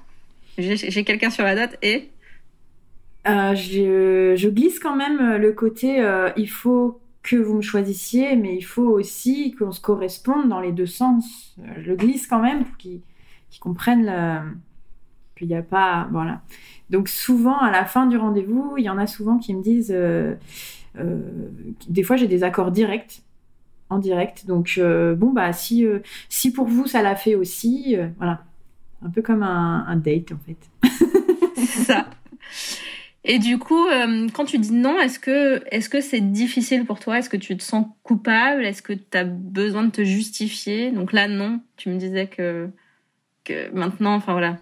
J'ai 0.57 1.03
quelqu'un 1.03 1.29
sur 1.29 1.43
la 1.43 1.53
date 1.53 1.77
et 1.83 2.09
euh, 3.27 3.53
je, 3.53 4.47
glisse 4.47 4.79
quand 4.79 4.95
même 4.95 5.35
le 5.35 5.51
côté 5.51 6.03
il 6.37 6.49
faut 6.49 6.99
que 7.21 7.35
vous 7.35 7.55
me 7.55 7.61
choisissiez, 7.61 8.35
mais 8.35 8.55
il 8.55 8.63
faut 8.63 8.87
aussi 8.87 9.53
qu'on 9.53 9.71
se 9.71 9.81
corresponde 9.81 10.47
dans 10.49 10.59
les 10.59 10.71
deux 10.71 10.85
sens. 10.87 11.55
Je 11.77 11.89
le 11.89 11.95
glisse 11.95 12.25
quand 12.25 12.41
même 12.41 12.65
pour 12.65 12.77
qu'ils 12.77 13.01
comprennent 13.59 14.55
qu'il 15.35 15.47
n'y 15.47 15.55
a 15.55 15.61
pas. 15.61 16.07
Voilà. 16.11 16.41
Donc 16.89 17.09
souvent, 17.09 17.57
à 17.57 17.71
la 17.71 17.85
fin 17.85 18.05
du 18.05 18.17
rendez-vous, 18.17 18.75
il 18.77 18.83
y 18.83 18.89
en 18.89 18.97
a 18.97 19.07
souvent 19.07 19.37
qui 19.37 19.53
me 19.53 19.63
disent, 19.63 19.93
euh, 19.93 20.35
euh, 20.99 21.19
des 21.87 22.03
fois 22.03 22.15
j'ai 22.15 22.27
des 22.27 22.43
accords 22.43 22.71
directs, 22.71 23.21
en 23.89 23.97
direct. 23.99 24.45
Donc 24.45 24.75
euh, 24.77 25.15
bon 25.15 25.31
bah 25.31 25.53
si 25.53 25.85
si 26.29 26.51
pour 26.51 26.67
vous 26.67 26.87
ça 26.87 27.01
l'a 27.01 27.15
fait 27.15 27.35
aussi, 27.35 27.95
voilà, 28.17 28.43
un 29.03 29.09
peu 29.09 29.21
comme 29.21 29.43
un, 29.43 29.95
date 29.95 30.31
en 30.31 30.39
fait. 30.45 30.89
c'est 31.55 31.83
ça. 31.83 32.07
Et 33.27 33.39
du 33.39 33.57
coup, 33.57 33.87
quand 34.33 34.45
tu 34.45 34.59
dis 34.59 34.71
non, 34.71 34.99
est-ce 34.99 35.17
que 35.17 35.63
est-ce 35.71 35.89
que 35.89 36.01
c'est 36.01 36.21
difficile 36.21 36.85
pour 36.85 36.99
toi? 36.99 37.17
Est-ce 37.17 37.29
que 37.29 37.37
tu 37.37 37.57
te 37.57 37.63
sens 37.63 37.87
coupable? 38.03 38.63
Est-ce 38.63 38.83
que 38.83 38.93
tu 38.93 39.17
as 39.17 39.23
besoin 39.23 39.83
de 39.83 39.89
te 39.89 40.03
justifier? 40.03 40.91
Donc 40.91 41.11
là, 41.11 41.27
non. 41.27 41.59
Tu 41.77 41.89
me 41.89 41.97
disais 41.97 42.27
que 42.27 42.69
que 43.43 43.71
maintenant, 43.73 44.13
enfin 44.15 44.33
voilà, 44.33 44.57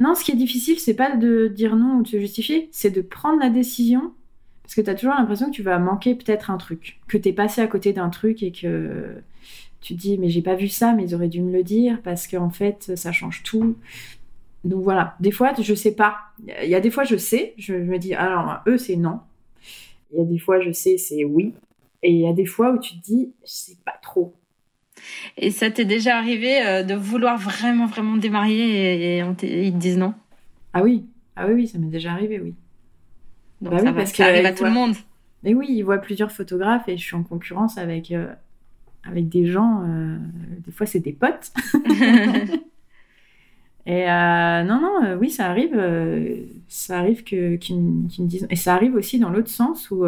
non, 0.00 0.14
ce 0.14 0.24
qui 0.24 0.32
est 0.32 0.36
difficile, 0.36 0.78
c'est 0.78 0.94
pas 0.94 1.16
de 1.16 1.48
dire 1.48 1.76
non 1.76 1.98
ou 1.98 2.02
de 2.02 2.08
se 2.08 2.18
justifier, 2.18 2.68
c'est 2.72 2.90
de 2.90 3.00
prendre 3.00 3.40
la 3.40 3.50
décision. 3.50 4.12
Parce 4.62 4.74
que 4.74 4.80
tu 4.80 4.90
as 4.90 4.94
toujours 4.94 5.14
l'impression 5.14 5.46
que 5.46 5.54
tu 5.54 5.62
vas 5.62 5.78
manquer 5.78 6.14
peut-être 6.14 6.50
un 6.50 6.56
truc, 6.56 7.00
que 7.06 7.18
tu 7.18 7.28
es 7.28 7.32
passé 7.32 7.60
à 7.60 7.66
côté 7.66 7.92
d'un 7.92 8.08
truc 8.08 8.42
et 8.42 8.50
que 8.50 9.16
tu 9.82 9.94
te 9.94 10.00
dis 10.00 10.16
mais 10.16 10.30
j'ai 10.30 10.40
pas 10.40 10.54
vu 10.54 10.68
ça, 10.68 10.94
mais 10.94 11.04
ils 11.04 11.14
auraient 11.14 11.28
dû 11.28 11.42
me 11.42 11.52
le 11.52 11.62
dire 11.62 12.00
parce 12.02 12.26
qu'en 12.26 12.48
fait 12.48 12.96
ça 12.96 13.12
change 13.12 13.42
tout. 13.42 13.76
Donc 14.64 14.82
voilà, 14.82 15.16
des 15.20 15.30
fois 15.30 15.52
je 15.60 15.74
sais 15.74 15.94
pas. 15.94 16.16
Il 16.62 16.68
y 16.68 16.74
a 16.74 16.80
des 16.80 16.90
fois 16.90 17.04
je 17.04 17.16
sais, 17.16 17.52
je 17.58 17.74
me 17.74 17.98
dis 17.98 18.14
alors 18.14 18.60
eux 18.66 18.78
c'est 18.78 18.96
non. 18.96 19.20
Il 20.12 20.18
y 20.18 20.22
a 20.22 20.24
des 20.24 20.38
fois 20.38 20.60
je 20.60 20.72
sais 20.72 20.96
c'est 20.96 21.24
oui. 21.24 21.52
Et 22.02 22.10
il 22.10 22.20
y 22.20 22.26
a 22.26 22.32
des 22.32 22.46
fois 22.46 22.72
où 22.72 22.78
tu 22.78 22.98
te 22.98 23.04
dis 23.04 23.32
je 23.44 23.50
sais 23.50 23.76
pas 23.84 23.98
trop. 24.02 24.34
Et 25.36 25.50
ça 25.50 25.70
t'est 25.70 25.84
déjà 25.84 26.16
arrivé 26.16 26.64
euh, 26.64 26.82
de 26.82 26.94
vouloir 26.94 27.38
vraiment, 27.38 27.86
vraiment 27.86 28.16
démarier 28.16 29.18
et, 29.18 29.18
ils 29.18 29.72
te 29.72 29.76
disent 29.76 29.98
non? 29.98 30.14
Ah 30.72 30.82
oui, 30.82 31.04
ah 31.36 31.46
oui, 31.46 31.54
oui, 31.54 31.68
ça 31.68 31.78
m'est 31.78 31.88
déjà 31.88 32.12
arrivé, 32.12 32.40
oui. 32.40 32.54
Donc 33.60 33.72
bah 33.72 33.78
ça, 33.78 33.90
oui, 33.90 33.94
parce 33.94 34.12
que 34.12 34.22
arrive 34.22 34.46
à 34.46 34.52
tout 34.52 34.64
le 34.64 34.70
monde. 34.70 34.94
Mais 35.42 35.54
oui, 35.54 35.66
ils 35.70 35.82
voient 35.82 35.98
plusieurs 35.98 36.32
photographes 36.32 36.88
et 36.88 36.96
je 36.96 37.02
suis 37.02 37.16
en 37.16 37.22
concurrence 37.22 37.78
avec, 37.78 38.10
euh, 38.10 38.32
avec 39.04 39.28
des 39.28 39.46
gens, 39.46 39.84
euh, 39.86 40.16
des 40.64 40.72
fois 40.72 40.86
c'est 40.86 41.00
des 41.00 41.12
potes. 41.12 41.52
et 43.86 44.06
non, 44.06 44.80
non, 44.80 45.16
oui, 45.20 45.30
ça 45.30 45.50
arrive, 45.50 45.78
ça 46.68 46.98
arrive 46.98 47.24
que, 47.24 47.56
qu'ils, 47.56 47.80
me 47.80 48.26
disent. 48.26 48.46
Et 48.50 48.56
ça 48.56 48.74
arrive 48.74 48.94
aussi 48.94 49.18
dans 49.18 49.30
l'autre 49.30 49.50
sens 49.50 49.90
où, 49.90 50.04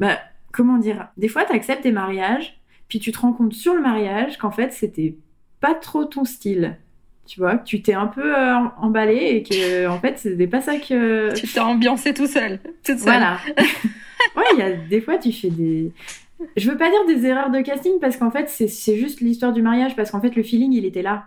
bah, 0.00 0.18
comment 0.54 0.78
dire, 0.78 1.08
des 1.16 1.28
fois 1.28 1.44
tu 1.44 1.52
acceptes 1.52 1.82
des 1.82 1.92
mariages 1.92 2.58
puis 2.88 2.98
tu 2.98 3.12
te 3.12 3.18
rends 3.18 3.32
compte 3.32 3.52
sur 3.52 3.74
le 3.74 3.80
mariage 3.80 4.38
qu'en 4.38 4.50
fait, 4.50 4.72
c'était 4.72 5.16
pas 5.60 5.74
trop 5.74 6.04
ton 6.04 6.24
style. 6.24 6.76
Tu 7.26 7.40
vois, 7.40 7.56
que 7.56 7.64
tu 7.64 7.80
t'es 7.80 7.94
un 7.94 8.06
peu 8.06 8.36
euh, 8.36 8.54
emballé 8.76 9.16
et 9.16 9.42
que 9.42 9.88
en 9.88 9.98
fait, 9.98 10.18
c'était 10.18 10.46
pas 10.46 10.60
ça 10.60 10.76
que. 10.76 11.32
Tu 11.40 11.46
t'es 11.46 11.60
ambiancé 11.60 12.12
tout 12.12 12.26
seul, 12.26 12.60
toute 12.84 12.98
seule. 12.98 13.04
Voilà. 13.04 13.38
ouais, 14.36 14.44
il 14.52 14.58
y 14.58 14.62
a 14.62 14.72
des 14.72 15.00
fois, 15.00 15.16
tu 15.16 15.32
fais 15.32 15.48
des. 15.48 15.92
Je 16.56 16.70
veux 16.70 16.76
pas 16.76 16.90
dire 16.90 17.06
des 17.06 17.26
erreurs 17.26 17.50
de 17.50 17.60
casting 17.62 17.98
parce 17.98 18.18
qu'en 18.18 18.30
fait, 18.30 18.50
c'est 18.50 18.96
juste 18.96 19.22
l'histoire 19.22 19.54
du 19.54 19.62
mariage 19.62 19.96
parce 19.96 20.10
qu'en 20.10 20.20
fait, 20.20 20.36
le 20.36 20.42
feeling, 20.42 20.72
il 20.72 20.84
était 20.84 21.00
là. 21.00 21.24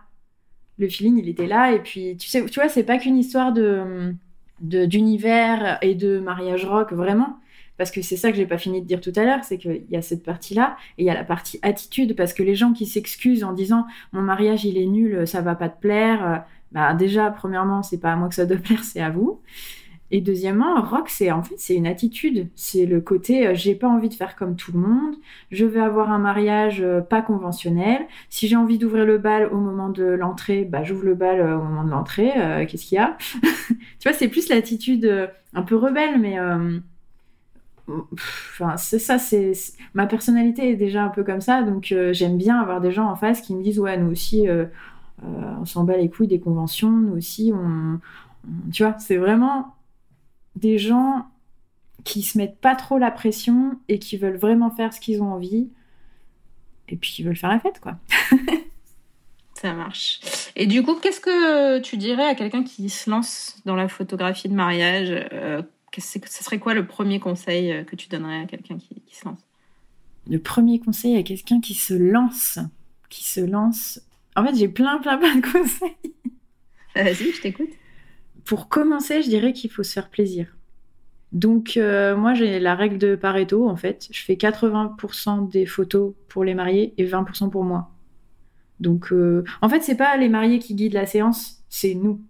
Le 0.77 0.87
feeling, 0.87 1.17
il 1.17 1.27
était 1.27 1.47
là 1.47 1.71
et 1.71 1.79
puis 1.79 2.15
tu 2.17 2.29
sais, 2.29 2.45
tu 2.45 2.59
vois, 2.59 2.69
c'est 2.69 2.83
pas 2.83 2.97
qu'une 2.97 3.17
histoire 3.17 3.51
de 3.51 4.13
d'univers 4.59 5.77
et 5.83 5.93
de 5.93 6.19
mariage 6.19 6.65
rock 6.65 6.91
vraiment 6.91 7.37
parce 7.77 7.91
que 7.91 8.01
c'est 8.01 8.17
ça 8.17 8.31
que 8.31 8.37
j'ai 8.37 8.45
pas 8.45 8.57
fini 8.57 8.81
de 8.81 8.87
dire 8.87 9.01
tout 9.01 9.13
à 9.15 9.23
l'heure, 9.23 9.43
c'est 9.43 9.57
qu'il 9.57 9.85
y 9.89 9.95
a 9.95 10.01
cette 10.01 10.23
partie-là 10.23 10.77
et 10.97 11.03
il 11.03 11.05
y 11.05 11.09
a 11.09 11.13
la 11.13 11.23
partie 11.23 11.59
attitude, 11.61 12.15
parce 12.15 12.33
que 12.33 12.43
les 12.43 12.55
gens 12.55 12.73
qui 12.73 12.85
s'excusent 12.85 13.43
en 13.43 13.53
disant 13.53 13.85
mon 14.13 14.21
mariage 14.21 14.65
il 14.65 14.77
est 14.77 14.85
nul, 14.85 15.27
ça 15.27 15.41
va 15.41 15.55
pas 15.55 15.69
te 15.69 15.79
plaire, 15.79 16.25
euh, 16.25 16.37
bah 16.71 16.93
déjà 16.93 17.29
premièrement 17.31 17.83
c'est 17.83 17.99
pas 17.99 18.11
à 18.11 18.15
moi 18.15 18.29
que 18.29 18.35
ça 18.35 18.45
doit 18.45 18.57
plaire, 18.63 18.83
c'est 18.83 19.01
à 19.01 19.09
vous. 19.09 19.41
Et 20.09 20.21
deuxièmement, 20.21 20.81
rock, 20.81 21.09
c'est 21.09 21.31
en 21.31 21.43
fait 21.43 21.55
c'est 21.57 21.75
une 21.75 21.85
attitude, 21.85 22.47
c'est 22.55 22.85
le 22.85 23.01
côté 23.01 23.45
euh, 23.45 23.53
j'ai 23.53 23.75
pas 23.75 23.89
envie 23.89 24.07
de 24.07 24.13
faire 24.13 24.37
comme 24.37 24.55
tout 24.55 24.71
le 24.71 24.79
monde, 24.79 25.15
je 25.51 25.65
vais 25.65 25.81
avoir 25.81 26.11
un 26.11 26.17
mariage 26.17 26.81
euh, 26.81 27.01
pas 27.01 27.21
conventionnel. 27.21 28.07
Si 28.29 28.47
j'ai 28.47 28.55
envie 28.55 28.77
d'ouvrir 28.77 29.05
le 29.05 29.17
bal 29.17 29.49
au 29.51 29.57
moment 29.57 29.89
de 29.89 30.05
l'entrée, 30.05 30.63
bah 30.63 30.83
j'ouvre 30.83 31.03
le 31.03 31.13
bal 31.13 31.41
au 31.41 31.61
moment 31.61 31.83
de 31.83 31.91
l'entrée. 31.91 32.31
Qu'est-ce 32.67 32.85
qu'il 32.85 32.95
y 32.95 32.99
a 32.99 33.17
Tu 33.99 34.09
vois, 34.09 34.13
c'est 34.13 34.29
plus 34.29 34.47
l'attitude 34.47 35.29
un 35.53 35.61
peu 35.61 35.75
rebelle, 35.75 36.19
mais 36.19 36.37
Enfin, 37.89 38.75
ça, 38.77 39.17
c'est 39.17 39.53
ma 39.93 40.07
personnalité 40.07 40.71
est 40.71 40.75
déjà 40.75 41.03
un 41.03 41.09
peu 41.09 41.23
comme 41.23 41.39
ça, 41.39 41.63
donc 41.63 41.91
euh, 41.91 42.11
j'aime 42.11 42.37
bien 42.37 42.59
avoir 42.59 42.81
des 42.81 42.91
gens 42.91 43.09
en 43.09 43.15
face 43.15 43.41
qui 43.41 43.55
me 43.55 43.63
disent 43.63 43.79
ouais, 43.79 43.97
nous 43.97 44.11
aussi, 44.11 44.47
euh, 44.47 44.65
euh, 45.23 45.53
on 45.61 45.65
s'en 45.65 45.85
bat 45.85 45.95
les 45.95 46.09
couilles 46.09 46.27
des 46.27 46.39
conventions, 46.39 46.91
nous 46.91 47.15
aussi, 47.15 47.53
on, 47.53 47.99
tu 48.73 48.83
vois, 48.83 48.97
c'est 48.99 49.17
vraiment 49.17 49.75
des 50.55 50.77
gens 50.77 51.27
qui 52.03 52.23
se 52.23 52.37
mettent 52.37 52.59
pas 52.59 52.75
trop 52.75 52.97
la 52.97 53.11
pression 53.11 53.79
et 53.87 53.99
qui 53.99 54.17
veulent 54.17 54.37
vraiment 54.37 54.69
faire 54.69 54.93
ce 54.93 54.99
qu'ils 54.99 55.21
ont 55.21 55.31
envie, 55.31 55.69
et 56.89 56.97
puis 56.97 57.11
qui 57.11 57.23
veulent 57.23 57.37
faire 57.37 57.51
la 57.51 57.59
fête, 57.59 57.79
quoi. 57.79 57.95
Ça 59.53 59.73
marche. 59.73 60.19
Et 60.55 60.67
du 60.67 60.83
coup, 60.83 60.95
qu'est-ce 60.95 61.19
que 61.19 61.79
tu 61.79 61.97
dirais 61.97 62.25
à 62.25 62.35
quelqu'un 62.35 62.63
qui 62.63 62.89
se 62.89 63.09
lance 63.09 63.59
dans 63.65 63.75
la 63.75 63.87
photographie 63.87 64.49
de 64.49 64.53
mariage 64.53 65.09
ce 66.01 66.43
serait 66.43 66.59
quoi 66.59 66.73
le 66.73 66.85
premier 66.85 67.19
conseil 67.19 67.71
euh, 67.71 67.83
que 67.83 67.95
tu 67.95 68.09
donnerais 68.09 68.41
à 68.41 68.45
quelqu'un 68.45 68.77
qui, 68.77 69.01
se 69.11 69.25
lance? 69.25 69.39
Le 70.29 70.39
premier 70.39 70.79
conseil 70.79 71.15
à 71.17 71.23
quelqu'un 71.23 71.59
qui 71.61 71.73
se 71.73 71.93
lance, 71.93 72.59
qui 73.09 73.23
se 73.23 73.41
lance, 73.41 74.01
En 74.35 74.45
fait, 74.45 74.55
j'ai 74.55 74.67
plein, 74.67 74.99
plein, 74.99 75.17
plein 75.17 75.35
de 75.35 75.41
conseils. 75.41 76.13
Vas-y, 76.95 77.31
je 77.31 77.41
t'écoute. 77.41 77.69
Pour 78.45 78.69
commencer, 78.69 79.21
je 79.21 79.29
dirais 79.29 79.53
qu'il 79.53 79.71
faut 79.71 79.83
se 79.83 79.93
faire 79.93 80.09
plaisir. 80.09 80.55
Donc, 81.31 81.75
euh, 81.75 82.15
moi, 82.15 82.33
j'ai 82.33 82.59
la 82.59 82.75
règle 82.75 82.97
de 82.97 83.15
Pareto, 83.15 83.67
en 83.67 83.75
fait. 83.75 84.07
Je 84.11 84.23
fais 84.23 84.35
80% 84.35 85.49
des 85.49 85.65
photos 85.65 86.13
pour 86.29 86.43
les 86.43 86.53
mariés 86.53 86.93
et 86.97 87.05
20% 87.05 87.49
pour 87.49 87.63
moi. 87.63 87.91
Donc, 88.79 89.11
euh, 89.11 89.43
en 89.61 89.69
fait, 89.69 89.81
c'est 89.81 89.97
pas 89.97 90.15
les 90.17 90.29
mariés 90.29 90.59
qui 90.59 90.75
guident 90.75 90.93
la 90.93 91.05
séance, 91.05 91.63
c'est 91.69 91.95
nous. 91.95 92.21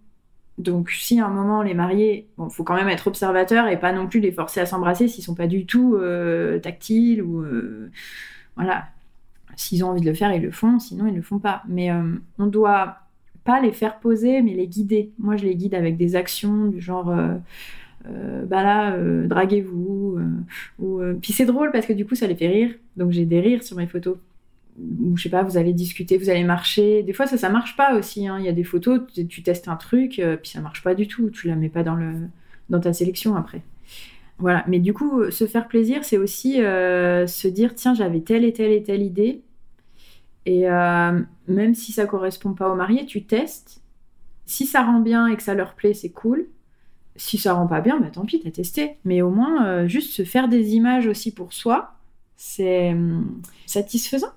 Donc, 0.58 0.90
si 0.90 1.20
à 1.20 1.26
un 1.26 1.30
moment, 1.30 1.62
les 1.62 1.74
mariés, 1.74 2.28
bon, 2.36 2.50
faut 2.50 2.64
quand 2.64 2.74
même 2.74 2.88
être 2.88 3.06
observateur 3.06 3.68
et 3.68 3.78
pas 3.78 3.92
non 3.92 4.06
plus 4.06 4.20
les 4.20 4.32
forcer 4.32 4.60
à 4.60 4.66
s'embrasser 4.66 5.08
s'ils 5.08 5.24
sont 5.24 5.34
pas 5.34 5.46
du 5.46 5.66
tout 5.66 5.96
euh, 5.96 6.58
tactiles 6.58 7.22
ou. 7.22 7.44
voilà. 8.56 8.86
S'ils 9.56 9.84
ont 9.84 9.88
envie 9.88 10.00
de 10.00 10.06
le 10.06 10.14
faire, 10.14 10.32
ils 10.32 10.42
le 10.42 10.52
font, 10.52 10.78
sinon, 10.78 11.06
ils 11.08 11.16
le 11.16 11.22
font 11.22 11.40
pas. 11.40 11.62
Mais 11.68 11.90
on 12.38 12.46
doit 12.46 12.98
pas 13.44 13.60
les 13.60 13.72
faire 13.72 13.98
poser, 13.98 14.40
mais 14.42 14.54
les 14.54 14.68
guider. 14.68 15.10
Moi, 15.18 15.36
je 15.36 15.44
les 15.44 15.56
guide 15.56 15.74
avec 15.74 15.96
des 15.96 16.14
actions 16.14 16.66
du 16.66 16.80
genre 16.80 17.12
euh, 18.06 18.44
bah 18.46 18.62
là, 18.62 18.92
euh, 18.94 19.26
draguez-vous. 19.26 20.18
Euh, 20.18 20.82
ou, 20.82 21.18
puis 21.20 21.32
c'est 21.32 21.46
drôle 21.46 21.70
parce 21.72 21.86
que 21.86 21.92
du 21.92 22.06
coup, 22.06 22.14
ça 22.14 22.26
les 22.26 22.34
fait 22.34 22.48
rire. 22.48 22.70
Donc 22.96 23.10
j'ai 23.10 23.24
des 23.24 23.40
rires 23.40 23.62
sur 23.62 23.76
mes 23.76 23.86
photos. 23.86 24.16
Je 25.14 25.22
sais 25.22 25.28
pas, 25.28 25.42
vous 25.42 25.56
allez 25.56 25.72
discuter, 25.72 26.18
vous 26.18 26.30
allez 26.30 26.44
marcher. 26.44 27.02
Des 27.02 27.12
fois, 27.12 27.26
ça, 27.26 27.36
ça 27.36 27.48
marche 27.50 27.76
pas 27.76 27.96
aussi. 27.96 28.28
Hein. 28.28 28.38
Il 28.38 28.44
y 28.44 28.48
a 28.48 28.52
des 28.52 28.64
photos, 28.64 29.00
tu, 29.28 29.42
testes 29.42 29.68
un 29.68 29.76
truc, 29.76 30.22
puis 30.42 30.50
ça 30.50 30.60
marche 30.60 30.82
pas 30.82 30.94
du 30.94 31.08
tout. 31.08 31.30
Tu 31.30 31.48
la 31.48 31.56
mets 31.56 31.68
pas 31.68 31.82
dans, 31.82 31.96
le, 31.96 32.12
dans 32.70 32.80
ta 32.80 32.92
sélection 32.92 33.34
après. 33.34 33.62
Voilà. 34.38 34.64
Mais 34.68 34.78
du 34.78 34.94
coup, 34.94 35.30
se 35.30 35.46
faire 35.46 35.66
plaisir, 35.66 36.04
c'est 36.04 36.18
aussi 36.18 36.54
se 36.58 37.48
dire 37.48 37.74
tiens, 37.74 37.94
j'avais 37.94 38.20
telle 38.20 38.44
et 38.44 38.52
telle 38.52 38.72
et 38.72 38.82
telle 38.82 39.02
idée. 39.02 39.42
Et 40.46 40.66
même 41.48 41.74
si 41.74 41.92
ça 41.92 42.06
correspond 42.06 42.52
pas 42.52 42.70
au 42.70 42.76
marié, 42.76 43.04
tu 43.04 43.24
testes. 43.24 43.82
Si 44.46 44.64
ça 44.64 44.82
rend 44.82 45.00
bien 45.00 45.26
et 45.26 45.36
que 45.36 45.42
ça 45.42 45.54
leur 45.54 45.74
plaît, 45.74 45.94
c'est 45.94 46.10
cool 46.10 46.46
si 47.18 47.36
ça 47.36 47.52
rend 47.52 47.66
pas 47.66 47.80
bien, 47.80 48.00
bah 48.00 48.08
tant 48.10 48.24
pis, 48.24 48.40
t'as 48.40 48.50
testé. 48.50 48.96
Mais 49.04 49.20
au 49.22 49.30
moins, 49.30 49.66
euh, 49.66 49.88
juste 49.88 50.12
se 50.12 50.24
faire 50.24 50.48
des 50.48 50.74
images 50.74 51.06
aussi 51.06 51.32
pour 51.34 51.52
soi, 51.52 51.94
c'est 52.36 52.92
hum, 52.92 53.42
satisfaisant. 53.66 54.32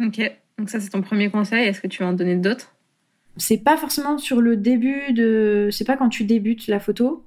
Ok, 0.00 0.20
donc 0.58 0.70
ça 0.70 0.80
c'est 0.80 0.90
ton 0.90 1.02
premier 1.02 1.30
conseil. 1.30 1.66
Est-ce 1.66 1.80
que 1.80 1.86
tu 1.86 2.02
vas 2.02 2.08
en 2.08 2.12
donner 2.12 2.36
d'autres? 2.36 2.74
C'est 3.36 3.58
pas 3.58 3.76
forcément 3.76 4.18
sur 4.18 4.40
le 4.40 4.56
début 4.56 5.12
de. 5.12 5.68
C'est 5.72 5.84
pas 5.84 5.96
quand 5.96 6.08
tu 6.08 6.24
débutes 6.24 6.68
la 6.68 6.80
photo. 6.80 7.24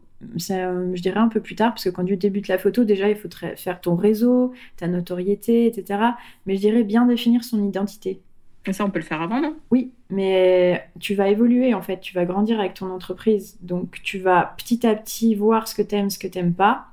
Euh, 0.49 0.95
je 0.95 1.01
dirais 1.01 1.20
un 1.20 1.28
peu 1.28 1.41
plus 1.41 1.55
tard, 1.55 1.74
parce 1.74 1.84
que 1.84 1.89
quand 1.89 2.03
tu 2.03 2.18
débutes 2.18 2.47
la 2.47 2.57
photo, 2.57 2.84
déjà 2.84 3.07
il 3.09 3.15
faut 3.15 3.30
faire 3.55 3.82
ton 3.82 3.95
réseau, 3.95 4.53
ta 4.78 4.88
notoriété, 4.88 5.68
etc. 5.68 5.99
Mais 6.45 6.55
je 6.55 6.61
dirais 6.61 6.84
bien 6.84 7.05
définir 7.05 7.43
son 7.43 7.63
identité. 7.63 8.20
Mais 8.65 8.74
ça, 8.74 8.84
on 8.84 8.89
peut 8.89 8.99
le 8.99 9.05
faire 9.05 9.22
avant, 9.22 9.39
non? 9.39 9.55
Oui, 9.72 9.91
mais 10.09 10.89
tu 10.99 11.15
vas 11.15 11.30
évoluer 11.30 11.74
en 11.74 11.82
fait, 11.82 11.99
tu 11.99 12.13
vas 12.13 12.26
grandir 12.26 12.59
avec 12.59 12.74
ton 12.74 12.91
entreprise. 12.91 13.57
Donc 13.61 14.01
tu 14.03 14.20
vas 14.20 14.55
petit 14.57 14.86
à 14.86 14.95
petit 14.95 15.36
voir 15.36 15.68
ce 15.68 15.76
que 15.76 15.82
t'aimes, 15.82 16.09
ce 16.09 16.20
que 16.20 16.28
t'aimes 16.28 16.53
pas. 16.53 16.88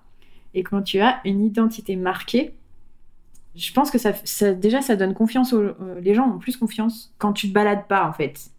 Et 0.54 0.62
quand 0.62 0.82
tu 0.82 1.00
as 1.00 1.20
une 1.24 1.44
identité 1.44 1.96
marquée, 1.96 2.52
je 3.54 3.72
pense 3.72 3.90
que 3.90 3.98
ça, 3.98 4.12
déjà 4.52 4.82
ça 4.82 4.96
donne 4.96 5.14
confiance 5.14 5.52
aux 5.52 5.60
euh, 5.60 6.00
les 6.00 6.14
gens 6.14 6.28
ont 6.28 6.38
plus 6.38 6.56
confiance 6.56 7.14
quand 7.18 7.32
tu 7.32 7.48
te 7.48 7.52
balades 7.52 7.86
pas 7.86 8.08
en 8.08 8.12
fait. 8.12 8.50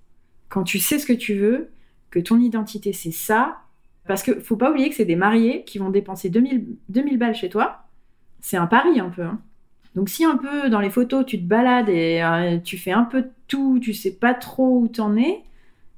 Quand 0.50 0.64
tu 0.64 0.80
sais 0.80 1.00
ce 1.00 1.06
que 1.06 1.14
tu 1.14 1.36
veux, 1.36 1.70
que 2.12 2.20
ton 2.20 2.40
identité 2.40 2.94
c'est 2.94 3.12
ça. 3.12 3.58
Parce 4.08 4.24
que 4.24 4.40
faut 4.40 4.56
pas 4.56 4.72
oublier 4.72 4.90
que 4.90 4.96
c'est 4.96 5.06
des 5.06 5.16
mariés 5.16 5.64
qui 5.64 5.80
vont 5.80 5.90
dépenser 5.90 6.30
2000, 6.30 6.66
2000 6.90 7.18
balles 7.18 7.36
chez 7.36 7.50
toi. 7.50 7.86
C'est 8.40 8.58
un 8.58 8.68
pari 8.68 9.00
un 9.00 9.10
peu. 9.10 9.24
Hein. 9.24 9.40
Donc 9.96 10.10
si 10.10 10.24
un 10.24 10.38
peu 10.38 10.70
dans 10.70 10.80
les 10.80 10.90
photos 10.90 11.26
tu 11.26 11.40
te 11.40 11.46
balades 11.46 11.90
et 11.90 12.22
euh, 12.22 12.60
tu 12.60 12.78
fais 12.78 12.92
un 12.92 13.04
peu 13.04 13.24
de 13.24 13.32
tout, 13.48 13.80
tu 13.82 13.94
sais 13.94 14.14
pas 14.14 14.34
trop 14.34 14.80
où 14.80 14.88
t'en 14.88 15.18
es, 15.18 15.44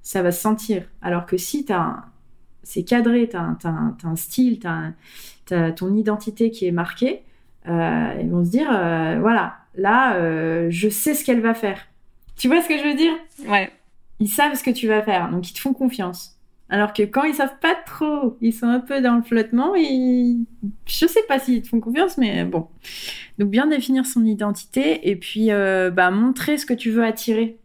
ça 0.01 0.21
va 0.23 0.31
se 0.31 0.41
sentir. 0.41 0.83
Alors 1.01 1.25
que 1.25 1.37
si 1.37 1.65
t'as 1.65 2.05
c'est 2.63 2.83
cadré, 2.83 3.29
t'as 3.29 3.41
un, 3.41 3.57
as 4.03 4.07
un 4.07 4.15
style, 4.15 4.59
t'as 4.59 4.91
as 5.51 5.71
ton 5.71 5.95
identité 5.95 6.51
qui 6.51 6.65
est 6.65 6.71
marquée, 6.71 7.23
ils 7.67 8.29
vont 8.29 8.43
se 8.45 8.49
dire 8.49 8.69
euh, 8.71 9.17
voilà, 9.19 9.57
là 9.75 10.69
je 10.69 10.89
sais 10.89 11.13
ce 11.13 11.23
qu'elle 11.23 11.41
va 11.41 11.53
faire. 11.53 11.87
Tu 12.35 12.47
vois 12.47 12.61
ce 12.61 12.67
que 12.67 12.77
je 12.77 12.83
veux 12.83 12.95
dire? 12.95 13.13
Ouais. 13.47 13.71
Ils 14.19 14.27
savent 14.27 14.55
ce 14.55 14.63
que 14.63 14.71
tu 14.71 14.87
vas 14.87 15.01
faire, 15.01 15.29
donc 15.29 15.49
ils 15.49 15.53
te 15.53 15.59
font 15.59 15.73
confiance. 15.73 16.37
Alors 16.69 16.91
que 16.91 17.03
quand 17.03 17.23
ils 17.23 17.33
savent 17.33 17.59
pas 17.61 17.75
trop, 17.85 18.37
ils 18.41 18.53
sont 18.53 18.67
un 18.67 18.81
peu 18.81 19.01
dans 19.01 19.15
le 19.15 19.21
flottement 19.21 19.73
et 19.75 20.35
je 20.85 21.05
sais 21.07 21.23
pas 21.27 21.39
s'ils 21.39 21.61
te 21.61 21.69
font 21.69 21.79
confiance, 21.79 22.17
mais 22.17 22.43
bon. 22.43 22.67
Donc 23.37 23.49
bien 23.49 23.67
définir 23.67 24.05
son 24.05 24.25
identité 24.25 25.09
et 25.09 25.15
puis 25.15 25.51
euh, 25.51 25.91
bah, 25.91 26.11
montrer 26.11 26.57
ce 26.57 26.65
que 26.65 26.73
tu 26.73 26.91
veux 26.91 27.05
attirer. 27.05 27.57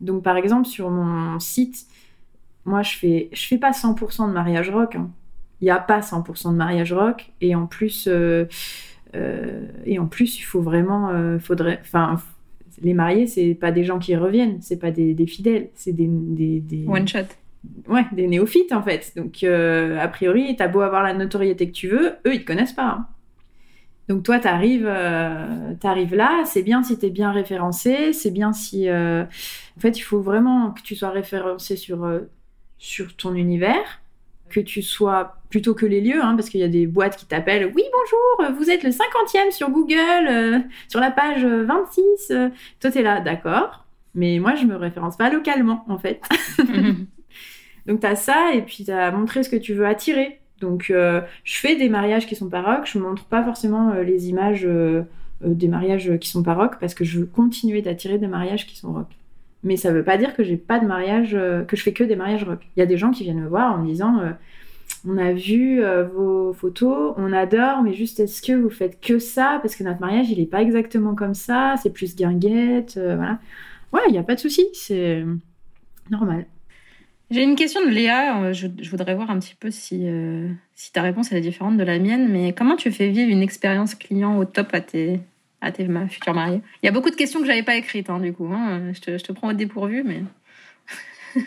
Donc 0.00 0.22
par 0.22 0.36
exemple 0.36 0.66
sur 0.66 0.88
mon 0.88 1.38
site, 1.40 1.86
moi 2.64 2.82
je 2.82 2.96
fais 2.96 3.28
je 3.32 3.46
fais 3.46 3.58
pas 3.58 3.72
100% 3.72 4.28
de 4.28 4.32
mariage 4.32 4.70
rock. 4.70 4.96
Hein. 4.96 5.10
Il 5.60 5.66
n'y 5.66 5.70
a 5.70 5.78
pas 5.78 6.00
100% 6.00 6.52
de 6.52 6.56
mariage 6.56 6.92
rock 6.92 7.30
et 7.40 7.54
en 7.54 7.66
plus 7.66 8.08
euh, 8.08 8.12
euh, 8.12 8.46
et 9.14 9.98
en 9.98 10.06
plus 10.06 10.38
il 10.38 10.42
faut 10.42 10.62
vraiment 10.62 11.38
faudrait 11.38 11.78
enfin 11.82 12.16
les 12.80 12.94
mariés 12.94 13.26
c'est 13.26 13.54
pas 13.54 13.70
des 13.70 13.84
gens 13.84 13.98
qui 13.98 14.16
reviennent, 14.16 14.60
c'est 14.60 14.78
pas 14.78 14.90
des, 14.90 15.26
fidèles, 15.26 15.68
c'est 15.74 15.92
des, 15.92 16.08
des, 16.08 16.60
des 16.60 16.86
one 16.88 17.06
shot 17.06 17.26
ouais, 17.88 18.06
des 18.12 18.26
néophytes 18.26 18.72
en 18.72 18.82
fait. 18.82 19.12
Donc, 19.16 19.42
euh, 19.42 19.98
a 19.98 20.08
priori, 20.08 20.54
t'as 20.56 20.68
beau 20.68 20.80
avoir 20.80 21.02
la 21.02 21.14
notoriété 21.14 21.66
que 21.66 21.72
tu 21.72 21.88
veux, 21.88 22.16
eux, 22.26 22.34
ils 22.34 22.40
te 22.40 22.46
connaissent 22.46 22.72
pas. 22.72 22.88
Hein. 22.88 23.06
Donc, 24.08 24.24
toi, 24.24 24.38
t'arrives, 24.38 24.86
euh, 24.86 25.74
arrives 25.84 26.14
là, 26.14 26.42
c'est 26.44 26.62
bien 26.62 26.82
si 26.82 26.98
t'es 26.98 27.10
bien 27.10 27.30
référencé, 27.30 28.12
c'est 28.12 28.30
bien 28.30 28.52
si. 28.52 28.88
Euh, 28.88 29.24
en 29.76 29.80
fait, 29.80 29.96
il 29.98 30.02
faut 30.02 30.20
vraiment 30.20 30.72
que 30.72 30.82
tu 30.82 30.96
sois 30.96 31.10
référencé 31.10 31.76
sur, 31.76 32.20
sur 32.78 33.16
ton 33.16 33.34
univers, 33.34 34.01
que 34.52 34.60
tu 34.60 34.82
sois 34.82 35.36
plutôt 35.50 35.74
que 35.74 35.86
les 35.86 36.00
lieux, 36.00 36.22
hein, 36.22 36.36
parce 36.36 36.48
qu'il 36.48 36.60
y 36.60 36.64
a 36.64 36.68
des 36.68 36.86
boîtes 36.86 37.16
qui 37.16 37.26
t'appellent 37.26 37.72
Oui, 37.74 37.82
bonjour, 37.92 38.56
vous 38.56 38.70
êtes 38.70 38.84
le 38.84 38.90
50e 38.90 39.50
sur 39.50 39.70
Google, 39.70 40.64
sur 40.88 41.00
la 41.00 41.10
page 41.10 41.44
26. 41.44 42.32
toi, 42.80 42.90
t'es 42.90 43.02
là, 43.02 43.20
d'accord. 43.20 43.84
Mais 44.14 44.38
moi, 44.38 44.54
je 44.54 44.66
me 44.66 44.76
référence 44.76 45.16
pas 45.16 45.30
localement, 45.30 45.84
en 45.88 45.98
fait. 45.98 46.20
Donc 47.86 48.00
tu 48.00 48.06
as 48.06 48.16
ça 48.16 48.54
et 48.54 48.62
puis 48.62 48.84
tu 48.84 48.90
as 48.90 49.10
montré 49.10 49.42
ce 49.42 49.48
que 49.48 49.56
tu 49.56 49.74
veux 49.74 49.86
attirer. 49.86 50.38
Donc 50.60 50.90
euh, 50.90 51.20
je 51.44 51.58
fais 51.58 51.76
des 51.76 51.88
mariages 51.88 52.26
qui 52.26 52.36
sont 52.36 52.48
paroques, 52.48 52.86
je 52.86 52.98
montre 52.98 53.24
pas 53.24 53.42
forcément 53.42 53.90
euh, 53.90 54.02
les 54.02 54.28
images 54.28 54.64
euh, 54.64 55.02
des 55.40 55.66
mariages 55.66 56.18
qui 56.18 56.28
sont 56.28 56.42
paroques 56.42 56.78
parce 56.78 56.94
que 56.94 57.04
je 57.04 57.20
veux 57.20 57.26
continuer 57.26 57.82
d'attirer 57.82 58.18
des 58.18 58.28
mariages 58.28 58.66
qui 58.66 58.76
sont 58.76 58.92
rock. 58.92 59.08
Mais 59.64 59.76
ça 59.76 59.92
veut 59.92 60.04
pas 60.04 60.16
dire 60.16 60.34
que 60.34 60.42
j'ai 60.42 60.56
pas 60.56 60.78
de 60.80 60.86
mariage, 60.86 61.32
que 61.68 61.76
je 61.76 61.82
fais 61.82 61.92
que 61.92 62.04
des 62.04 62.16
mariages 62.16 62.44
rock. 62.44 62.60
Il 62.76 62.80
y 62.80 62.82
a 62.82 62.86
des 62.86 62.96
gens 62.96 63.12
qui 63.12 63.22
viennent 63.22 63.40
me 63.40 63.48
voir 63.48 63.74
en 63.74 63.78
me 63.78 63.86
disant 63.86 64.20
on 65.06 65.18
a 65.18 65.32
vu 65.32 65.80
vos 66.14 66.52
photos, 66.52 67.14
on 67.16 67.32
adore, 67.32 67.82
mais 67.82 67.92
juste 67.92 68.18
est-ce 68.18 68.42
que 68.42 68.52
vous 68.52 68.70
faites 68.70 69.00
que 69.00 69.20
ça? 69.20 69.60
Parce 69.62 69.76
que 69.76 69.84
notre 69.84 70.00
mariage, 70.00 70.30
il 70.30 70.40
est 70.40 70.46
pas 70.46 70.62
exactement 70.62 71.14
comme 71.14 71.34
ça, 71.34 71.76
c'est 71.80 71.90
plus 71.90 72.16
guinguette, 72.16 72.94
voilà. 72.96 73.38
Ouais, 73.92 74.00
il 74.08 74.12
n'y 74.12 74.18
a 74.18 74.24
pas 74.24 74.34
de 74.34 74.40
souci, 74.40 74.66
c'est 74.72 75.24
normal. 76.10 76.46
J'ai 77.32 77.42
une 77.42 77.56
question 77.56 77.82
de 77.82 77.88
Léa. 77.88 78.42
Euh, 78.42 78.52
je, 78.52 78.68
voudrais 78.90 79.14
voir 79.14 79.30
un 79.30 79.38
petit 79.38 79.54
peu 79.58 79.70
si, 79.70 80.06
euh, 80.06 80.50
si 80.74 80.92
ta 80.92 81.00
réponse 81.00 81.32
est 81.32 81.40
différente 81.40 81.78
de 81.78 81.82
la 81.82 81.98
mienne. 81.98 82.28
Mais 82.30 82.52
comment 82.52 82.76
tu 82.76 82.92
fais 82.92 83.08
vivre 83.08 83.30
une 83.30 83.40
expérience 83.40 83.94
client 83.94 84.36
au 84.36 84.44
top 84.44 84.68
à 84.74 84.82
tes, 84.82 85.18
à 85.62 85.72
tes 85.72 85.88
futurs 86.08 86.34
mariés 86.34 86.60
Il 86.82 86.86
y 86.86 86.88
a 86.88 86.92
beaucoup 86.92 87.10
de 87.10 87.14
questions 87.14 87.40
que 87.40 87.46
j'avais 87.46 87.62
pas 87.62 87.76
écrites, 87.76 88.10
hein, 88.10 88.20
du 88.20 88.34
coup. 88.34 88.48
Hein. 88.52 88.92
Je, 88.92 89.00
te, 89.00 89.16
je, 89.16 89.24
te, 89.24 89.32
prends 89.32 89.50
au 89.50 89.52
dépourvu, 89.54 90.02
mais. 90.04 90.22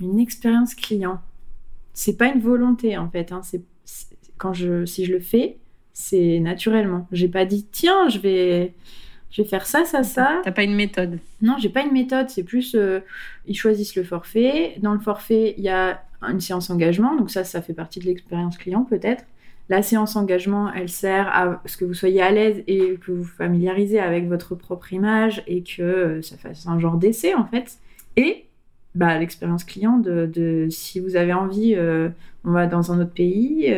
une 0.00 0.18
expérience 0.18 0.74
client. 0.74 1.20
C'est 1.92 2.16
pas 2.16 2.26
une 2.26 2.40
volonté, 2.40 2.96
en 2.96 3.08
fait. 3.10 3.30
Hein. 3.30 3.42
C'est, 3.44 3.62
quand 4.38 4.54
je, 4.54 4.86
si 4.86 5.04
je 5.04 5.12
le 5.12 5.20
fais, 5.20 5.58
c'est 5.92 6.40
naturellement. 6.40 7.06
J'ai 7.12 7.28
pas 7.28 7.44
dit, 7.44 7.66
tiens, 7.70 8.08
je 8.08 8.18
vais 8.18 8.74
je 9.30 9.42
vais 9.42 9.48
faire 9.48 9.66
ça, 9.66 9.84
ça, 9.84 10.02
ça. 10.02 10.40
T'as 10.42 10.52
pas 10.52 10.62
une 10.62 10.74
méthode 10.74 11.18
Non, 11.42 11.56
j'ai 11.58 11.68
pas 11.68 11.82
une 11.82 11.92
méthode. 11.92 12.30
C'est 12.30 12.44
plus, 12.44 12.74
euh, 12.74 13.00
ils 13.46 13.54
choisissent 13.54 13.94
le 13.94 14.04
forfait. 14.04 14.76
Dans 14.78 14.94
le 14.94 15.00
forfait, 15.00 15.54
il 15.58 15.64
y 15.64 15.68
a 15.68 16.02
une 16.22 16.40
séance 16.40 16.70
engagement. 16.70 17.14
Donc 17.14 17.30
ça, 17.30 17.44
ça 17.44 17.60
fait 17.60 17.74
partie 17.74 18.00
de 18.00 18.06
l'expérience 18.06 18.56
client 18.56 18.84
peut-être. 18.84 19.24
La 19.68 19.82
séance 19.82 20.16
engagement, 20.16 20.72
elle 20.72 20.88
sert 20.88 21.28
à 21.28 21.60
ce 21.66 21.76
que 21.76 21.84
vous 21.84 21.94
soyez 21.94 22.22
à 22.22 22.30
l'aise 22.30 22.62
et 22.66 22.96
que 22.96 23.12
vous 23.12 23.22
vous 23.22 23.28
familiarisez 23.28 24.00
avec 24.00 24.26
votre 24.26 24.54
propre 24.54 24.92
image 24.92 25.42
et 25.46 25.62
que 25.62 25.82
euh, 25.82 26.22
ça 26.22 26.36
fasse 26.36 26.66
un 26.66 26.78
genre 26.78 26.96
d'essai 26.96 27.34
en 27.34 27.46
fait. 27.46 27.78
Et 28.16 28.46
bah, 28.94 29.18
l'expérience 29.18 29.64
client 29.64 29.98
de, 29.98 30.68
si 30.70 31.00
vous 31.00 31.16
avez 31.16 31.34
envie, 31.34 31.74
euh, 31.76 32.08
on 32.44 32.52
va 32.52 32.66
dans 32.66 32.92
un 32.92 33.00
autre 33.00 33.12
pays, 33.12 33.72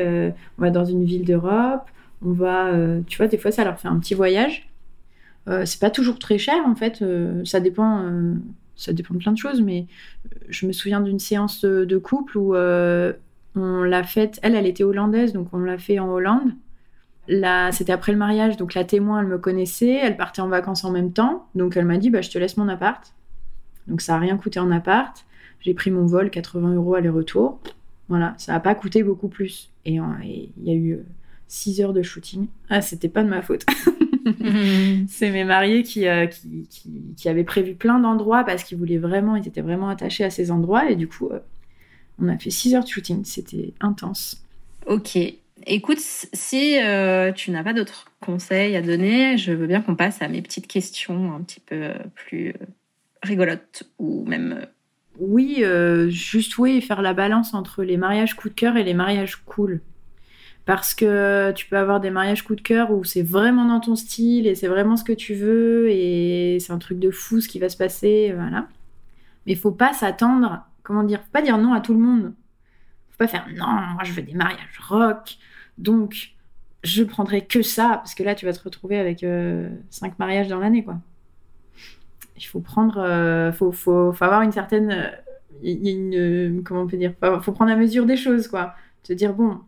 on 0.59 0.63
va 0.63 0.71
dans 0.71 0.85
une 0.85 1.05
ville 1.05 1.25
d'Europe, 1.25 1.89
on 2.25 2.33
va, 2.33 2.71
tu 3.07 3.17
vois, 3.17 3.27
des 3.27 3.39
fois 3.39 3.51
ça 3.51 3.65
leur 3.65 3.81
fait 3.81 3.89
un 3.89 3.99
petit 3.99 4.15
voyage 4.15 4.71
euh, 5.49 5.65
c'est 5.65 5.81
pas 5.81 5.91
toujours 5.91 6.19
très 6.19 6.39
cher 6.39 6.63
en 6.67 6.75
fait, 6.75 7.03
euh, 7.03 7.45
ça 7.45 7.61
dépend, 7.61 8.05
euh, 8.05 8.35
ça 8.77 8.93
dépend 8.93 9.15
de 9.15 9.19
plein 9.19 9.33
de 9.33 9.39
choses, 9.39 9.63
mais 9.63 9.87
je 10.49 10.67
me 10.67 10.73
souviens 10.73 11.01
d'une 11.01 11.19
séance 11.19 11.65
de, 11.65 11.99
couple 11.99 12.39
où 12.39 12.55
on 13.57 13.83
l'a 13.83 14.03
faite, 14.03 14.39
elle, 14.43 14.55
elle 14.55 14.67
était 14.67 14.85
hollandaise, 14.85 15.33
donc 15.33 15.49
on 15.53 15.59
l'a 15.59 15.79
fait 15.79 15.99
en 15.99 16.09
Hollande. 16.09 16.53
Là, 17.29 17.71
c'était 17.73 17.93
après 17.93 18.13
le 18.13 18.19
mariage, 18.19 18.57
donc 18.57 18.75
la 18.75 18.85
témoin, 18.85 19.21
elle 19.21 19.27
me 19.27 19.39
connaissait, 19.39 19.95
elle 19.95 20.17
partait 20.17 20.43
en 20.43 20.49
vacances 20.49 20.85
en 20.85 20.91
même 20.91 21.13
temps, 21.13 21.47
donc 21.55 21.77
elle 21.77 21.85
m'a 21.85 21.97
dit, 21.97 22.11
bah, 22.11 22.23
je 22.23 22.31
te 22.31 22.39
laisse 22.39 22.57
mon 22.57 22.69
appart. 22.69 23.15
Donc 23.87 24.01
ça 24.01 24.17
a 24.17 24.19
rien 24.19 24.37
coûté 24.37 24.59
en 24.61 24.71
appart. 24.71 25.25
J'ai 25.61 25.75
pris 25.75 25.91
mon 25.91 26.07
vol, 26.07 26.31
80 26.31 26.75
euros 26.75 26.95
aller-retour. 26.95 27.61
Voilà, 28.09 28.35
ça 28.39 28.53
n'a 28.53 28.61
pas 28.61 28.75
coûté 28.75 29.03
beaucoup 29.03 29.29
plus. 29.29 29.71
Et 29.85 29.99
il 30.25 30.65
y 30.65 30.71
a 30.71 30.75
eu 30.75 31.01
6 31.49 31.81
heures 31.81 31.93
de 31.93 32.03
shooting. 32.03 32.47
Ah, 32.69 32.81
c'était 32.81 33.09
pas 33.09 33.23
de 33.23 33.29
ma 33.29 33.43
faute. 33.43 33.67
c'est 35.09 35.31
mes 35.31 35.45
mariés 35.45 35.85
euh, 36.07 36.27
qui, 36.27 36.67
qui, 36.69 36.91
qui, 37.17 37.29
avaient 37.29 37.45
prévu 37.45 37.75
plein 37.75 37.99
d'endroits 37.99 38.45
parce 38.45 38.65
qu'ils 38.65 38.79
voulaient 38.79 38.99
vraiment, 38.99 39.37
ils 39.37 39.47
étaient 39.47 39.61
vraiment 39.61 39.89
attachés 39.89 40.25
à 40.25 40.31
ces 40.31 40.51
endroits. 40.51 40.91
Et 40.91 40.97
du 40.97 41.09
coup, 41.09 41.29
euh, 41.31 41.41
on 42.21 42.29
a 42.29 42.39
fait 42.39 42.51
6 42.51 42.75
heures 42.75 42.85
de 42.85 42.89
shooting. 42.89 43.25
C'était 43.25 43.73
intense. 43.81 44.43
Ok. 44.87 45.19
Écoute, 45.67 45.99
si 45.99 46.79
euh, 46.81 47.33
tu 47.33 47.51
n'as 47.51 47.63
pas 47.63 47.73
d'autres 47.73 48.07
conseils 48.21 48.77
à 48.77 48.83
donner, 48.83 49.37
je 49.37 49.53
veux 49.53 49.67
bien 49.67 49.83
qu'on 49.83 49.95
passe 49.95 50.23
à 50.23 50.29
mes 50.29 50.41
petites 50.41 50.67
questions 50.67 51.35
un 51.35 51.41
petit 51.43 51.61
peu 51.61 51.93
plus 52.15 52.55
rigolotes 53.23 53.85
ou 53.99 54.25
même. 54.25 54.67
Oui, 55.19 55.63
juste 56.09 56.57
oui, 56.57 56.81
faire 56.81 57.03
la 57.03 57.13
balance 57.13 57.53
entre 57.53 57.83
les 57.83 57.99
mariages 57.99 58.35
coup 58.35 58.49
de 58.49 58.55
cœur 58.55 58.79
et 58.79 58.85
les 58.85 58.95
mariages 58.95 59.37
cool. 59.45 59.83
Parce 60.65 60.95
que 60.95 61.53
tu 61.53 61.67
peux 61.67 61.77
avoir 61.77 62.01
des 62.01 62.11
mariages 62.11 62.43
coup 62.43 62.55
de 62.55 62.61
cœur 62.61 62.91
où 62.91 63.03
c'est 63.03 63.23
vraiment 63.23 63.65
dans 63.65 63.81
ton 63.81 63.97
style 63.97 64.47
et 64.47 64.55
c'est 64.55 64.69
vraiment 64.69 64.97
ce 64.97 65.05
que 65.05 65.13
tu 65.13 65.35
veux 65.35 65.91
et 65.91 66.59
c'est 66.61 66.73
un 66.73 66.79
truc 66.79 66.99
de 66.99 67.11
fou 67.11 67.41
ce 67.41 67.49
qui 67.49 67.59
va 67.59 67.69
se 67.69 67.77
passer, 67.77 68.33
voilà. 68.35 68.69
Mais 69.47 69.53
il 69.55 69.59
faut 69.59 69.73
pas 69.73 69.93
s'attendre, 69.95 70.65
comment 70.83 71.03
dire, 71.03 71.21
faut 71.21 71.33
pas 71.33 71.43
dire 71.43 71.59
non 71.59 71.73
à 71.73 71.81
tout 71.81 71.93
le 71.93 72.01
monde. 72.01 72.35
Faut 73.11 73.19
pas 73.19 73.29
faire 73.29 73.47
non, 73.57 73.67
moi 73.67 74.05
je 74.05 74.13
veux 74.13 74.23
des 74.23 74.35
mariages 74.35 74.79
rock, 74.89 75.37
donc 75.79 76.35
je 76.83 77.03
prendrai 77.03 77.45
que 77.45 77.63
ça 77.63 77.89
parce 77.89 78.15
que 78.15 78.23
là 78.23 78.35
tu 78.35 78.47
vas 78.47 78.53
te 78.53 78.63
retrouver 78.63 78.99
avec 78.99 79.23
euh, 79.23 79.69
cinq 79.91 80.19
mariages 80.19 80.49
dans 80.49 80.59
l'année, 80.59 80.85
quoi. 80.85 80.99
Il 82.37 82.45
faut 82.45 82.61
prendre, 82.61 82.99
euh, 82.99 83.53
faut, 83.53 83.71
faut, 83.71 84.15
avoir 84.21 84.41
une 84.41 84.53
certaine, 84.53 85.13
y 85.63 85.89
a 85.89 85.93
une, 85.93 86.63
comment 86.65 86.83
on 86.83 86.87
peut 86.87 86.97
dire, 86.97 87.13
faut, 87.43 87.53
prendre 87.53 87.71
la 87.71 87.77
mesure 87.77 88.07
des 88.07 88.17
choses, 88.17 88.49
quoi. 88.49 88.75
Se 89.03 89.13
dire 89.13 89.35
bon, 89.35 89.59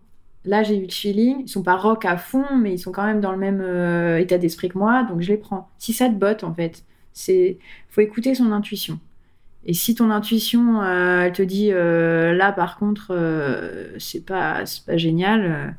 là 0.45 0.63
j'ai 0.63 0.79
eu 0.79 0.83
le 0.87 0.91
feeling, 0.91 1.43
ils 1.43 1.49
sont 1.49 1.63
pas 1.63 1.77
rock 1.77 2.05
à 2.07 2.17
fond, 2.17 2.57
mais 2.57 2.73
ils 2.73 2.79
sont 2.79 2.93
quand 2.93 3.05
même 3.05 3.21
dans 3.21 3.33
le 3.33 3.39
même 3.39 3.61
euh, 3.61 4.19
état 4.19 4.39
d'esprit 4.39 4.71
que 4.71 4.79
moi, 4.79 5.03
donc 5.05 5.21
je 5.21 5.29
les 5.29 5.37
prends. 5.37 5.71
Si 5.79 5.93
ça 5.93 6.09
te 6.09 6.15
botte 6.15 6.45
en 6.45 6.55
fait, 6.55 6.85
c'est 7.13 7.59
faut 7.91 8.01
écouter 8.01 8.35
son 8.35 8.53
intuition. 8.53 8.99
Et 9.65 9.75
si 9.75 9.95
ton 9.95 10.11
intuition 10.11 10.83
euh, 10.83 11.23
elle 11.23 11.33
te 11.33 11.43
dit 11.43 11.71
euh, 11.73 12.35
là 12.35 12.53
par 12.53 12.79
contre 12.79 13.17
c'est 13.99 14.25
pas 14.25 14.65
pas 14.87 14.97
génial. 14.97 15.77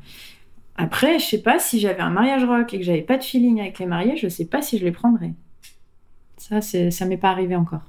Après 0.76 1.18
je 1.18 1.24
sais 1.24 1.42
pas 1.42 1.58
si 1.58 1.80
j'avais 1.80 2.00
un 2.00 2.10
mariage 2.10 2.44
rock 2.44 2.72
et 2.74 2.78
que 2.78 2.84
j'avais 2.84 3.02
pas 3.02 3.18
de 3.18 3.24
feeling 3.24 3.60
avec 3.60 3.78
les 3.78 3.86
mariés, 3.86 4.16
je 4.16 4.28
sais 4.28 4.46
pas 4.46 4.62
si 4.62 4.78
je 4.78 4.84
les 4.84 4.92
prendrais. 4.92 5.34
Ça 6.36 6.60
ça 6.60 7.06
m'est 7.06 7.16
pas 7.16 7.30
arrivé 7.30 7.56
encore. 7.56 7.82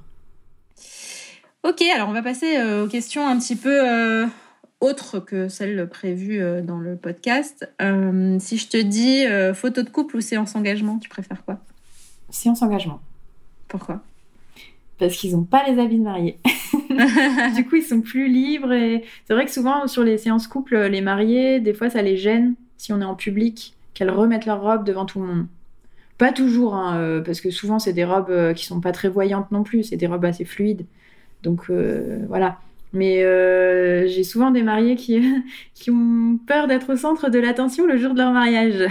Ok, 1.62 1.82
alors 1.82 2.08
on 2.08 2.12
va 2.12 2.22
passer 2.22 2.62
aux 2.62 2.86
questions 2.86 3.26
un 3.26 3.38
petit 3.38 3.56
peu 3.56 4.28
autre 4.80 5.20
que 5.20 5.48
celle 5.48 5.88
prévue 5.88 6.40
euh, 6.40 6.62
dans 6.62 6.78
le 6.78 6.96
podcast. 6.96 7.70
Euh, 7.80 8.38
si 8.38 8.58
je 8.58 8.68
te 8.68 8.76
dis 8.76 9.24
euh, 9.24 9.54
photo 9.54 9.82
de 9.82 9.90
couple 9.90 10.16
ou 10.16 10.20
séance 10.20 10.54
engagement, 10.54 10.98
tu 10.98 11.08
préfères 11.08 11.44
quoi? 11.44 11.58
Séance 12.30 12.62
engagement. 12.62 13.00
Pourquoi? 13.68 14.02
Parce 14.98 15.16
qu'ils 15.16 15.32
n'ont 15.32 15.44
pas 15.44 15.64
les 15.68 15.78
habits 15.78 15.98
de 15.98 16.02
mariée. 16.02 16.38
du 17.56 17.66
coup, 17.66 17.76
ils 17.76 17.82
sont 17.82 18.00
plus 18.00 18.28
libres. 18.28 18.72
Et 18.72 19.04
c'est 19.26 19.34
vrai 19.34 19.44
que 19.44 19.52
souvent, 19.52 19.86
sur 19.86 20.02
les 20.02 20.18
séances 20.18 20.46
couple, 20.46 20.76
les 20.76 21.00
mariés, 21.00 21.60
des 21.60 21.74
fois, 21.74 21.90
ça 21.90 22.02
les 22.02 22.16
gêne 22.16 22.54
si 22.78 22.92
on 22.92 23.00
est 23.00 23.04
en 23.04 23.14
public, 23.14 23.74
qu'elles 23.94 24.10
remettent 24.10 24.46
leur 24.46 24.60
robe 24.60 24.84
devant 24.84 25.06
tout 25.06 25.20
le 25.20 25.26
monde. 25.26 25.46
Pas 26.18 26.32
toujours, 26.32 26.74
hein, 26.74 27.22
parce 27.24 27.40
que 27.40 27.50
souvent, 27.50 27.78
c'est 27.78 27.92
des 27.92 28.04
robes 28.04 28.54
qui 28.54 28.64
sont 28.64 28.80
pas 28.80 28.92
très 28.92 29.08
voyantes 29.08 29.50
non 29.50 29.62
plus. 29.62 29.82
C'est 29.82 29.96
des 29.96 30.06
robes 30.06 30.24
assez 30.24 30.44
fluides. 30.44 30.86
Donc 31.42 31.70
voilà. 32.28 32.58
Mais 32.96 33.24
euh, 33.24 34.06
j'ai 34.08 34.24
souvent 34.24 34.50
des 34.50 34.62
mariés 34.62 34.96
qui, 34.96 35.22
qui 35.74 35.90
ont 35.90 36.38
peur 36.46 36.66
d'être 36.66 36.92
au 36.92 36.96
centre 36.96 37.28
de 37.28 37.38
l'attention 37.38 37.86
le 37.86 37.98
jour 37.98 38.14
de 38.14 38.18
leur 38.18 38.32
mariage. 38.32 38.88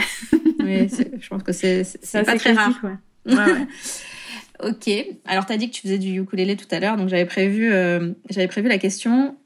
oui, 0.59 0.87
je 1.19 1.27
pense 1.27 1.43
que 1.43 1.51
c'est 1.51 1.83
pas 2.13 2.37
très 2.37 2.53
rare. 2.53 2.79
Ouais. 2.83 3.33
Ouais, 3.33 3.35
ok. 4.63 4.89
Alors, 5.25 5.45
tu 5.45 5.53
as 5.53 5.57
dit 5.57 5.69
que 5.69 5.75
tu 5.75 5.81
faisais 5.81 5.97
du 5.97 6.19
ukulélé 6.19 6.55
tout 6.55 6.67
à 6.71 6.79
l'heure, 6.79 6.97
donc 6.97 7.09
j'avais 7.09 7.25
prévu, 7.25 7.71
euh, 7.71 8.11
j'avais 8.29 8.47
prévu 8.47 8.67
la 8.67 8.77
question. 8.77 9.37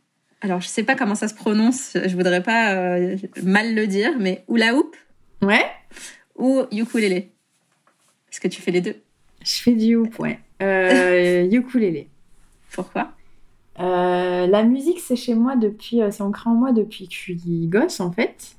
Alors, 0.42 0.62
je 0.62 0.68
sais 0.68 0.84
pas 0.84 0.96
comment 0.96 1.16
ça 1.16 1.28
se 1.28 1.34
prononce, 1.34 1.98
je 2.06 2.16
voudrais 2.16 2.42
pas 2.42 2.74
euh, 2.74 3.18
mal 3.44 3.76
le 3.76 3.88
dire, 3.88 4.12
mais 4.20 4.44
hula 4.50 4.76
hoop? 4.76 4.96
Ouais. 5.42 5.66
Ou 6.38 6.64
ukulélé? 6.72 7.32
Est-ce 8.32 8.40
que 8.40 8.48
tu 8.48 8.62
fais 8.62 8.72
les 8.72 8.82
deux? 8.82 8.96
Je 9.44 9.62
fais 9.62 9.74
du 9.74 9.96
hoop, 9.96 10.18
ouais. 10.20 10.40
ukulélé. 11.52 12.08
Pourquoi? 12.72 13.14
Euh, 13.80 14.48
la 14.48 14.64
musique, 14.64 15.00
c'est 15.00 15.16
chez 15.16 15.34
moi 15.34 15.56
depuis, 15.56 16.02
euh, 16.02 16.12
c'est 16.12 16.24
ancré 16.24 16.50
en 16.50 16.56
moi 16.56 16.72
depuis 16.74 17.08
que 17.08 17.14
je 17.14 17.20
suis 17.20 17.68
gosse 17.68 18.00
en 18.00 18.12
fait. 18.12 18.58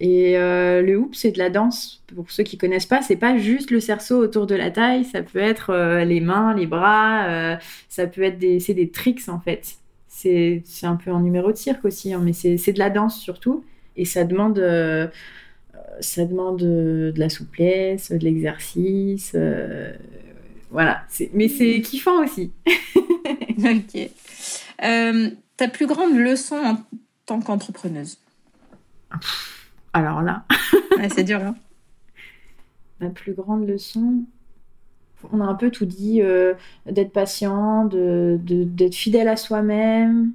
Et 0.00 0.36
euh, 0.36 0.82
le 0.82 0.98
hoop, 0.98 1.14
c'est 1.14 1.30
de 1.30 1.38
la 1.38 1.50
danse. 1.50 2.02
Pour 2.14 2.30
ceux 2.30 2.42
qui 2.42 2.58
connaissent 2.58 2.86
pas, 2.86 3.02
c'est 3.02 3.16
pas 3.16 3.38
juste 3.38 3.70
le 3.70 3.80
cerceau 3.80 4.18
autour 4.18 4.46
de 4.46 4.54
la 4.54 4.70
taille. 4.70 5.04
Ça 5.04 5.22
peut 5.22 5.38
être 5.38 5.74
les 6.04 6.20
mains, 6.20 6.54
les 6.54 6.66
bras. 6.66 7.58
ça 7.88 8.06
peut 8.06 8.22
être 8.22 8.38
des, 8.38 8.60
c'est 8.60 8.74
des 8.74 8.90
tricks 8.90 9.28
en 9.28 9.40
fait. 9.40 9.76
C'est, 10.08 10.62
c'est 10.64 10.86
un 10.86 10.96
peu 10.96 11.10
un 11.10 11.20
numéro 11.20 11.50
de 11.50 11.56
cirque 11.56 11.84
aussi, 11.84 12.12
hein, 12.12 12.20
mais 12.22 12.32
c'est, 12.32 12.56
c'est 12.56 12.72
de 12.72 12.78
la 12.78 12.90
danse 12.90 13.20
surtout. 13.20 13.64
Et 13.96 14.04
ça 14.04 14.24
demande, 14.24 14.58
ça 16.00 16.24
demande 16.24 16.58
de 16.58 17.14
la 17.16 17.28
souplesse, 17.28 18.10
de 18.10 18.18
l'exercice. 18.18 19.36
voilà. 20.70 21.02
mais 21.32 21.48
c'est 21.48 21.80
kiffant 21.80 22.22
aussi. 22.22 22.52
ok. 23.58 24.10
Euh, 24.82 25.30
ta 25.56 25.68
plus 25.68 25.86
grande 25.86 26.16
leçon 26.16 26.56
en 26.56 26.76
tant 27.26 27.40
qu'entrepreneuse? 27.40 28.18
Alors 29.94 30.20
là. 30.22 30.44
c'est 31.08 31.24
dur, 31.24 31.40
hein 31.40 31.54
Ma 33.00 33.08
plus 33.10 33.32
grande 33.32 33.66
leçon, 33.66 34.24
on 35.32 35.40
a 35.40 35.44
un 35.44 35.54
peu 35.54 35.70
tout 35.70 35.86
dit, 35.86 36.20
euh, 36.20 36.54
d'être 36.86 37.12
patient, 37.12 37.86
de, 37.86 38.38
d'être 38.42 38.94
fidèle 38.94 39.28
à 39.28 39.36
soi-même, 39.36 40.32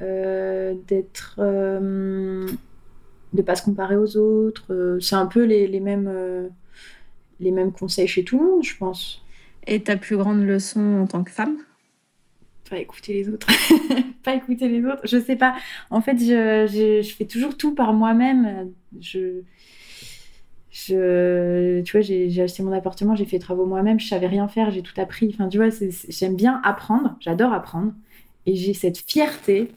euh, 0.00 0.74
d'être. 0.86 1.34
de 1.38 2.56
ne 3.32 3.42
pas 3.42 3.56
se 3.56 3.62
comparer 3.62 3.96
aux 3.96 4.16
autres. 4.16 4.98
C'est 5.00 5.16
un 5.16 5.26
peu 5.26 5.44
les, 5.44 5.66
les 5.66 5.80
mêmes, 5.80 6.10
les 7.40 7.50
mêmes 7.50 7.72
conseils 7.72 8.08
chez 8.08 8.24
tout 8.24 8.38
le 8.38 8.44
monde, 8.44 8.64
je 8.64 8.76
pense. 8.76 9.22
Et 9.66 9.82
ta 9.82 9.96
plus 9.96 10.16
grande 10.16 10.42
leçon 10.42 11.00
en 11.00 11.06
tant 11.06 11.24
que 11.24 11.30
femme? 11.30 11.56
Pas 12.72 12.78
écouter 12.78 13.12
les 13.12 13.28
autres. 13.28 13.46
pas 14.24 14.34
écouter 14.34 14.66
les 14.66 14.82
autres. 14.86 15.02
Je 15.04 15.20
sais 15.20 15.36
pas. 15.36 15.54
En 15.90 16.00
fait, 16.00 16.16
je, 16.16 17.02
je, 17.02 17.14
fais 17.14 17.26
toujours 17.26 17.54
tout 17.58 17.74
par 17.74 17.92
moi-même. 17.92 18.72
Je, 18.98 19.42
je, 20.70 21.82
tu 21.82 21.92
vois, 21.92 22.00
j'ai 22.00 22.40
acheté 22.40 22.62
mon 22.62 22.72
appartement, 22.72 23.14
j'ai 23.14 23.26
fait 23.26 23.36
les 23.36 23.42
travaux 23.42 23.66
moi-même, 23.66 24.00
je 24.00 24.08
savais 24.08 24.26
rien 24.26 24.48
faire, 24.48 24.70
j'ai 24.70 24.80
tout 24.80 24.98
appris. 24.98 25.30
Enfin, 25.34 25.50
tu 25.50 25.58
vois, 25.58 25.68
j'aime 26.08 26.34
bien 26.34 26.62
apprendre, 26.64 27.14
j'adore 27.20 27.52
apprendre. 27.52 27.92
Et 28.46 28.56
j'ai 28.56 28.72
cette 28.72 28.98
fierté 28.98 29.70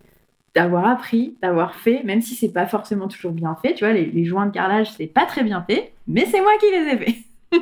d'avoir 0.55 0.87
appris, 0.87 1.35
d'avoir 1.41 1.75
fait, 1.75 2.01
même 2.03 2.21
si 2.21 2.33
c'est 2.33 2.53
pas 2.53 2.65
forcément 2.65 3.09
toujours 3.09 3.33
bien 3.33 3.57
fait. 3.61 3.73
Tu 3.73 3.83
vois, 3.83 3.93
les, 3.93 4.05
les 4.05 4.23
joints 4.23 4.45
de 4.45 4.51
carrelage, 4.51 4.93
c'est 4.93 5.07
pas 5.07 5.25
très 5.25 5.43
bien 5.43 5.65
fait, 5.69 5.91
mais 6.07 6.25
c'est 6.25 6.39
moi 6.39 6.53
qui 6.61 6.67
les 6.71 6.93
ai 6.93 6.97
fait. 6.97 7.15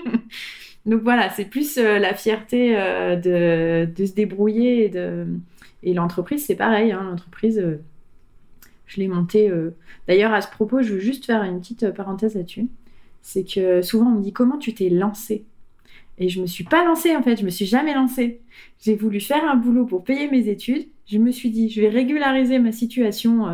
Donc 0.86 1.02
voilà, 1.02 1.30
c'est 1.30 1.46
plus 1.46 1.78
euh, 1.78 1.98
la 1.98 2.14
fierté 2.14 2.76
euh, 2.78 3.16
de, 3.16 4.06
se 4.06 4.14
débrouiller 4.14 4.92
et, 5.84 5.94
l'entreprise, 5.94 6.46
c'est 6.46 6.56
pareil. 6.56 6.92
Hein, 6.92 7.04
l'entreprise, 7.04 7.58
euh, 7.60 7.82
je 8.86 9.00
l'ai 9.00 9.08
montée. 9.08 9.52
D'ailleurs, 10.08 10.34
à 10.34 10.42
ce 10.42 10.50
propos, 10.50 10.82
je 10.82 10.94
veux 10.94 11.00
juste 11.00 11.26
faire 11.26 11.44
une 11.44 11.60
petite 11.60 11.92
parenthèse 11.92 12.36
là-dessus. 12.36 12.68
C'est 13.22 13.46
que 13.46 13.82
souvent 13.82 14.08
on 14.08 14.16
me 14.16 14.22
dit 14.22 14.34
comment 14.34 14.58
tu 14.58 14.74
t'es 14.74 14.90
lancée? 14.90 15.46
Et 16.20 16.30
je 16.30 16.42
me 16.42 16.46
suis 16.46 16.66
pas 16.66 16.86
lancée 16.86 17.16
en 17.16 17.24
fait, 17.24 17.38
je 17.38 17.46
me 17.46 17.50
suis 17.50 17.66
jamais 17.66 17.94
lancée. 17.94 18.42
J'ai 18.82 18.96
voulu 18.96 19.20
faire 19.22 19.44
un 19.46 19.56
boulot 19.56 19.86
pour 19.86 20.04
payer 20.04 20.30
mes 20.30 20.50
études. 20.50 20.88
Je 21.08 21.18
me 21.18 21.32
suis 21.32 21.50
dit, 21.50 21.70
je 21.70 21.82
vais 21.82 21.90
régulariser 21.90 22.60
ma 22.60 22.72
situation 22.72 23.48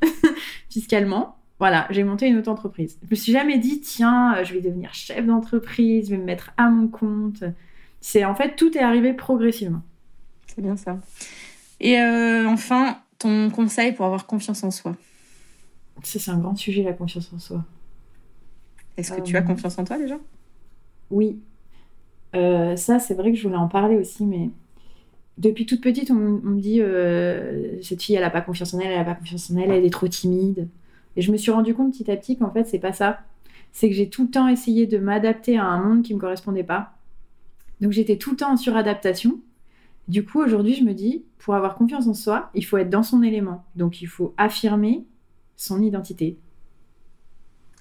fiscalement 0.70 1.35
voilà, 1.58 1.86
j'ai 1.90 2.04
monté 2.04 2.26
une 2.26 2.36
autre 2.36 2.50
entreprise. 2.50 2.98
Je 3.02 3.08
me 3.10 3.14
suis 3.14 3.32
jamais 3.32 3.58
dit, 3.58 3.80
tiens, 3.80 4.36
euh, 4.36 4.44
je 4.44 4.52
vais 4.52 4.60
devenir 4.60 4.92
chef 4.92 5.24
d'entreprise, 5.24 6.06
je 6.06 6.10
vais 6.10 6.18
me 6.18 6.24
mettre 6.24 6.52
à 6.56 6.68
mon 6.68 6.88
compte. 6.88 7.44
C'est 8.00 8.24
en 8.24 8.34
fait, 8.34 8.56
tout 8.56 8.76
est 8.76 8.82
arrivé 8.82 9.14
progressivement. 9.14 9.82
C'est 10.46 10.60
bien 10.60 10.76
ça. 10.76 10.98
Et 11.80 11.98
euh, 11.98 12.46
enfin, 12.48 12.98
ton 13.18 13.50
conseil 13.50 13.92
pour 13.92 14.04
avoir 14.04 14.26
confiance 14.26 14.64
en 14.64 14.70
soi 14.70 14.96
C'est 16.02 16.30
un 16.30 16.38
grand 16.38 16.56
sujet, 16.56 16.82
la 16.82 16.92
confiance 16.92 17.32
en 17.34 17.38
soi. 17.38 17.64
Est-ce 18.98 19.12
que 19.12 19.20
tu 19.22 19.36
as 19.36 19.40
euh, 19.40 19.42
confiance 19.42 19.78
en 19.78 19.84
toi 19.84 19.98
déjà? 19.98 20.18
Oui. 21.10 21.38
ça, 22.34 22.98
c'est 22.98 23.14
vrai 23.14 23.32
que 23.32 23.38
je 23.38 23.42
voulais 23.42 23.56
en 23.56 23.68
parler 23.68 23.96
aussi, 23.96 24.26
mais 24.26 24.50
depuis 25.38 25.64
toute 25.64 25.80
petite, 25.80 26.10
on, 26.10 26.14
me 26.14 26.60
dit 26.60 26.82
cette 27.82 28.02
fille, 28.02 28.14
elle 28.14 28.22
n'a 28.22 28.30
pas 28.30 28.42
confiance 28.42 28.74
en 28.74 28.78
elle, 28.80 28.90
elle 28.90 28.98
n'a 28.98 29.04
pas 29.04 29.14
confiance 29.14 29.50
en 29.50 29.56
elle, 29.56 29.70
elle 29.70 29.84
est 29.86 29.90
trop 29.90 30.08
timide. 30.08 30.68
Et 31.16 31.22
je 31.22 31.32
me 31.32 31.36
suis 31.36 31.50
rendu 31.50 31.74
compte 31.74 31.92
petit 31.92 32.10
à 32.10 32.16
petit 32.16 32.36
qu'en 32.36 32.50
fait, 32.50 32.64
c'est 32.64 32.78
pas 32.78 32.92
ça. 32.92 33.20
C'est 33.72 33.88
que 33.88 33.94
j'ai 33.94 34.08
tout 34.08 34.24
le 34.24 34.30
temps 34.30 34.48
essayé 34.48 34.86
de 34.86 34.98
m'adapter 34.98 35.58
à 35.58 35.64
un 35.64 35.82
monde 35.82 36.02
qui 36.02 36.14
me 36.14 36.20
correspondait 36.20 36.64
pas. 36.64 36.92
Donc 37.80 37.92
j'étais 37.92 38.16
tout 38.16 38.30
le 38.30 38.36
temps 38.36 38.52
en 38.52 38.56
suradaptation. 38.56 39.40
Du 40.08 40.24
coup, 40.24 40.40
aujourd'hui, 40.40 40.74
je 40.74 40.84
me 40.84 40.94
dis, 40.94 41.24
pour 41.38 41.54
avoir 41.54 41.74
confiance 41.74 42.06
en 42.06 42.14
soi, 42.14 42.50
il 42.54 42.64
faut 42.64 42.78
être 42.78 42.90
dans 42.90 43.02
son 43.02 43.22
élément. 43.22 43.64
Donc 43.74 44.00
il 44.02 44.06
faut 44.06 44.34
affirmer 44.36 45.04
son 45.56 45.82
identité. 45.82 46.38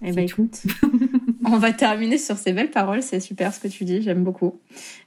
Eh 0.02 0.12
ben 0.12 0.26
écoute, 0.26 0.64
on 1.46 1.58
va 1.58 1.72
terminer 1.72 2.18
sur 2.18 2.38
ces 2.38 2.52
belles 2.52 2.72
paroles. 2.72 3.02
C'est 3.02 3.20
super 3.20 3.54
ce 3.54 3.60
que 3.60 3.68
tu 3.68 3.86
dis. 3.86 4.02
J'aime 4.02 4.24
beaucoup. 4.24 4.60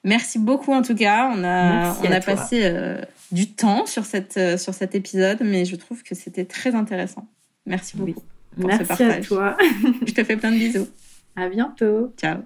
Merci 0.05 0.39
beaucoup 0.39 0.73
en 0.73 0.83
tout 0.83 0.95
cas. 0.95 1.31
On 1.35 1.45
a, 1.45 1.95
on 2.01 2.11
a 2.11 2.21
passé 2.21 2.61
euh, 2.65 3.01
du 3.31 3.53
temps 3.53 3.85
sur, 3.85 4.05
cette, 4.05 4.37
euh, 4.39 4.57
sur 4.57 4.73
cet 4.73 4.95
épisode, 4.95 5.39
mais 5.43 5.65
je 5.65 5.77
trouve 5.77 6.03
que 6.03 6.15
c'était 6.15 6.47
très 6.47 6.75
intéressant. 6.75 7.29
Merci 7.69 7.97
beaucoup. 7.97 8.23
Merci 8.57 9.03
à 9.05 9.21
toi. 9.21 9.57
je 10.07 10.13
te 10.13 10.25
fais 10.25 10.37
plein 10.37 10.51
de 10.51 10.57
bisous. 10.57 10.89
À 11.37 11.49
bientôt. 11.49 12.13
Ciao. 12.17 12.39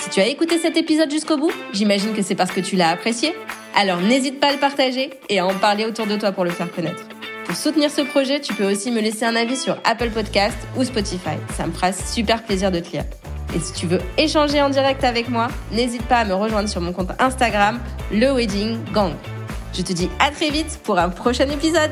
Si 0.00 0.10
tu 0.10 0.20
as 0.20 0.26
écouté 0.26 0.58
cet 0.58 0.76
épisode 0.76 1.10
jusqu'au 1.10 1.38
bout, 1.38 1.52
j'imagine 1.72 2.12
que 2.12 2.22
c'est 2.22 2.34
parce 2.34 2.50
que 2.50 2.60
tu 2.60 2.76
l'as 2.76 2.90
apprécié. 2.90 3.32
Alors 3.74 4.00
n'hésite 4.00 4.40
pas 4.40 4.48
à 4.48 4.52
le 4.52 4.58
partager 4.58 5.10
et 5.30 5.38
à 5.38 5.46
en 5.46 5.54
parler 5.54 5.86
autour 5.86 6.06
de 6.06 6.16
toi 6.16 6.32
pour 6.32 6.44
le 6.44 6.50
faire 6.50 6.70
connaître. 6.70 7.08
Pour 7.46 7.56
soutenir 7.56 7.90
ce 7.90 8.02
projet, 8.02 8.40
tu 8.40 8.52
peux 8.52 8.70
aussi 8.70 8.90
me 8.90 9.00
laisser 9.00 9.24
un 9.24 9.36
avis 9.36 9.56
sur 9.56 9.78
Apple 9.84 10.10
Podcast 10.10 10.56
ou 10.76 10.84
Spotify. 10.84 11.36
Ça 11.56 11.66
me 11.66 11.72
fera 11.72 11.92
super 11.92 12.42
plaisir 12.42 12.70
de 12.70 12.80
te 12.80 12.90
lire. 12.90 13.04
Et 13.54 13.60
si 13.60 13.72
tu 13.72 13.86
veux 13.86 14.00
échanger 14.18 14.60
en 14.60 14.70
direct 14.70 15.04
avec 15.04 15.28
moi, 15.28 15.48
n'hésite 15.72 16.02
pas 16.02 16.18
à 16.18 16.24
me 16.24 16.34
rejoindre 16.34 16.68
sur 16.68 16.80
mon 16.80 16.92
compte 16.92 17.10
Instagram, 17.18 17.80
le 18.10 18.32
Wedding 18.32 18.78
Gang. 18.92 19.12
Je 19.72 19.82
te 19.82 19.92
dis 19.92 20.10
à 20.18 20.30
très 20.30 20.50
vite 20.50 20.80
pour 20.84 20.98
un 20.98 21.08
prochain 21.08 21.48
épisode. 21.48 21.90